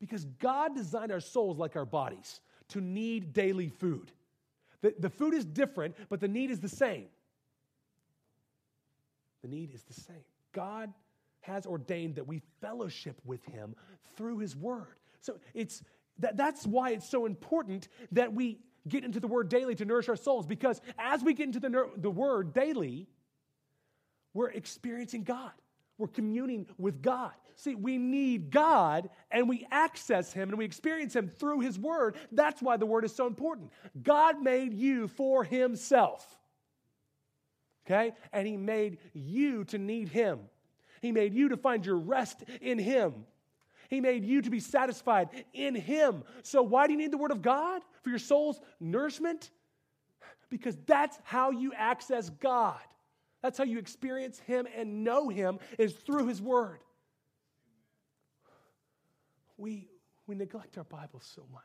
Because 0.00 0.24
God 0.24 0.74
designed 0.74 1.12
our 1.12 1.20
souls 1.20 1.58
like 1.58 1.76
our 1.76 1.84
bodies 1.84 2.40
to 2.70 2.80
need 2.80 3.32
daily 3.32 3.68
food. 3.68 4.10
The, 4.80 4.94
the 4.98 5.10
food 5.10 5.34
is 5.34 5.44
different, 5.44 5.96
but 6.08 6.20
the 6.20 6.28
need 6.28 6.50
is 6.50 6.60
the 6.60 6.68
same. 6.68 7.06
The 9.42 9.48
need 9.48 9.74
is 9.74 9.82
the 9.82 9.94
same. 9.94 10.24
God 10.52 10.92
has 11.40 11.66
ordained 11.66 12.16
that 12.16 12.26
we 12.26 12.42
fellowship 12.60 13.20
with 13.24 13.44
Him 13.46 13.74
through 14.16 14.38
His 14.38 14.56
Word. 14.56 14.96
So 15.20 15.38
it's 15.54 15.82
that, 16.18 16.36
that's 16.36 16.66
why 16.66 16.90
it's 16.90 17.08
so 17.08 17.26
important 17.26 17.88
that 18.12 18.32
we 18.32 18.58
get 18.88 19.04
into 19.04 19.20
the 19.20 19.26
Word 19.26 19.48
daily 19.48 19.74
to 19.74 19.84
nourish 19.84 20.08
our 20.08 20.16
souls, 20.16 20.46
because 20.46 20.80
as 20.98 21.22
we 21.22 21.34
get 21.34 21.46
into 21.46 21.60
the, 21.60 21.90
the 21.96 22.10
Word 22.10 22.52
daily, 22.52 23.06
we're 24.34 24.50
experiencing 24.50 25.24
God. 25.24 25.52
We're 26.00 26.08
communing 26.08 26.66
with 26.78 27.02
God. 27.02 27.32
See, 27.56 27.74
we 27.74 27.98
need 27.98 28.50
God 28.50 29.10
and 29.30 29.48
we 29.48 29.66
access 29.70 30.32
Him 30.32 30.48
and 30.48 30.56
we 30.56 30.64
experience 30.64 31.14
Him 31.14 31.28
through 31.28 31.60
His 31.60 31.78
Word. 31.78 32.16
That's 32.32 32.62
why 32.62 32.78
the 32.78 32.86
Word 32.86 33.04
is 33.04 33.14
so 33.14 33.26
important. 33.26 33.70
God 34.02 34.42
made 34.42 34.72
you 34.72 35.08
for 35.08 35.44
Himself. 35.44 36.26
Okay? 37.86 38.14
And 38.32 38.46
He 38.48 38.56
made 38.56 38.96
you 39.12 39.64
to 39.64 39.78
need 39.78 40.08
Him. 40.08 40.40
He 41.02 41.12
made 41.12 41.34
you 41.34 41.50
to 41.50 41.58
find 41.58 41.84
your 41.84 41.98
rest 41.98 42.42
in 42.62 42.78
Him. 42.78 43.26
He 43.90 44.00
made 44.00 44.24
you 44.24 44.40
to 44.40 44.50
be 44.50 44.60
satisfied 44.60 45.28
in 45.52 45.74
Him. 45.74 46.24
So, 46.42 46.62
why 46.62 46.86
do 46.86 46.94
you 46.94 46.98
need 46.98 47.12
the 47.12 47.18
Word 47.18 47.32
of 47.32 47.42
God? 47.42 47.82
For 48.02 48.08
your 48.08 48.18
soul's 48.18 48.58
nourishment? 48.80 49.50
Because 50.48 50.76
that's 50.86 51.18
how 51.24 51.50
you 51.50 51.72
access 51.74 52.30
God. 52.30 52.80
That's 53.42 53.56
how 53.56 53.64
you 53.64 53.78
experience 53.78 54.38
Him 54.40 54.66
and 54.76 55.04
know 55.04 55.28
Him 55.28 55.58
is 55.78 55.92
through 55.92 56.26
His 56.26 56.42
Word. 56.42 56.78
We, 59.56 59.88
we 60.26 60.34
neglect 60.34 60.78
our 60.78 60.84
Bibles 60.84 61.30
so 61.34 61.42
much. 61.52 61.62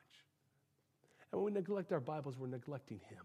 And 1.32 1.42
when 1.42 1.54
we 1.54 1.60
neglect 1.60 1.92
our 1.92 2.00
Bibles, 2.00 2.38
we're 2.38 2.48
neglecting 2.48 3.00
Him. 3.10 3.24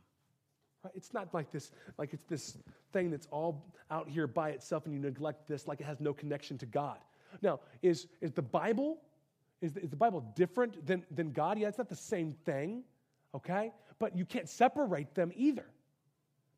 Right? 0.84 0.92
It's 0.96 1.12
not 1.12 1.32
like 1.34 1.50
this, 1.50 1.70
like 1.98 2.12
it's 2.12 2.24
this 2.24 2.56
thing 2.92 3.10
that's 3.10 3.26
all 3.30 3.64
out 3.90 4.08
here 4.08 4.26
by 4.26 4.50
itself 4.50 4.86
and 4.86 4.94
you 4.94 5.00
neglect 5.00 5.46
this 5.46 5.68
like 5.68 5.80
it 5.80 5.86
has 5.86 6.00
no 6.00 6.12
connection 6.12 6.58
to 6.58 6.66
God. 6.66 6.98
Now, 7.42 7.60
is, 7.82 8.06
is 8.20 8.32
the 8.32 8.42
Bible, 8.42 8.98
is 9.60 9.72
the, 9.72 9.82
is 9.82 9.90
the 9.90 9.96
Bible 9.96 10.20
different 10.34 10.84
than, 10.86 11.04
than 11.10 11.32
God? 11.32 11.58
Yeah, 11.58 11.68
it's 11.68 11.78
not 11.78 11.88
the 11.88 11.96
same 11.96 12.32
thing, 12.32 12.82
okay? 13.34 13.72
But 13.98 14.16
you 14.16 14.24
can't 14.24 14.48
separate 14.48 15.14
them 15.14 15.30
either. 15.36 15.66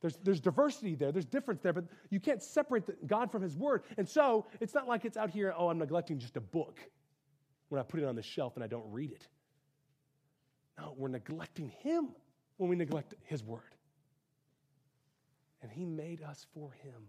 There's, 0.02 0.18
there's 0.24 0.40
diversity 0.40 0.96
there, 0.96 1.12
there's 1.12 1.24
difference 1.24 1.60
there, 1.60 1.72
but 1.72 1.84
you 2.10 2.18
can't 2.18 2.42
separate 2.42 3.06
God 3.06 3.30
from 3.30 3.40
His 3.40 3.56
Word. 3.56 3.84
And 3.96 4.06
so 4.06 4.46
it's 4.60 4.74
not 4.74 4.88
like 4.88 5.04
it's 5.04 5.16
out 5.16 5.30
here, 5.30 5.54
oh, 5.56 5.68
I'm 5.68 5.78
neglecting 5.78 6.18
just 6.18 6.36
a 6.36 6.40
book 6.40 6.80
when 7.68 7.80
I 7.80 7.84
put 7.84 8.00
it 8.00 8.06
on 8.06 8.16
the 8.16 8.22
shelf 8.22 8.56
and 8.56 8.64
I 8.64 8.66
don't 8.66 8.84
read 8.90 9.12
it. 9.12 9.28
No, 10.76 10.94
we're 10.96 11.08
neglecting 11.08 11.68
Him 11.68 12.08
when 12.56 12.68
we 12.68 12.74
neglect 12.74 13.14
His 13.22 13.44
Word. 13.44 13.60
And 15.62 15.70
He 15.70 15.84
made 15.84 16.20
us 16.22 16.46
for 16.52 16.72
Him. 16.82 17.00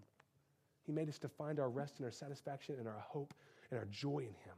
He 0.85 0.91
made 0.91 1.09
us 1.09 1.17
to 1.19 1.29
find 1.29 1.59
our 1.59 1.69
rest 1.69 1.97
and 1.97 2.05
our 2.05 2.11
satisfaction 2.11 2.75
and 2.77 2.87
our 2.87 3.03
hope 3.07 3.33
and 3.71 3.79
our 3.79 3.87
joy 3.87 4.19
in 4.19 4.25
Him. 4.25 4.55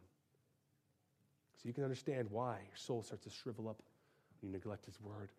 So 1.55 1.67
you 1.69 1.73
can 1.73 1.85
understand 1.85 2.27
why 2.29 2.57
your 2.67 2.75
soul 2.75 3.01
starts 3.01 3.23
to 3.23 3.29
shrivel 3.29 3.69
up 3.69 3.81
when 4.41 4.49
you 4.49 4.57
neglect 4.57 4.85
His 4.85 4.99
Word. 4.99 5.29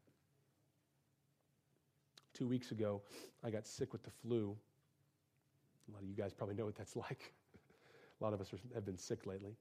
Two 2.37 2.47
weeks 2.47 2.70
ago, 2.70 3.01
I 3.43 3.49
got 3.49 3.66
sick 3.66 3.93
with 3.95 4.03
the 4.03 4.11
flu. 4.11 4.55
A 5.89 5.93
lot 5.93 6.03
of 6.03 6.09
you 6.09 6.14
guys 6.14 6.34
probably 6.34 6.55
know 6.55 6.66
what 6.66 6.76
that's 6.76 6.95
like. 6.97 7.32
A 8.20 8.24
lot 8.24 8.34
of 8.34 8.41
us 8.43 8.51
have 8.74 8.84
been 8.84 8.99
sick 8.99 9.24
lately. 9.24 9.57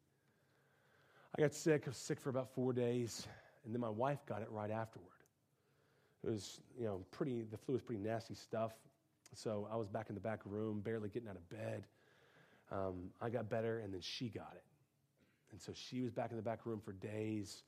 I 1.37 1.41
got 1.41 1.53
sick. 1.53 1.83
I 1.85 1.89
was 1.89 1.97
sick 1.97 2.19
for 2.19 2.29
about 2.29 2.53
four 2.53 2.73
days, 2.73 3.27
and 3.63 3.73
then 3.73 3.79
my 3.79 3.89
wife 3.89 4.25
got 4.25 4.41
it 4.41 4.49
right 4.51 4.71
afterward. 4.71 5.07
It 6.25 6.29
was, 6.29 6.59
you 6.77 6.85
know, 6.85 7.05
pretty, 7.11 7.43
the 7.43 7.57
flu 7.57 7.73
was 7.73 7.81
pretty 7.81 8.01
nasty 8.01 8.33
stuff. 8.33 8.73
So 9.33 9.67
I 9.71 9.77
was 9.77 9.87
back 9.87 10.09
in 10.09 10.15
the 10.15 10.21
back 10.21 10.41
room, 10.45 10.81
barely 10.81 11.07
getting 11.09 11.29
out 11.29 11.35
of 11.35 11.49
bed. 11.49 11.83
Um, 12.71 13.11
I 13.21 13.29
got 13.29 13.49
better, 13.49 13.79
and 13.79 13.93
then 13.93 14.01
she 14.01 14.27
got 14.27 14.51
it. 14.55 14.63
And 15.51 15.61
so 15.61 15.71
she 15.73 16.01
was 16.01 16.11
back 16.11 16.31
in 16.31 16.37
the 16.37 16.43
back 16.43 16.65
room 16.65 16.81
for 16.83 16.91
days. 16.91 17.63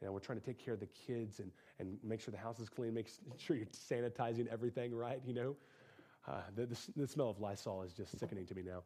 You 0.00 0.06
know, 0.06 0.12
we're 0.12 0.20
trying 0.20 0.40
to 0.40 0.44
take 0.44 0.58
care 0.64 0.74
of 0.74 0.80
the 0.80 0.86
kids 0.86 1.40
and, 1.40 1.50
and 1.78 1.98
make 2.02 2.20
sure 2.20 2.32
the 2.32 2.38
house 2.38 2.58
is 2.58 2.68
clean, 2.68 2.94
make 2.94 3.08
sure 3.36 3.56
you're 3.56 3.66
sanitizing 3.66 4.46
everything 4.48 4.94
right, 4.94 5.20
you 5.26 5.34
know. 5.34 5.56
Uh, 6.26 6.40
the, 6.54 6.66
the, 6.66 6.78
the, 6.96 7.06
smell 7.06 7.30
of 7.30 7.40
Lysol 7.40 7.82
is 7.82 7.92
just 7.92 8.18
sickening 8.18 8.46
to 8.46 8.54
me 8.54 8.62
now. 8.62 8.82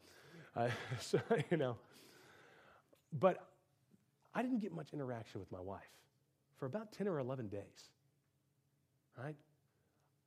Uh, 0.56 0.68
so, 1.00 1.20
you 1.50 1.56
know. 1.56 1.76
But 3.18 3.48
I 4.34 4.42
didn't 4.42 4.58
get 4.58 4.72
much 4.72 4.92
interaction 4.92 5.40
with 5.40 5.50
my 5.52 5.60
wife 5.60 5.82
for 6.58 6.66
about 6.66 6.92
10 6.92 7.06
or 7.08 7.18
11 7.18 7.48
days, 7.48 7.90
right? 9.18 9.36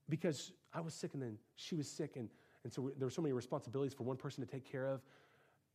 Because 0.09 0.51
I 0.73 0.81
was 0.81 0.93
sick 0.93 1.13
and 1.13 1.21
then 1.21 1.37
she 1.55 1.75
was 1.75 1.89
sick, 1.89 2.15
and, 2.15 2.29
and 2.63 2.71
so 2.71 2.81
we, 2.81 2.91
there 2.97 3.05
were 3.05 3.11
so 3.11 3.21
many 3.21 3.33
responsibilities 3.33 3.93
for 3.93 4.03
one 4.03 4.17
person 4.17 4.45
to 4.45 4.49
take 4.49 4.69
care 4.69 4.85
of. 4.85 5.01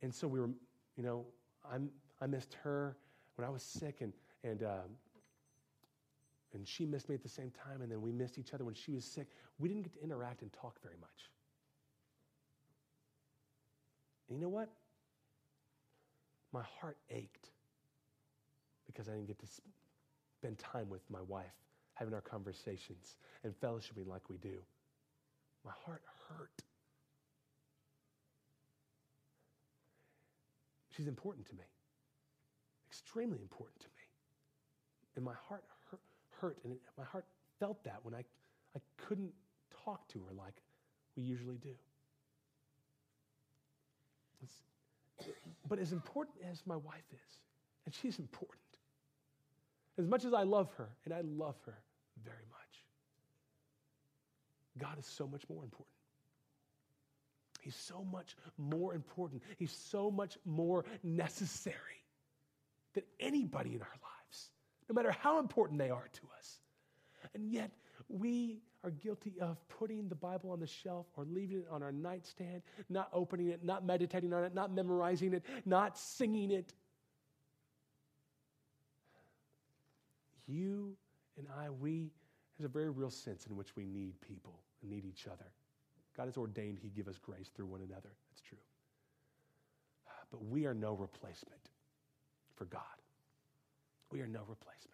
And 0.01 0.13
so 0.13 0.27
we 0.27 0.39
were, 0.39 0.49
you 0.95 1.03
know, 1.03 1.25
I'm, 1.71 1.89
I 2.21 2.27
missed 2.27 2.55
her 2.63 2.95
when 3.35 3.47
I 3.47 3.51
was 3.51 3.63
sick, 3.63 4.01
and, 4.01 4.13
and, 4.43 4.63
um, 4.63 4.97
and 6.53 6.67
she 6.67 6.85
missed 6.85 7.09
me 7.09 7.15
at 7.15 7.23
the 7.23 7.29
same 7.29 7.51
time, 7.51 7.81
and 7.81 7.91
then 7.91 8.01
we 8.01 8.11
missed 8.11 8.37
each 8.37 8.53
other 8.53 8.65
when 8.65 8.75
she 8.75 8.91
was 8.91 9.05
sick. 9.05 9.27
We 9.59 9.67
didn't 9.69 9.83
get 9.83 9.93
to 9.93 10.03
interact 10.03 10.41
and 10.41 10.51
talk 10.53 10.79
very 10.83 10.97
much. 10.99 11.31
And 14.29 14.37
you 14.37 14.43
know 14.43 14.49
what? 14.49 14.69
My 16.51 16.63
heart 16.79 16.97
ached 17.09 17.49
because 18.85 19.09
I 19.09 19.13
didn't 19.13 19.27
get 19.27 19.39
to 19.39 19.47
spend 20.37 20.59
time 20.59 20.89
with 20.89 21.01
my 21.09 21.21
wife, 21.27 21.45
having 21.93 22.13
our 22.13 22.21
conversations 22.21 23.17
and 23.43 23.53
fellowshipping 23.59 24.07
like 24.07 24.29
we 24.29 24.37
do. 24.37 24.57
My 25.65 25.71
heart 25.85 26.03
hurt. 26.29 26.61
She's 30.95 31.07
important 31.07 31.47
to 31.47 31.55
me, 31.55 31.63
extremely 32.87 33.39
important 33.41 33.79
to 33.79 33.87
me. 33.87 33.92
And 35.15 35.23
my 35.23 35.33
heart 35.47 35.63
hurt, 36.39 36.57
and 36.63 36.75
my 36.97 37.03
heart 37.05 37.25
felt 37.59 37.83
that 37.83 37.99
when 38.03 38.13
I, 38.13 38.23
I 38.75 38.79
couldn't 38.97 39.31
talk 39.85 40.07
to 40.09 40.19
her 40.19 40.33
like 40.33 40.55
we 41.15 41.23
usually 41.23 41.57
do. 41.57 41.73
It's, 44.41 44.53
but 45.67 45.79
as 45.79 45.91
important 45.93 46.37
as 46.51 46.61
my 46.65 46.75
wife 46.75 47.05
is, 47.13 47.37
and 47.85 47.93
she's 47.93 48.19
important, 48.19 48.59
as 49.97 50.07
much 50.07 50.25
as 50.25 50.33
I 50.33 50.43
love 50.43 50.73
her, 50.77 50.89
and 51.05 51.13
I 51.13 51.21
love 51.21 51.55
her 51.65 51.77
very 52.23 52.45
much, 52.49 52.85
God 54.79 54.97
is 54.97 55.05
so 55.05 55.27
much 55.27 55.43
more 55.49 55.63
important. 55.63 55.87
He's 57.61 57.75
so 57.75 58.03
much 58.11 58.35
more 58.57 58.93
important. 58.93 59.41
He's 59.57 59.71
so 59.71 60.11
much 60.11 60.37
more 60.43 60.83
necessary 61.01 62.03
than 62.93 63.03
anybody 63.21 63.75
in 63.75 63.81
our 63.81 63.87
lives, 63.87 64.12
no 64.93 65.01
matter 65.01 65.11
how 65.11 65.39
important 65.39 65.79
they 65.79 65.89
are 65.89 66.07
to 66.13 66.21
us. 66.37 66.59
And 67.33 67.51
yet, 67.51 67.71
we 68.09 68.61
are 68.83 68.91
guilty 68.91 69.33
of 69.41 69.57
putting 69.69 70.09
the 70.09 70.15
Bible 70.15 70.51
on 70.51 70.59
the 70.59 70.67
shelf 70.67 71.07
or 71.15 71.25
leaving 71.25 71.59
it 71.59 71.67
on 71.71 71.81
our 71.81 71.91
nightstand, 71.91 72.61
not 72.89 73.09
opening 73.13 73.47
it, 73.47 73.63
not 73.63 73.85
meditating 73.85 74.33
on 74.33 74.43
it, 74.43 74.53
not 74.53 74.73
memorizing 74.73 75.33
it, 75.33 75.43
not 75.65 75.97
singing 75.97 76.51
it, 76.51 76.73
you 80.47 80.95
and 81.37 81.47
I, 81.57 81.69
we, 81.69 82.11
there's 82.57 82.69
a 82.69 82.73
very 82.73 82.89
real 82.89 83.09
sense 83.09 83.47
in 83.47 83.55
which 83.55 83.75
we 83.75 83.85
need 83.85 84.19
people 84.21 84.59
and 84.81 84.91
need 84.91 85.05
each 85.05 85.27
other. 85.27 85.51
God 86.15 86.25
has 86.25 86.37
ordained 86.37 86.79
He 86.79 86.89
give 86.89 87.07
us 87.07 87.17
grace 87.17 87.49
through 87.55 87.65
one 87.65 87.81
another. 87.81 88.09
That's 88.29 88.41
true. 88.41 88.57
But 90.31 90.45
we 90.45 90.65
are 90.65 90.73
no 90.73 90.93
replacement 90.93 91.69
for 92.55 92.65
God. 92.65 92.81
We 94.13 94.21
are 94.21 94.27
no 94.27 94.41
replacement. 94.47 94.93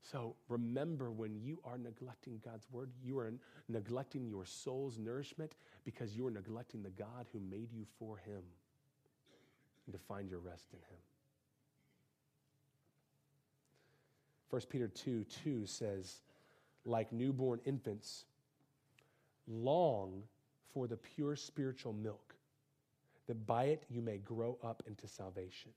So 0.00 0.34
remember 0.48 1.10
when 1.10 1.36
you 1.36 1.60
are 1.62 1.76
neglecting 1.76 2.40
God's 2.42 2.66
word, 2.72 2.90
you 3.04 3.18
are 3.18 3.30
neglecting 3.68 4.26
your 4.26 4.46
soul's 4.46 4.98
nourishment 4.98 5.52
because 5.84 6.16
you 6.16 6.26
are 6.26 6.30
neglecting 6.30 6.82
the 6.82 6.90
God 6.90 7.26
who 7.32 7.40
made 7.40 7.70
you 7.70 7.84
for 7.98 8.16
Him 8.16 8.40
and 9.84 9.92
to 9.92 9.98
find 9.98 10.30
your 10.30 10.38
rest 10.38 10.68
in 10.72 10.78
Him. 10.78 10.98
1 14.48 14.62
Peter 14.70 14.88
2 14.88 15.24
2 15.44 15.66
says, 15.66 16.22
like 16.86 17.12
newborn 17.12 17.60
infants, 17.66 18.24
long 19.46 20.22
for 20.72 20.86
the 20.86 20.96
pure 20.96 21.36
spiritual 21.36 21.92
milk, 21.92 22.34
that 23.26 23.46
by 23.46 23.64
it 23.64 23.82
you 23.90 24.00
may 24.00 24.16
grow 24.16 24.56
up 24.64 24.82
into 24.86 25.06
salvation. 25.06 25.72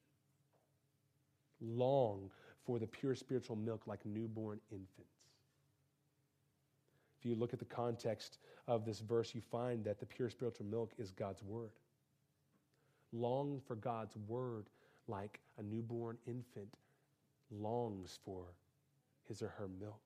Long 1.59 2.29
for 2.69 2.77
the 2.77 2.85
pure 2.85 3.15
spiritual 3.15 3.55
milk 3.55 3.81
like 3.87 4.05
newborn 4.05 4.59
infants. 4.71 5.17
If 7.19 7.25
you 7.25 7.33
look 7.33 7.51
at 7.51 7.57
the 7.57 7.65
context 7.65 8.37
of 8.67 8.85
this 8.85 8.99
verse, 8.99 9.33
you 9.33 9.41
find 9.41 9.83
that 9.85 9.99
the 9.99 10.05
pure 10.05 10.29
spiritual 10.29 10.67
milk 10.67 10.91
is 10.99 11.09
God's 11.09 11.41
word. 11.41 11.71
Long 13.11 13.59
for 13.65 13.73
God's 13.73 14.15
word 14.27 14.67
like 15.07 15.39
a 15.57 15.63
newborn 15.63 16.19
infant 16.27 16.71
longs 17.49 18.19
for 18.23 18.43
his 19.27 19.41
or 19.41 19.47
her 19.47 19.67
milk. 19.79 20.03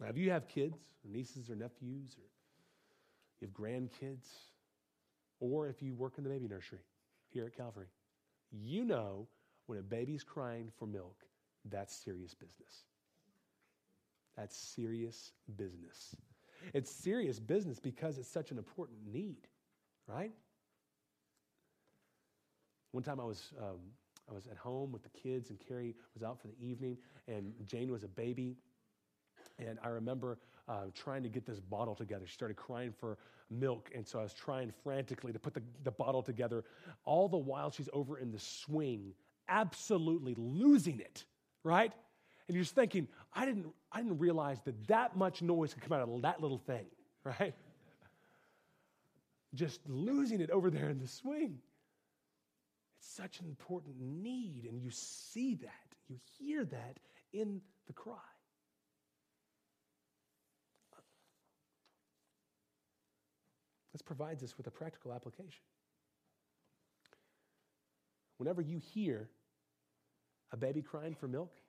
Now, 0.00 0.08
if 0.08 0.16
you 0.16 0.32
have 0.32 0.48
kids, 0.48 0.78
nieces 1.08 1.48
or 1.48 1.54
nephews, 1.54 2.16
or 2.18 2.26
you 3.40 3.46
have 3.46 3.54
grandkids, 3.54 4.26
or 5.38 5.68
if 5.68 5.80
you 5.80 5.94
work 5.94 6.14
in 6.18 6.24
the 6.24 6.30
baby 6.30 6.48
nursery 6.48 6.80
here 7.32 7.46
at 7.46 7.56
Calvary, 7.56 7.86
you 8.50 8.84
know 8.84 9.28
when 9.72 9.78
a 9.78 9.82
baby's 9.82 10.22
crying 10.22 10.70
for 10.78 10.84
milk, 10.84 11.24
that's 11.70 11.96
serious 11.96 12.34
business. 12.34 12.84
That's 14.36 14.54
serious 14.54 15.32
business. 15.56 16.14
It's 16.74 16.90
serious 16.90 17.38
business 17.38 17.80
because 17.80 18.18
it's 18.18 18.28
such 18.28 18.50
an 18.50 18.58
important 18.58 18.98
need, 19.10 19.48
right? 20.06 20.30
One 22.90 23.02
time 23.02 23.18
I 23.18 23.24
was, 23.24 23.54
um, 23.58 23.78
I 24.30 24.34
was 24.34 24.46
at 24.46 24.58
home 24.58 24.92
with 24.92 25.04
the 25.04 25.08
kids, 25.08 25.48
and 25.48 25.58
Carrie 25.58 25.94
was 26.12 26.22
out 26.22 26.38
for 26.38 26.48
the 26.48 26.62
evening, 26.62 26.98
and 27.26 27.54
Jane 27.64 27.90
was 27.90 28.02
a 28.02 28.08
baby. 28.08 28.58
And 29.58 29.78
I 29.82 29.88
remember 29.88 30.38
uh, 30.68 30.88
trying 30.94 31.22
to 31.22 31.30
get 31.30 31.46
this 31.46 31.60
bottle 31.60 31.94
together. 31.94 32.26
She 32.26 32.34
started 32.34 32.58
crying 32.58 32.92
for 32.92 33.16
milk, 33.48 33.90
and 33.94 34.06
so 34.06 34.18
I 34.18 34.22
was 34.22 34.34
trying 34.34 34.70
frantically 34.84 35.32
to 35.32 35.38
put 35.38 35.54
the, 35.54 35.62
the 35.82 35.92
bottle 35.92 36.22
together. 36.22 36.62
All 37.06 37.26
the 37.26 37.38
while, 37.38 37.70
she's 37.70 37.88
over 37.94 38.18
in 38.18 38.32
the 38.32 38.38
swing, 38.38 39.14
absolutely 39.48 40.34
losing 40.36 41.00
it, 41.00 41.24
right? 41.64 41.92
And 42.48 42.54
you're 42.54 42.64
just 42.64 42.74
thinking, 42.74 43.08
I 43.32 43.46
didn't, 43.46 43.66
I 43.90 44.02
didn't 44.02 44.18
realize 44.18 44.60
that 44.64 44.86
that 44.88 45.16
much 45.16 45.42
noise 45.42 45.74
could 45.74 45.82
come 45.82 45.92
out 45.92 46.08
of 46.08 46.22
that 46.22 46.40
little 46.40 46.58
thing, 46.58 46.86
right? 47.24 47.54
Just 49.54 49.80
losing 49.86 50.40
it 50.40 50.50
over 50.50 50.70
there 50.70 50.88
in 50.88 50.98
the 50.98 51.08
swing. 51.08 51.58
It's 52.98 53.14
such 53.14 53.40
an 53.40 53.46
important 53.46 53.96
need, 54.00 54.66
and 54.68 54.80
you 54.80 54.90
see 54.90 55.54
that, 55.56 55.94
you 56.08 56.16
hear 56.38 56.64
that 56.64 56.98
in 57.32 57.60
the 57.86 57.92
cry. 57.92 58.14
This 63.92 64.02
provides 64.02 64.42
us 64.42 64.56
with 64.56 64.66
a 64.66 64.70
practical 64.70 65.12
application. 65.12 65.62
Whenever 68.42 68.60
you 68.60 68.80
hear 68.92 69.28
a 70.50 70.56
baby 70.56 70.82
crying 70.82 71.14
for 71.14 71.28
milk, 71.28 71.60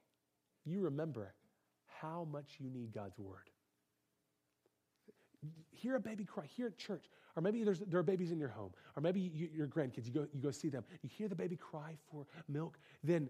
you 0.66 0.82
remember 0.82 1.32
how 2.02 2.28
much 2.32 2.56
you 2.58 2.68
need 2.68 2.92
God's 2.92 3.20
word. 3.20 3.52
Hear 5.70 5.98
a 5.98 6.00
baby 6.00 6.26
cry, 6.26 6.46
hear 6.48 6.66
at 6.66 6.80
church, 6.80 7.06
or 7.36 7.44
maybe 7.44 7.64
there 7.64 8.00
are 8.00 8.02
babies 8.02 8.32
in 8.32 8.40
your 8.40 8.50
home, 8.50 8.72
or 8.96 9.04
maybe 9.04 9.20
you, 9.20 9.50
your 9.54 9.68
grandkids, 9.68 10.08
you 10.08 10.14
go, 10.14 10.26
you 10.34 10.42
go 10.42 10.50
see 10.50 10.70
them, 10.70 10.84
you 11.04 11.10
hear 11.16 11.28
the 11.28 11.36
baby 11.36 11.56
cry 11.56 11.96
for 12.10 12.26
milk, 12.50 12.80
then 13.04 13.30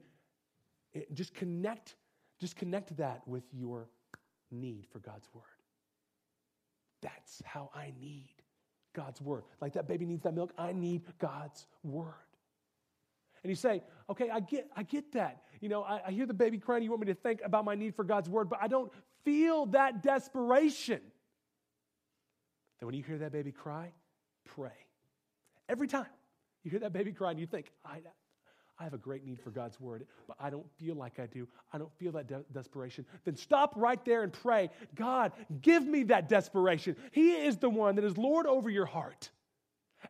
it, 0.94 1.14
just 1.14 1.34
connect, 1.34 1.98
just 2.40 2.56
connect 2.56 2.96
that 2.96 3.28
with 3.28 3.44
your 3.52 3.90
need 4.52 4.86
for 4.90 5.00
God's 5.00 5.28
word. 5.34 5.44
That's 7.02 7.42
how 7.44 7.72
I 7.76 7.92
need 8.00 8.36
God's 8.96 9.20
word. 9.20 9.44
Like 9.60 9.74
that 9.74 9.86
baby 9.86 10.06
needs 10.06 10.24
that 10.24 10.34
milk, 10.34 10.54
I 10.58 10.72
need 10.72 11.02
God's 11.20 11.68
word. 11.84 12.14
And 13.44 13.50
you 13.50 13.56
say, 13.56 13.84
okay, 14.10 14.30
I 14.30 14.40
get, 14.40 14.70
I 14.76 14.84
get 14.84 15.12
that. 15.14 15.44
You 15.60 15.70
know, 15.70 15.84
I, 15.84 16.02
I 16.08 16.12
hear 16.12 16.26
the 16.26 16.34
baby 16.34 16.58
crying. 16.58 16.84
You 16.84 16.90
want 16.90 17.02
me 17.02 17.08
to 17.08 17.14
think 17.14 17.42
about 17.44 17.66
my 17.66 17.76
need 17.76 17.96
for 17.96 18.04
God's 18.04 18.30
word, 18.30 18.50
but 18.50 18.60
I 18.62 18.68
don't 18.68 18.92
feel 19.26 19.66
that 19.68 20.02
desperation. 20.02 21.02
Then 22.80 22.88
when 22.88 22.96
you 22.96 23.04
hear 23.04 23.18
that 23.20 23.32
baby 23.32 23.52
cry, 23.52 23.92
pray. 24.46 24.72
Every 25.68 25.88
time 25.88 26.06
you 26.64 26.72
hear 26.72 26.80
that 26.82 26.94
baby 26.94 27.12
cry 27.12 27.32
and 27.32 27.40
you 27.40 27.46
think, 27.46 27.72
I, 27.86 28.00
I 28.80 28.84
have 28.84 28.94
a 28.94 28.98
great 28.98 29.26
need 29.26 29.40
for 29.40 29.52
God's 29.52 29.80
word, 29.80 30.06
but 30.28 30.38
I 30.40 30.50
don't 30.50 30.70
feel 30.78 30.96
like 30.96 31.20
I 31.20 31.26
do. 31.26 31.48
I 31.72 31.78
don't 31.78 31.94
feel 31.98 32.12
that 32.14 32.28
de- 32.28 32.44
desperation. 32.54 33.06
Then 33.24 33.36
stop 33.36 33.74
right 33.76 34.04
there 34.06 34.24
and 34.24 34.34
pray 34.34 34.70
God, 34.96 35.34
give 35.62 35.86
me 35.86 36.04
that 36.04 36.28
desperation. 36.30 36.96
He 37.12 37.34
is 37.34 37.58
the 37.58 37.70
one 37.70 37.96
that 37.96 38.06
is 38.06 38.18
Lord 38.18 38.46
over 38.46 38.70
your 38.70 38.86
heart, 38.86 39.30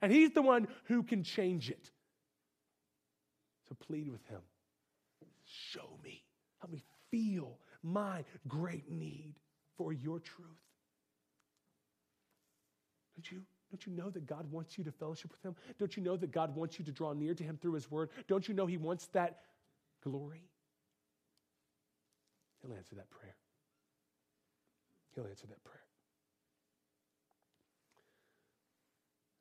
and 0.02 0.12
He's 0.12 0.32
the 0.32 0.42
one 0.42 0.68
who 0.86 1.04
can 1.04 1.24
change 1.24 1.70
it. 1.70 1.92
So 3.74 3.86
plead 3.86 4.10
with 4.10 4.26
him. 4.28 4.42
Show 5.46 5.98
me. 6.04 6.24
Help 6.60 6.72
me 6.72 6.84
feel 7.10 7.58
my 7.82 8.24
great 8.48 8.90
need 8.92 9.36
for 9.78 9.94
your 9.94 10.20
truth. 10.20 10.48
Don't 13.16 13.32
you? 13.32 13.42
Don't 13.72 13.86
you 13.88 13.94
know 13.94 14.12
that 14.12 14.28
God 14.28 14.52
wants 14.52 14.78
you 14.78 14.84
to 14.84 14.92
fellowship 14.92 15.32
with 15.32 15.42
Him? 15.42 15.56
Don't 15.80 15.98
you 15.98 16.04
know 16.04 16.16
that 16.16 16.32
God 16.32 16.56
wants 16.56 16.78
you 16.78 16.86
to 16.86 16.92
draw 16.92 17.14
near 17.14 17.34
to 17.34 17.44
Him 17.44 17.58
through 17.60 17.74
His 17.74 17.90
Word? 17.90 18.10
Don't 18.28 18.48
you 18.48 18.54
know 18.54 18.68
He 18.68 18.78
wants 18.78 19.08
that 19.14 19.40
glory? 20.04 20.44
He'll 22.62 22.76
answer 22.76 22.94
that 22.96 23.10
prayer. 23.10 23.36
He'll 25.16 25.26
answer 25.26 25.48
that 25.48 25.64
prayer. 25.64 25.82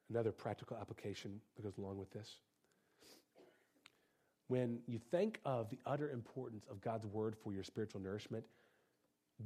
Another 0.08 0.32
practical 0.32 0.78
application 0.78 1.40
that 1.56 1.62
goes 1.62 1.76
along 1.76 1.98
with 1.98 2.10
this 2.10 2.38
when 4.52 4.80
you 4.86 4.98
think 5.10 5.40
of 5.46 5.70
the 5.70 5.78
utter 5.86 6.10
importance 6.10 6.66
of 6.70 6.82
God's 6.82 7.06
word 7.06 7.34
for 7.42 7.54
your 7.54 7.64
spiritual 7.64 8.02
nourishment, 8.02 8.44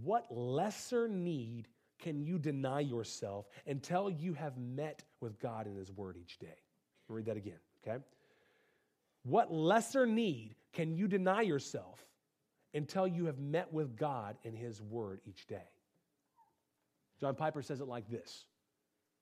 what 0.03 0.27
lesser 0.33 1.07
need 1.07 1.69
can 2.01 2.25
you 2.25 2.41
deny 2.41 2.81
yourself 2.81 3.47
until 3.69 4.11
you 4.11 4.35
have 4.35 4.59
met 4.59 5.05
with 5.21 5.39
God 5.39 5.69
in 5.69 5.77
His 5.77 5.93
word 5.93 6.17
each 6.21 6.41
day? 6.41 6.59
read 7.07 7.27
that 7.27 7.37
again, 7.37 7.61
okay? 7.87 8.03
What 9.23 9.53
lesser 9.53 10.07
need 10.07 10.57
can 10.73 10.97
you 10.97 11.07
deny 11.07 11.43
yourself 11.43 12.05
until 12.75 13.07
you 13.07 13.27
have 13.27 13.39
met 13.39 13.73
with 13.73 13.97
God 13.97 14.37
in 14.43 14.57
His 14.57 14.83
word 14.83 15.21
each 15.25 15.47
day? 15.47 15.69
John 17.21 17.37
Piper 17.37 17.63
says 17.63 17.81
it 17.81 17.87
like 17.87 18.11
this 18.11 18.45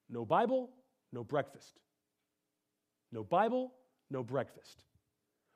No 0.08 0.24
Bible, 0.24 0.70
no 1.12 1.22
breakfast. 1.22 1.78
No 3.12 3.22
Bible, 3.22 3.74
no 4.10 4.22
breakfast. 4.22 4.82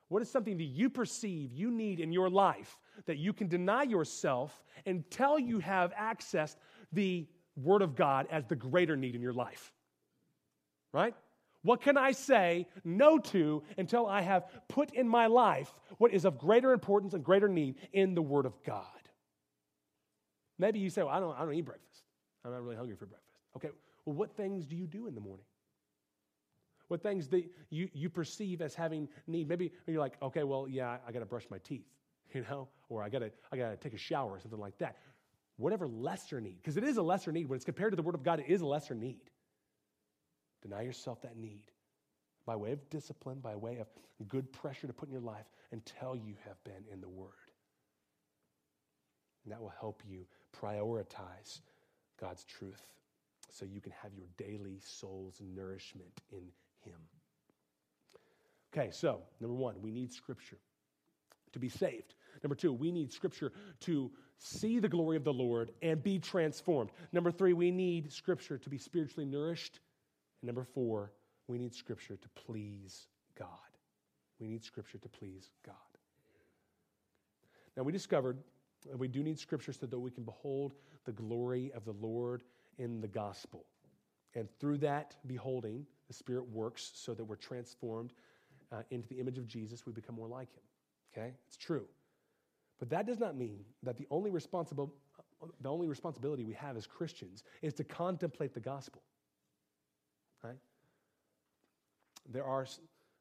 What 0.09 0.21
is 0.21 0.29
something 0.29 0.57
that 0.57 0.63
you 0.63 0.89
perceive 0.89 1.53
you 1.53 1.71
need 1.71 1.99
in 1.99 2.11
your 2.11 2.29
life 2.29 2.79
that 3.05 3.17
you 3.17 3.31
can 3.31 3.47
deny 3.47 3.83
yourself 3.83 4.63
until 4.85 5.39
you 5.39 5.59
have 5.59 5.93
accessed 5.93 6.55
the 6.91 7.27
Word 7.55 7.81
of 7.81 7.95
God 7.95 8.27
as 8.31 8.45
the 8.45 8.55
greater 8.55 8.97
need 8.97 9.15
in 9.15 9.21
your 9.21 9.33
life? 9.33 9.71
Right? 10.91 11.13
What 11.61 11.81
can 11.81 11.97
I 11.97 12.11
say 12.11 12.67
no 12.83 13.19
to 13.19 13.63
until 13.77 14.07
I 14.07 14.21
have 14.21 14.45
put 14.67 14.93
in 14.93 15.07
my 15.07 15.27
life 15.27 15.73
what 15.97 16.13
is 16.13 16.25
of 16.25 16.37
greater 16.37 16.71
importance 16.71 17.13
and 17.13 17.23
greater 17.23 17.47
need 17.47 17.75
in 17.93 18.15
the 18.15 18.21
Word 18.21 18.45
of 18.45 18.53
God? 18.63 18.85
Maybe 20.57 20.79
you 20.79 20.89
say, 20.89 21.03
well, 21.03 21.13
I 21.13 21.19
don't, 21.19 21.35
I 21.37 21.45
don't 21.45 21.53
eat 21.53 21.65
breakfast. 21.65 22.03
I'm 22.43 22.51
not 22.51 22.63
really 22.63 22.75
hungry 22.75 22.95
for 22.95 23.05
breakfast. 23.05 23.37
Okay, 23.57 23.69
well, 24.05 24.15
what 24.15 24.35
things 24.35 24.65
do 24.65 24.75
you 24.75 24.87
do 24.87 25.07
in 25.07 25.13
the 25.13 25.21
morning? 25.21 25.45
What 26.89 27.01
things 27.03 27.27
that 27.29 27.45
you, 27.69 27.87
you 27.93 28.09
perceive 28.09 28.61
as 28.61 28.75
having 28.75 29.07
need. 29.27 29.47
Maybe 29.47 29.71
you're 29.87 29.99
like, 29.99 30.17
okay, 30.21 30.43
well, 30.43 30.67
yeah, 30.67 30.97
I 31.07 31.11
got 31.11 31.19
to 31.19 31.25
brush 31.25 31.45
my 31.49 31.59
teeth, 31.59 31.85
you 32.33 32.43
know, 32.49 32.67
or 32.89 33.01
I 33.01 33.09
got 33.09 33.19
to 33.19 33.31
I 33.51 33.57
got 33.57 33.69
to 33.69 33.77
take 33.77 33.93
a 33.93 33.97
shower 33.97 34.31
or 34.31 34.39
something 34.39 34.59
like 34.59 34.77
that. 34.79 34.97
Whatever 35.57 35.87
lesser 35.87 36.41
need, 36.41 36.57
because 36.57 36.77
it 36.77 36.83
is 36.83 36.97
a 36.97 37.01
lesser 37.01 37.31
need. 37.31 37.47
When 37.47 37.55
it's 37.55 37.65
compared 37.65 37.91
to 37.91 37.95
the 37.95 38.01
Word 38.01 38.15
of 38.15 38.23
God, 38.23 38.39
it 38.39 38.47
is 38.47 38.61
a 38.61 38.65
lesser 38.65 38.95
need. 38.95 39.29
Deny 40.61 40.81
yourself 40.81 41.21
that 41.21 41.37
need 41.37 41.71
by 42.45 42.55
way 42.55 42.71
of 42.71 42.89
discipline, 42.89 43.39
by 43.39 43.55
way 43.55 43.77
of 43.77 43.87
good 44.27 44.51
pressure 44.51 44.87
to 44.87 44.93
put 44.93 45.07
in 45.07 45.13
your 45.13 45.21
life 45.21 45.45
until 45.71 46.15
you 46.15 46.35
have 46.47 46.61
been 46.63 46.83
in 46.91 47.01
the 47.01 47.09
Word. 47.09 47.29
And 49.43 49.53
that 49.53 49.61
will 49.61 49.73
help 49.79 50.01
you 50.07 50.25
prioritize 50.59 51.61
God's 52.19 52.43
truth 52.45 52.81
so 53.51 53.65
you 53.65 53.81
can 53.81 53.93
have 54.01 54.13
your 54.13 54.27
daily 54.37 54.79
soul's 54.83 55.41
nourishment 55.55 56.21
in 56.31 56.43
Him. 56.89 56.99
Okay, 58.73 58.91
so 58.91 59.21
number 59.39 59.55
one, 59.55 59.81
we 59.81 59.91
need 59.91 60.11
Scripture 60.11 60.57
to 61.53 61.59
be 61.59 61.69
saved. 61.69 62.13
Number 62.43 62.55
two, 62.55 62.71
we 62.71 62.91
need 62.91 63.11
Scripture 63.11 63.51
to 63.81 64.11
see 64.37 64.79
the 64.79 64.89
glory 64.89 65.17
of 65.17 65.23
the 65.23 65.33
Lord 65.33 65.71
and 65.81 66.01
be 66.01 66.19
transformed. 66.19 66.91
Number 67.11 67.31
three, 67.31 67.53
we 67.53 67.71
need 67.71 68.11
Scripture 68.11 68.57
to 68.57 68.69
be 68.69 68.77
spiritually 68.77 69.25
nourished. 69.25 69.79
And 70.41 70.47
number 70.47 70.63
four, 70.63 71.11
we 71.47 71.57
need 71.57 71.73
Scripture 71.73 72.15
to 72.15 72.29
please 72.35 73.07
God. 73.37 73.47
We 74.39 74.47
need 74.47 74.63
Scripture 74.63 74.99
to 74.99 75.09
please 75.09 75.49
God. 75.65 75.75
Now, 77.75 77.83
we 77.83 77.91
discovered 77.91 78.37
that 78.87 78.97
we 78.97 79.07
do 79.07 79.23
need 79.23 79.39
Scripture 79.39 79.73
so 79.73 79.85
that 79.85 79.99
we 79.99 80.11
can 80.11 80.23
behold 80.23 80.73
the 81.05 81.11
glory 81.11 81.71
of 81.75 81.85
the 81.85 81.93
Lord 81.93 82.43
in 82.77 83.01
the 83.01 83.07
gospel. 83.07 83.65
And 84.35 84.47
through 84.59 84.77
that 84.79 85.15
beholding, 85.25 85.85
the 86.07 86.13
Spirit 86.13 86.47
works 86.49 86.91
so 86.93 87.13
that 87.13 87.23
we're 87.23 87.35
transformed 87.35 88.13
uh, 88.71 88.83
into 88.91 89.07
the 89.07 89.19
image 89.19 89.37
of 89.37 89.47
Jesus. 89.47 89.85
We 89.85 89.93
become 89.93 90.15
more 90.15 90.27
like 90.27 90.51
Him. 90.53 90.63
Okay? 91.13 91.33
It's 91.47 91.57
true. 91.57 91.85
But 92.79 92.89
that 92.89 93.05
does 93.05 93.19
not 93.19 93.35
mean 93.35 93.65
that 93.83 93.97
the 93.97 94.07
only, 94.09 94.31
responsible, 94.31 94.93
the 95.61 95.69
only 95.69 95.87
responsibility 95.87 96.43
we 96.43 96.53
have 96.53 96.77
as 96.77 96.87
Christians 96.87 97.43
is 97.61 97.73
to 97.75 97.83
contemplate 97.83 98.53
the 98.53 98.59
gospel. 98.59 99.01
Right? 100.43 100.57
There 102.31 102.45
are 102.45 102.65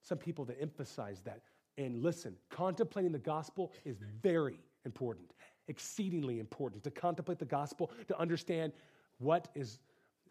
some 0.03 0.19
people 0.19 0.45
that 0.47 0.61
emphasize 0.61 1.21
that. 1.23 1.41
And 1.77 2.03
listen, 2.03 2.37
contemplating 2.51 3.13
the 3.13 3.19
gospel 3.19 3.73
is 3.85 3.99
very 4.23 4.59
important, 4.85 5.33
exceedingly 5.69 6.41
important 6.41 6.85
to 6.85 6.91
contemplate 6.91 7.39
the 7.39 7.45
gospel, 7.45 7.91
to 8.07 8.19
understand 8.19 8.73
what 9.19 9.49
is, 9.55 9.79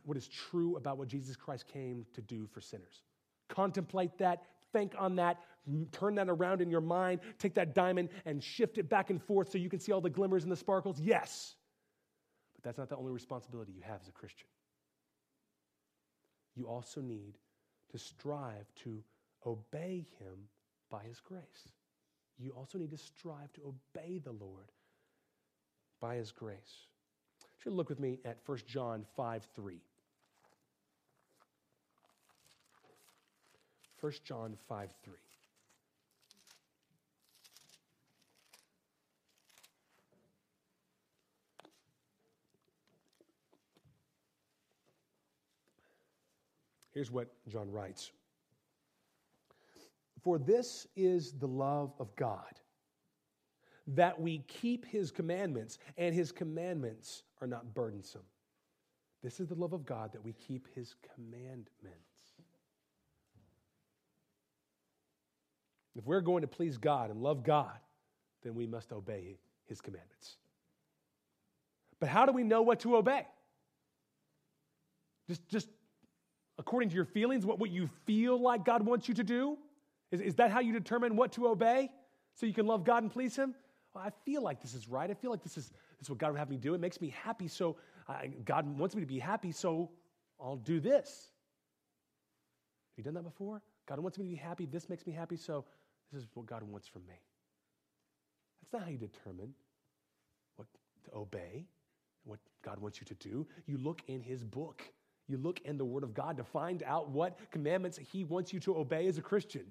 what 0.08 0.16
is 0.18 0.28
true 0.28 0.78
about 0.78 0.98
what 0.98 1.10
Jesus 1.10 1.36
Christ 1.36 1.66
came 1.68 2.06
to 2.14 2.22
do 2.22 2.48
for 2.48 2.62
sinners. 2.62 3.04
Contemplate 3.50 4.18
that, 4.20 4.44
think 4.72 4.94
on 4.98 5.18
that, 5.18 5.40
turn 5.92 6.16
that 6.16 6.30
around 6.30 6.62
in 6.62 6.70
your 6.70 6.82
mind, 6.82 7.20
take 7.40 7.54
that 7.56 7.76
diamond 7.76 8.10
and 8.26 8.42
shift 8.42 8.78
it 8.78 8.90
back 8.90 9.10
and 9.10 9.22
forth 9.22 9.52
so 9.52 9.58
you 9.58 9.70
can 9.70 9.82
see 9.82 9.92
all 9.92 10.00
the 10.00 10.10
glimmers 10.10 10.44
and 10.44 10.52
the 10.52 10.56
sparkles. 10.58 11.00
Yes. 11.00 11.56
But 12.56 12.64
that's 12.64 12.78
not 12.78 12.88
the 12.88 12.96
only 12.96 13.12
responsibility 13.12 13.74
you 13.74 13.82
have 13.82 14.00
as 14.02 14.08
a 14.08 14.14
Christian. 14.14 14.48
You 16.56 16.68
also 16.68 17.02
need 17.02 17.38
to 17.92 17.98
strive 17.98 18.74
to 18.84 19.04
obey 19.46 20.06
Him 20.20 20.48
by 20.90 21.04
His 21.04 21.20
grace. 21.20 21.72
You 22.40 22.52
also 22.52 22.78
need 22.78 22.92
to 22.92 22.98
strive 22.98 23.52
to 23.54 23.62
obey 23.68 24.20
the 24.20 24.32
Lord 24.32 24.72
by 26.00 26.16
His 26.16 26.32
grace. 26.32 26.88
You 27.66 27.74
look 27.74 27.90
with 27.90 28.00
me 28.00 28.20
at 28.24 28.38
1 28.46 28.60
John 28.66 29.06
5 29.18 29.48
3. 29.54 29.82
1 34.00 34.14
John 34.24 34.56
5 34.68 34.90
3. 35.04 35.14
Here's 46.98 47.12
what 47.12 47.28
John 47.48 47.70
writes 47.72 48.12
For 50.24 50.40
this 50.40 50.88
is 50.96 51.34
the 51.34 51.48
love 51.48 51.94
of 52.00 52.16
God, 52.16 52.60
that 53.86 54.20
we 54.20 54.40
keep 54.48 54.84
his 54.84 55.12
commandments, 55.12 55.78
and 55.98 56.16
his 56.16 56.32
commandments 56.32 57.22
are 57.40 57.46
not 57.46 57.76
burdensome. 57.76 58.24
This 59.22 59.40
is 59.40 59.48
the 59.48 59.54
love 59.54 59.74
of 59.74 59.86
God, 59.86 60.12
that 60.14 60.26
we 60.26 60.34
keep 60.34 60.68
his 60.74 60.96
commandments. 61.14 62.07
If 65.98 66.06
we're 66.06 66.22
going 66.22 66.42
to 66.42 66.48
please 66.48 66.78
God 66.78 67.10
and 67.10 67.22
love 67.22 67.44
God, 67.44 67.78
then 68.44 68.56
we 68.56 68.68
must 68.68 68.92
obey 68.92 69.38
his 69.66 69.82
commandments. 69.82 70.38
But 72.00 72.10
how 72.10 72.26
do 72.26 72.32
we 72.32 72.44
know 72.44 72.62
what 72.62 72.82
to 72.82 72.96
obey? 72.96 73.26
Just, 75.28 75.48
just 75.48 75.68
according 76.60 76.90
to 76.90 76.96
your 76.96 77.06
feelings, 77.06 77.46
what, 77.46 77.60
what 77.60 77.72
you 77.72 77.90
feel 78.06 78.40
like 78.40 78.64
God 78.64 78.86
wants 78.86 79.08
you 79.10 79.16
to 79.16 79.24
do? 79.24 79.58
Is, 80.12 80.22
is 80.22 80.36
that 80.36 80.52
how 80.52 80.60
you 80.60 80.72
determine 80.72 81.16
what 81.16 81.32
to 81.34 81.48
obey 81.48 81.90
so 82.36 82.46
you 82.46 82.54
can 82.54 82.68
love 82.68 82.84
God 82.84 83.04
and 83.04 83.12
please 83.12 83.36
Him? 83.36 83.56
Well, 83.94 84.04
I 84.06 84.12
feel 84.26 84.42
like 84.42 84.62
this 84.62 84.74
is 84.74 84.88
right. 84.88 85.10
I 85.10 85.16
feel 85.16 85.32
like 85.32 85.44
this 85.44 85.58
is, 85.58 85.70
this 85.98 86.06
is 86.06 86.10
what 86.10 86.20
God 86.20 86.32
would 86.32 86.40
have 86.40 86.50
me 86.50 86.58
do. 86.58 86.76
It 86.76 86.80
makes 86.80 87.02
me 87.02 87.14
happy, 87.24 87.48
so 87.48 87.78
I, 88.08 88.28
God 88.46 88.78
wants 88.78 88.96
me 88.96 89.02
to 89.02 89.08
be 89.08 89.20
happy, 89.20 89.52
so 89.52 89.90
I'll 90.40 90.58
do 90.58 90.80
this. 90.80 91.32
Have 92.92 92.98
you 92.98 93.04
done 93.04 93.16
that 93.16 93.24
before? 93.24 93.62
God 93.88 94.00
wants 94.00 94.18
me 94.18 94.26
to 94.26 94.30
be 94.30 94.36
happy. 94.36 94.66
This 94.66 94.88
makes 94.90 95.06
me 95.08 95.14
happy, 95.14 95.36
so 95.36 95.66
this 96.12 96.22
is 96.22 96.28
what 96.34 96.46
God 96.46 96.64
wants 96.64 96.88
from 96.88 97.06
me. 97.08 97.20
That's 98.62 98.74
not 98.74 98.84
how 98.84 98.90
you 98.90 98.98
determine 98.98 99.54
what 100.56 100.68
to 101.06 101.18
obey, 101.18 101.66
what 102.24 102.40
God 102.64 102.80
wants 102.80 103.00
you 103.00 103.06
to 103.06 103.16
do. 103.16 103.46
You 103.66 103.78
look 103.78 104.02
in 104.08 104.22
His 104.22 104.44
book. 104.44 104.82
You 105.28 105.38
look 105.38 105.60
in 105.66 105.78
the 105.78 105.86
Word 105.86 106.04
of 106.04 106.14
God 106.14 106.38
to 106.38 106.44
find 106.44 106.84
out 106.84 107.10
what 107.10 107.38
commandments 107.52 108.00
He 108.12 108.24
wants 108.24 108.54
you 108.54 108.60
to 108.62 108.78
obey 108.78 109.08
as 109.08 109.18
a 109.18 109.22
Christian. 109.22 109.66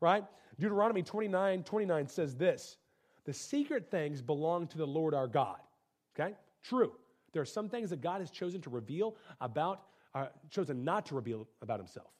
Right? 0.00 0.24
Deuteronomy 0.58 1.02
29 1.02 1.62
29 1.62 2.08
says 2.08 2.34
this 2.34 2.76
The 3.24 3.32
secret 3.32 3.90
things 3.90 4.20
belong 4.20 4.66
to 4.68 4.78
the 4.78 4.86
Lord 4.86 5.14
our 5.14 5.28
God. 5.28 5.58
Okay? 6.18 6.34
True. 6.62 6.92
There 7.32 7.42
are 7.42 7.46
some 7.46 7.68
things 7.68 7.90
that 7.90 8.00
God 8.00 8.20
has 8.20 8.30
chosen 8.30 8.60
to 8.62 8.70
reveal 8.70 9.16
about, 9.40 9.82
uh, 10.14 10.26
chosen 10.50 10.84
not 10.84 11.06
to 11.06 11.14
reveal 11.14 11.46
about 11.62 11.78
Himself. 11.78 12.10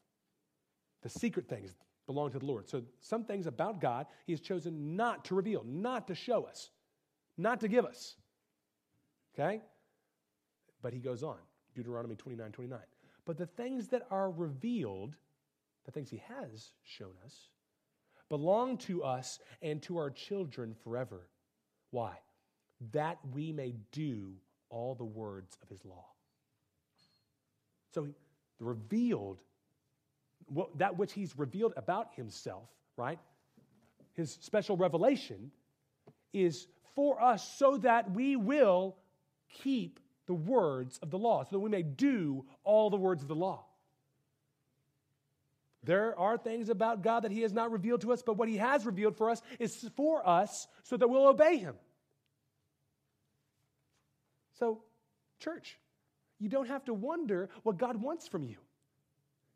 The 1.03 1.09
secret 1.09 1.49
things 1.49 1.72
belong 2.07 2.30
to 2.32 2.38
the 2.38 2.46
Lord. 2.46 2.68
So 2.68 2.82
some 3.00 3.24
things 3.24 3.46
about 3.46 3.80
God 3.80 4.07
He 4.26 4.32
has 4.32 4.40
chosen 4.40 4.96
not 4.96 5.24
to 5.26 5.34
reveal, 5.34 5.64
not 5.64 6.09
to 6.09 6.14
show 6.14 6.44
us, 6.44 6.70
not 7.36 7.61
to 7.61 7.68
give 7.68 7.84
us. 7.84 8.16
Okay? 9.34 9.61
But 10.82 10.92
He 10.92 11.00
goes 11.00 11.22
on. 11.22 11.38
Deuteronomy 11.76 12.16
29 12.16 12.50
29. 12.52 12.78
But 13.26 13.36
the 13.36 13.46
things 13.46 13.88
that 13.88 14.07
are 14.11 14.30
revealed, 14.30 15.16
the 15.84 15.90
things 15.90 16.09
he 16.09 16.22
has 16.28 16.70
shown 16.82 17.12
us, 17.24 17.48
belong 18.28 18.78
to 18.78 19.02
us 19.04 19.38
and 19.62 19.82
to 19.82 19.98
our 19.98 20.11
children 20.11 20.74
forever. 20.82 21.28
Why? 21.90 22.14
That 22.92 23.18
we 23.32 23.52
may 23.52 23.74
do 23.92 24.34
all 24.70 24.94
the 24.94 25.04
words 25.04 25.59
of 25.62 25.68
his 25.68 25.84
law. 25.84 26.07
So, 27.92 28.09
the 28.59 28.64
revealed, 28.64 29.42
that 30.76 30.97
which 30.97 31.12
he's 31.12 31.36
revealed 31.38 31.74
about 31.76 32.14
himself, 32.14 32.68
right? 32.97 33.18
His 34.14 34.38
special 34.40 34.76
revelation 34.76 35.51
is 36.32 36.66
for 36.94 37.22
us 37.22 37.57
so 37.59 37.76
that 37.78 38.11
we 38.12 38.36
will 38.36 38.97
keep 39.62 40.01
the 40.26 40.34
words 40.34 40.99
of 41.03 41.11
the 41.11 41.18
law, 41.18 41.44
so 41.44 41.51
that 41.53 41.61
we 41.61 41.70
may 41.70 41.82
do 41.82 42.44
all 42.64 42.90
the 42.90 42.97
words 42.97 43.22
of 43.22 43.28
the 43.28 43.34
law. 43.34 43.64
There 45.84 46.18
are 46.18 46.36
things 46.36 46.68
about 46.68 47.03
God 47.03 47.22
that 47.22 47.30
He 47.30 47.42
has 47.42 47.53
not 47.53 47.70
revealed 47.70 48.01
to 48.01 48.12
us, 48.12 48.22
but 48.22 48.36
what 48.36 48.49
He 48.49 48.57
has 48.57 48.84
revealed 48.84 49.16
for 49.16 49.30
us 49.30 49.40
is 49.61 49.88
for 49.97 50.26
us 50.28 50.66
so 50.82 50.97
that 50.97 51.09
we'll 51.09 51.28
obey 51.28 51.59
Him. 51.59 51.76
So, 54.59 54.82
church, 55.38 55.78
you 56.40 56.49
don't 56.49 56.66
have 56.66 56.84
to 56.86 56.94
wonder 56.94 57.51
what 57.62 57.78
God 57.78 58.01
wants 58.03 58.26
from 58.26 58.44
you. 58.44 58.57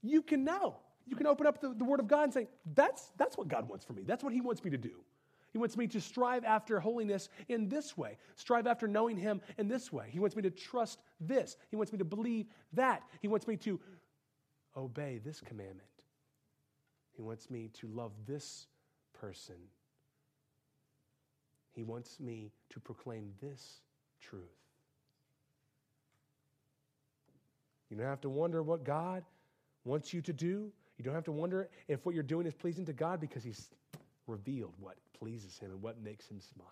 You 0.02 0.22
can 0.22 0.44
know. 0.44 0.76
You 1.06 1.16
can 1.16 1.26
open 1.26 1.46
up 1.46 1.60
the, 1.60 1.74
the 1.74 1.84
Word 1.84 2.00
of 2.00 2.08
God 2.08 2.24
and 2.24 2.32
say, 2.32 2.48
that's, 2.74 3.12
that's 3.16 3.36
what 3.36 3.48
God 3.48 3.68
wants 3.68 3.84
for 3.84 3.92
me. 3.92 4.02
That's 4.04 4.22
what 4.22 4.32
He 4.32 4.40
wants 4.40 4.62
me 4.62 4.70
to 4.70 4.78
do. 4.78 4.92
He 5.52 5.58
wants 5.58 5.76
me 5.76 5.88
to 5.88 6.00
strive 6.00 6.44
after 6.44 6.78
holiness 6.78 7.28
in 7.48 7.68
this 7.68 7.96
way, 7.96 8.18
strive 8.36 8.68
after 8.68 8.86
knowing 8.86 9.16
Him 9.16 9.40
in 9.58 9.66
this 9.66 9.92
way. 9.92 10.06
He 10.10 10.20
wants 10.20 10.36
me 10.36 10.42
to 10.42 10.50
trust 10.50 11.00
this. 11.20 11.56
He 11.70 11.76
wants 11.76 11.92
me 11.92 11.98
to 11.98 12.04
believe 12.04 12.46
that. 12.74 13.02
He 13.20 13.28
wants 13.28 13.48
me 13.48 13.56
to 13.58 13.80
obey 14.76 15.20
this 15.24 15.40
commandment. 15.40 15.80
He 17.16 17.22
wants 17.22 17.50
me 17.50 17.70
to 17.80 17.88
love 17.88 18.12
this 18.26 18.68
person. 19.12 19.56
He 21.72 21.82
wants 21.82 22.20
me 22.20 22.52
to 22.70 22.80
proclaim 22.80 23.32
this 23.40 23.80
truth. 24.20 24.42
You 27.90 27.96
don't 27.96 28.06
have 28.06 28.20
to 28.20 28.30
wonder 28.30 28.62
what 28.62 28.84
God 28.84 29.24
wants 29.84 30.12
you 30.12 30.20
to 30.22 30.32
do. 30.32 30.72
You 30.98 31.04
don't 31.04 31.14
have 31.14 31.24
to 31.24 31.32
wonder 31.32 31.68
if 31.88 32.04
what 32.04 32.14
you're 32.14 32.22
doing 32.22 32.46
is 32.46 32.54
pleasing 32.54 32.84
to 32.86 32.92
God 32.92 33.20
because 33.20 33.42
He's 33.42 33.70
revealed 34.30 34.74
what 34.78 34.96
pleases 35.18 35.58
him 35.58 35.70
and 35.70 35.82
what 35.82 36.00
makes 36.02 36.26
him 36.26 36.40
smile. 36.40 36.66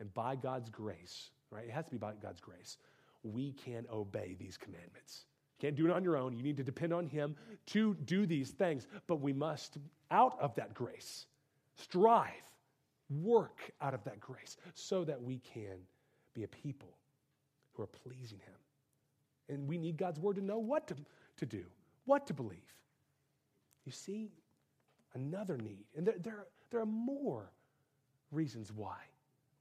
And 0.00 0.12
by 0.14 0.36
God's 0.36 0.70
grace, 0.70 1.30
right? 1.50 1.64
It 1.64 1.70
has 1.70 1.86
to 1.86 1.90
be 1.90 1.98
by 1.98 2.12
God's 2.22 2.40
grace. 2.40 2.76
We 3.22 3.52
can 3.52 3.86
obey 3.92 4.36
these 4.38 4.56
commandments. 4.56 5.24
You 5.58 5.66
Can't 5.66 5.76
do 5.76 5.86
it 5.86 5.90
on 5.90 6.04
your 6.04 6.16
own. 6.16 6.36
You 6.36 6.42
need 6.42 6.56
to 6.58 6.62
depend 6.62 6.92
on 6.92 7.06
Him 7.06 7.34
to 7.66 7.94
do 8.04 8.26
these 8.26 8.50
things. 8.50 8.86
But 9.06 9.16
we 9.16 9.32
must, 9.32 9.78
out 10.10 10.38
of 10.40 10.54
that 10.56 10.74
grace, 10.74 11.26
strive 11.76 12.30
work 13.10 13.72
out 13.80 13.94
of 13.94 14.04
that 14.04 14.20
grace 14.20 14.56
so 14.74 15.02
that 15.02 15.20
we 15.20 15.38
can 15.38 15.78
be 16.34 16.44
a 16.44 16.48
people 16.48 16.96
who 17.72 17.82
are 17.82 17.88
pleasing 17.88 18.38
Him. 18.38 18.54
And 19.48 19.68
we 19.68 19.78
need 19.78 19.96
God's 19.96 20.20
word 20.20 20.36
to 20.36 20.44
know 20.44 20.58
what 20.58 20.86
to, 20.88 20.96
to 21.38 21.46
do, 21.46 21.64
what 22.04 22.26
to 22.26 22.34
believe. 22.34 22.58
You 23.84 23.92
see, 23.92 24.30
another 25.14 25.56
need. 25.56 25.84
And 25.96 26.06
there, 26.06 26.16
there, 26.18 26.46
there 26.70 26.80
are 26.80 26.86
more 26.86 27.50
reasons 28.30 28.72
why 28.72 28.98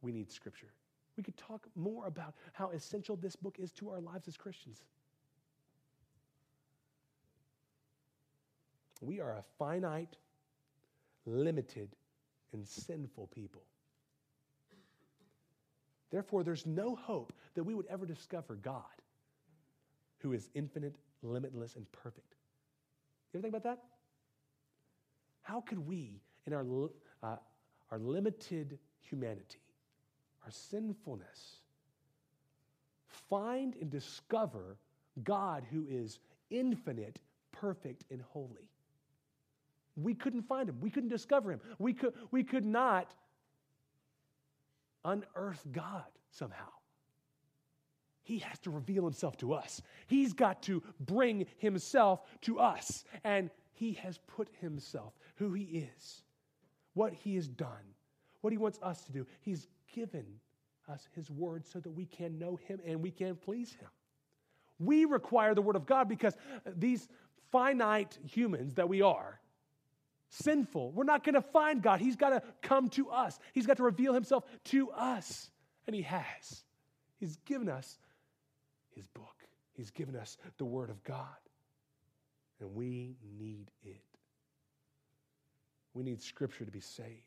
we 0.01 0.11
need 0.11 0.31
Scripture. 0.31 0.73
We 1.15 1.23
could 1.23 1.38
talk 1.38 1.67
more 1.75 2.05
about 2.05 2.35
how 2.53 2.69
essential 2.69 3.15
this 3.15 3.35
book 3.35 3.57
is 3.59 3.71
to 3.73 3.89
our 3.89 3.99
lives 3.99 4.27
as 4.27 4.38
Christians. 4.38 4.83
We 9.01 9.19
are 9.19 9.31
a 9.31 9.43
finite, 9.57 10.17
limited, 11.25 11.95
and 12.53 12.67
sinful 12.67 13.27
people. 13.27 13.63
Therefore, 16.09 16.43
there's 16.43 16.65
no 16.65 16.95
hope 16.95 17.33
that 17.55 17.63
we 17.63 17.75
would 17.75 17.88
ever 17.88 18.05
discover 18.05 18.55
God, 18.55 18.83
who 20.20 20.34
is 20.34 20.49
infinite, 20.53 20.95
limitless, 21.22 21.76
and 21.76 21.91
perfect. 21.91 22.36
You 23.34 23.39
ever 23.39 23.41
think 23.43 23.53
about 23.55 23.63
that? 23.63 23.84
How 25.41 25.61
could 25.61 25.80
we, 25.80 26.22
in 26.45 26.53
our, 26.53 26.65
uh, 27.24 27.38
our 27.91 27.99
limited 27.99 28.80
humanity, 28.99 29.61
our 30.43 30.51
sinfulness, 30.51 31.57
find 33.30 33.76
and 33.80 33.89
discover 33.89 34.78
God 35.24 35.65
who 35.72 35.86
is 35.89 36.20
infinite, 36.49 37.20
perfect, 37.51 38.03
and 38.11 38.22
holy? 38.22 38.70
We 39.95 40.13
couldn't 40.13 40.43
find 40.43 40.70
him. 40.70 40.80
We 40.80 40.89
couldn't 40.89 41.09
discover 41.09 41.51
him. 41.51 41.61
We 41.80 41.93
could, 41.93 42.13
we 42.30 42.43
could 42.43 42.65
not 42.65 43.13
unearth 45.03 45.65
God 45.72 46.05
somehow. 46.30 46.70
He 48.28 48.39
has 48.39 48.59
to 48.59 48.71
reveal 48.71 49.05
himself 49.05 49.38
to 49.38 49.53
us. 49.53 49.82
He's 50.05 50.34
got 50.34 50.61
to 50.63 50.84
bring 50.99 51.45
himself 51.59 52.19
to 52.41 52.59
us. 52.59 53.05
And 53.23 53.49
he 53.71 53.93
has 53.93 54.19
put 54.28 54.49
himself, 54.59 55.13
who 55.36 55.53
he 55.53 55.88
is, 55.95 56.23
what 56.93 57.13
he 57.13 57.36
has 57.36 57.47
done, 57.47 57.95
what 58.41 58.51
he 58.51 58.57
wants 58.57 58.80
us 58.84 59.01
to 59.05 59.13
do. 59.13 59.25
He's 59.39 59.69
given 59.95 60.25
us 60.89 61.07
his 61.15 61.32
word 61.32 61.65
so 61.65 61.80
that 61.80 61.89
we 61.89 62.05
can 62.05 62.38
know 62.38 62.59
him 62.67 62.82
and 62.86 63.01
we 63.01 63.11
can 63.11 63.38
please 63.38 63.71
him. 63.71 63.88
We 64.78 65.05
require 65.05 65.55
the 65.55 65.61
word 65.61 65.78
of 65.78 65.86
God 65.86 66.09
because 66.09 66.36
these 66.65 67.07
finite 67.49 68.17
humans 68.25 68.73
that 68.73 68.89
we 68.89 69.01
are, 69.01 69.39
sinful. 70.28 70.91
We're 70.91 71.05
not 71.05 71.23
going 71.23 71.36
to 71.36 71.41
find 71.41 71.82
God. 71.82 72.01
He's 72.01 72.17
got 72.17 72.32
to 72.32 72.43
come 72.61 72.89
to 72.89 73.09
us, 73.09 73.39
He's 73.53 73.65
got 73.65 73.78
to 73.78 73.84
reveal 73.84 74.13
Himself 74.13 74.43
to 74.65 74.91
us. 74.91 75.49
And 75.88 75.95
He 75.95 76.01
has. 76.01 76.65
He's 77.21 77.38
given 77.45 77.69
us 77.69 77.97
His 78.97 79.07
book, 79.07 79.35
He's 79.73 79.91
given 79.91 80.15
us 80.15 80.37
the 80.57 80.65
Word 80.65 80.89
of 80.89 81.03
God. 81.03 81.37
And 82.59 82.73
we 82.73 83.15
need 83.39 83.71
it. 83.83 84.01
We 85.93 86.03
need 86.03 86.21
Scripture 86.21 86.65
to 86.65 86.71
be 86.71 86.81
saved. 86.81 87.21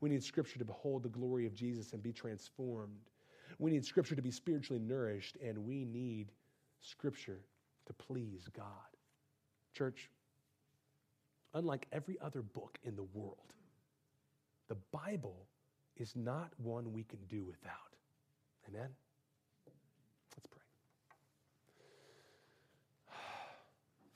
We 0.00 0.08
need 0.10 0.22
Scripture 0.22 0.58
to 0.58 0.64
behold 0.64 1.02
the 1.02 1.08
glory 1.08 1.46
of 1.46 1.54
Jesus 1.54 1.92
and 1.92 2.02
be 2.02 2.12
transformed. 2.12 3.10
We 3.58 3.70
need 3.70 3.84
Scripture 3.84 4.14
to 4.14 4.22
be 4.22 4.30
spiritually 4.30 4.80
nourished, 4.80 5.36
and 5.44 5.58
we 5.58 5.84
need 5.84 6.32
Scripture 6.80 7.40
to 7.86 7.92
please 7.94 8.48
God. 8.56 8.66
Church, 9.74 10.10
unlike 11.54 11.86
every 11.92 12.18
other 12.20 12.42
book 12.42 12.78
in 12.84 12.94
the 12.96 13.02
world, 13.14 13.54
the 14.68 14.76
Bible 14.92 15.46
is 15.96 16.14
not 16.16 16.50
one 16.58 16.92
we 16.92 17.02
can 17.02 17.18
do 17.28 17.44
without. 17.44 17.72
Amen? 18.68 18.88
Let's 20.36 20.46
pray. 20.46 20.62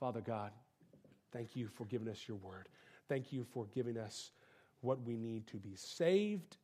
Father 0.05 0.21
God, 0.21 0.51
thank 1.33 1.57
you 1.57 1.67
for 1.67 1.87
giving 1.87 2.09
us 2.09 2.29
your 2.29 2.37
word. 2.37 2.69
Thank 3.09 3.33
you 3.33 3.43
for 3.43 3.65
giving 3.75 3.97
us 3.97 4.33
what 4.83 5.01
we 5.01 5.17
need 5.17 5.47
to 5.47 5.57
be 5.57 5.75
saved. 5.77 6.59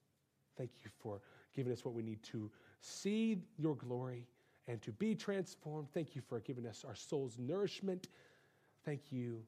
Thank 0.58 0.72
you 0.84 0.90
for 1.02 1.22
giving 1.56 1.72
us 1.72 1.82
what 1.82 1.94
we 1.94 2.02
need 2.02 2.22
to 2.24 2.50
see 2.82 3.38
your 3.56 3.76
glory 3.76 4.26
and 4.68 4.82
to 4.82 4.92
be 4.92 5.14
transformed. 5.14 5.88
Thank 5.94 6.14
you 6.14 6.20
for 6.20 6.38
giving 6.40 6.66
us 6.66 6.84
our 6.86 6.94
soul's 6.94 7.38
nourishment. 7.38 8.08
Thank 8.84 9.10
you 9.10 9.42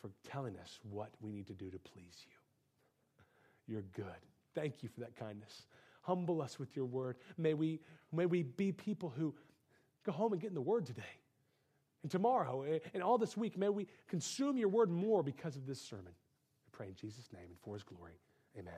for 0.00 0.10
telling 0.28 0.56
us 0.58 0.80
what 0.90 1.10
we 1.20 1.30
need 1.30 1.46
to 1.46 1.54
do 1.54 1.70
to 1.70 1.78
please 1.78 2.26
you. 2.26 3.74
You're 3.74 3.84
good. 3.94 4.26
Thank 4.56 4.82
you 4.82 4.88
for 4.88 4.98
that 4.98 5.14
kindness. 5.14 5.66
Humble 6.00 6.42
us 6.42 6.58
with 6.58 6.74
your 6.74 6.86
word. 6.86 7.14
May 7.38 7.54
we, 7.54 7.78
may 8.10 8.26
we 8.26 8.42
be 8.42 8.72
people 8.72 9.08
who 9.16 9.32
go 10.04 10.10
home 10.10 10.32
and 10.32 10.42
get 10.42 10.48
in 10.48 10.54
the 10.56 10.60
word 10.60 10.84
today 10.84 11.21
and 12.02 12.10
tomorrow 12.10 12.62
eh, 12.62 12.78
and 12.94 13.02
all 13.02 13.18
this 13.18 13.36
week. 13.36 13.56
May 13.56 13.68
we 13.68 13.86
consume 14.08 14.56
your 14.56 14.68
word 14.68 14.90
more 14.90 15.22
because 15.22 15.56
of 15.56 15.66
this 15.66 15.80
sermon. 15.80 16.06
We 16.06 16.70
pray 16.70 16.88
in 16.88 16.94
Jesus' 16.94 17.28
name 17.32 17.46
and 17.48 17.58
for 17.60 17.74
his 17.74 17.82
glory. 17.82 18.18
Amen. 18.58 18.74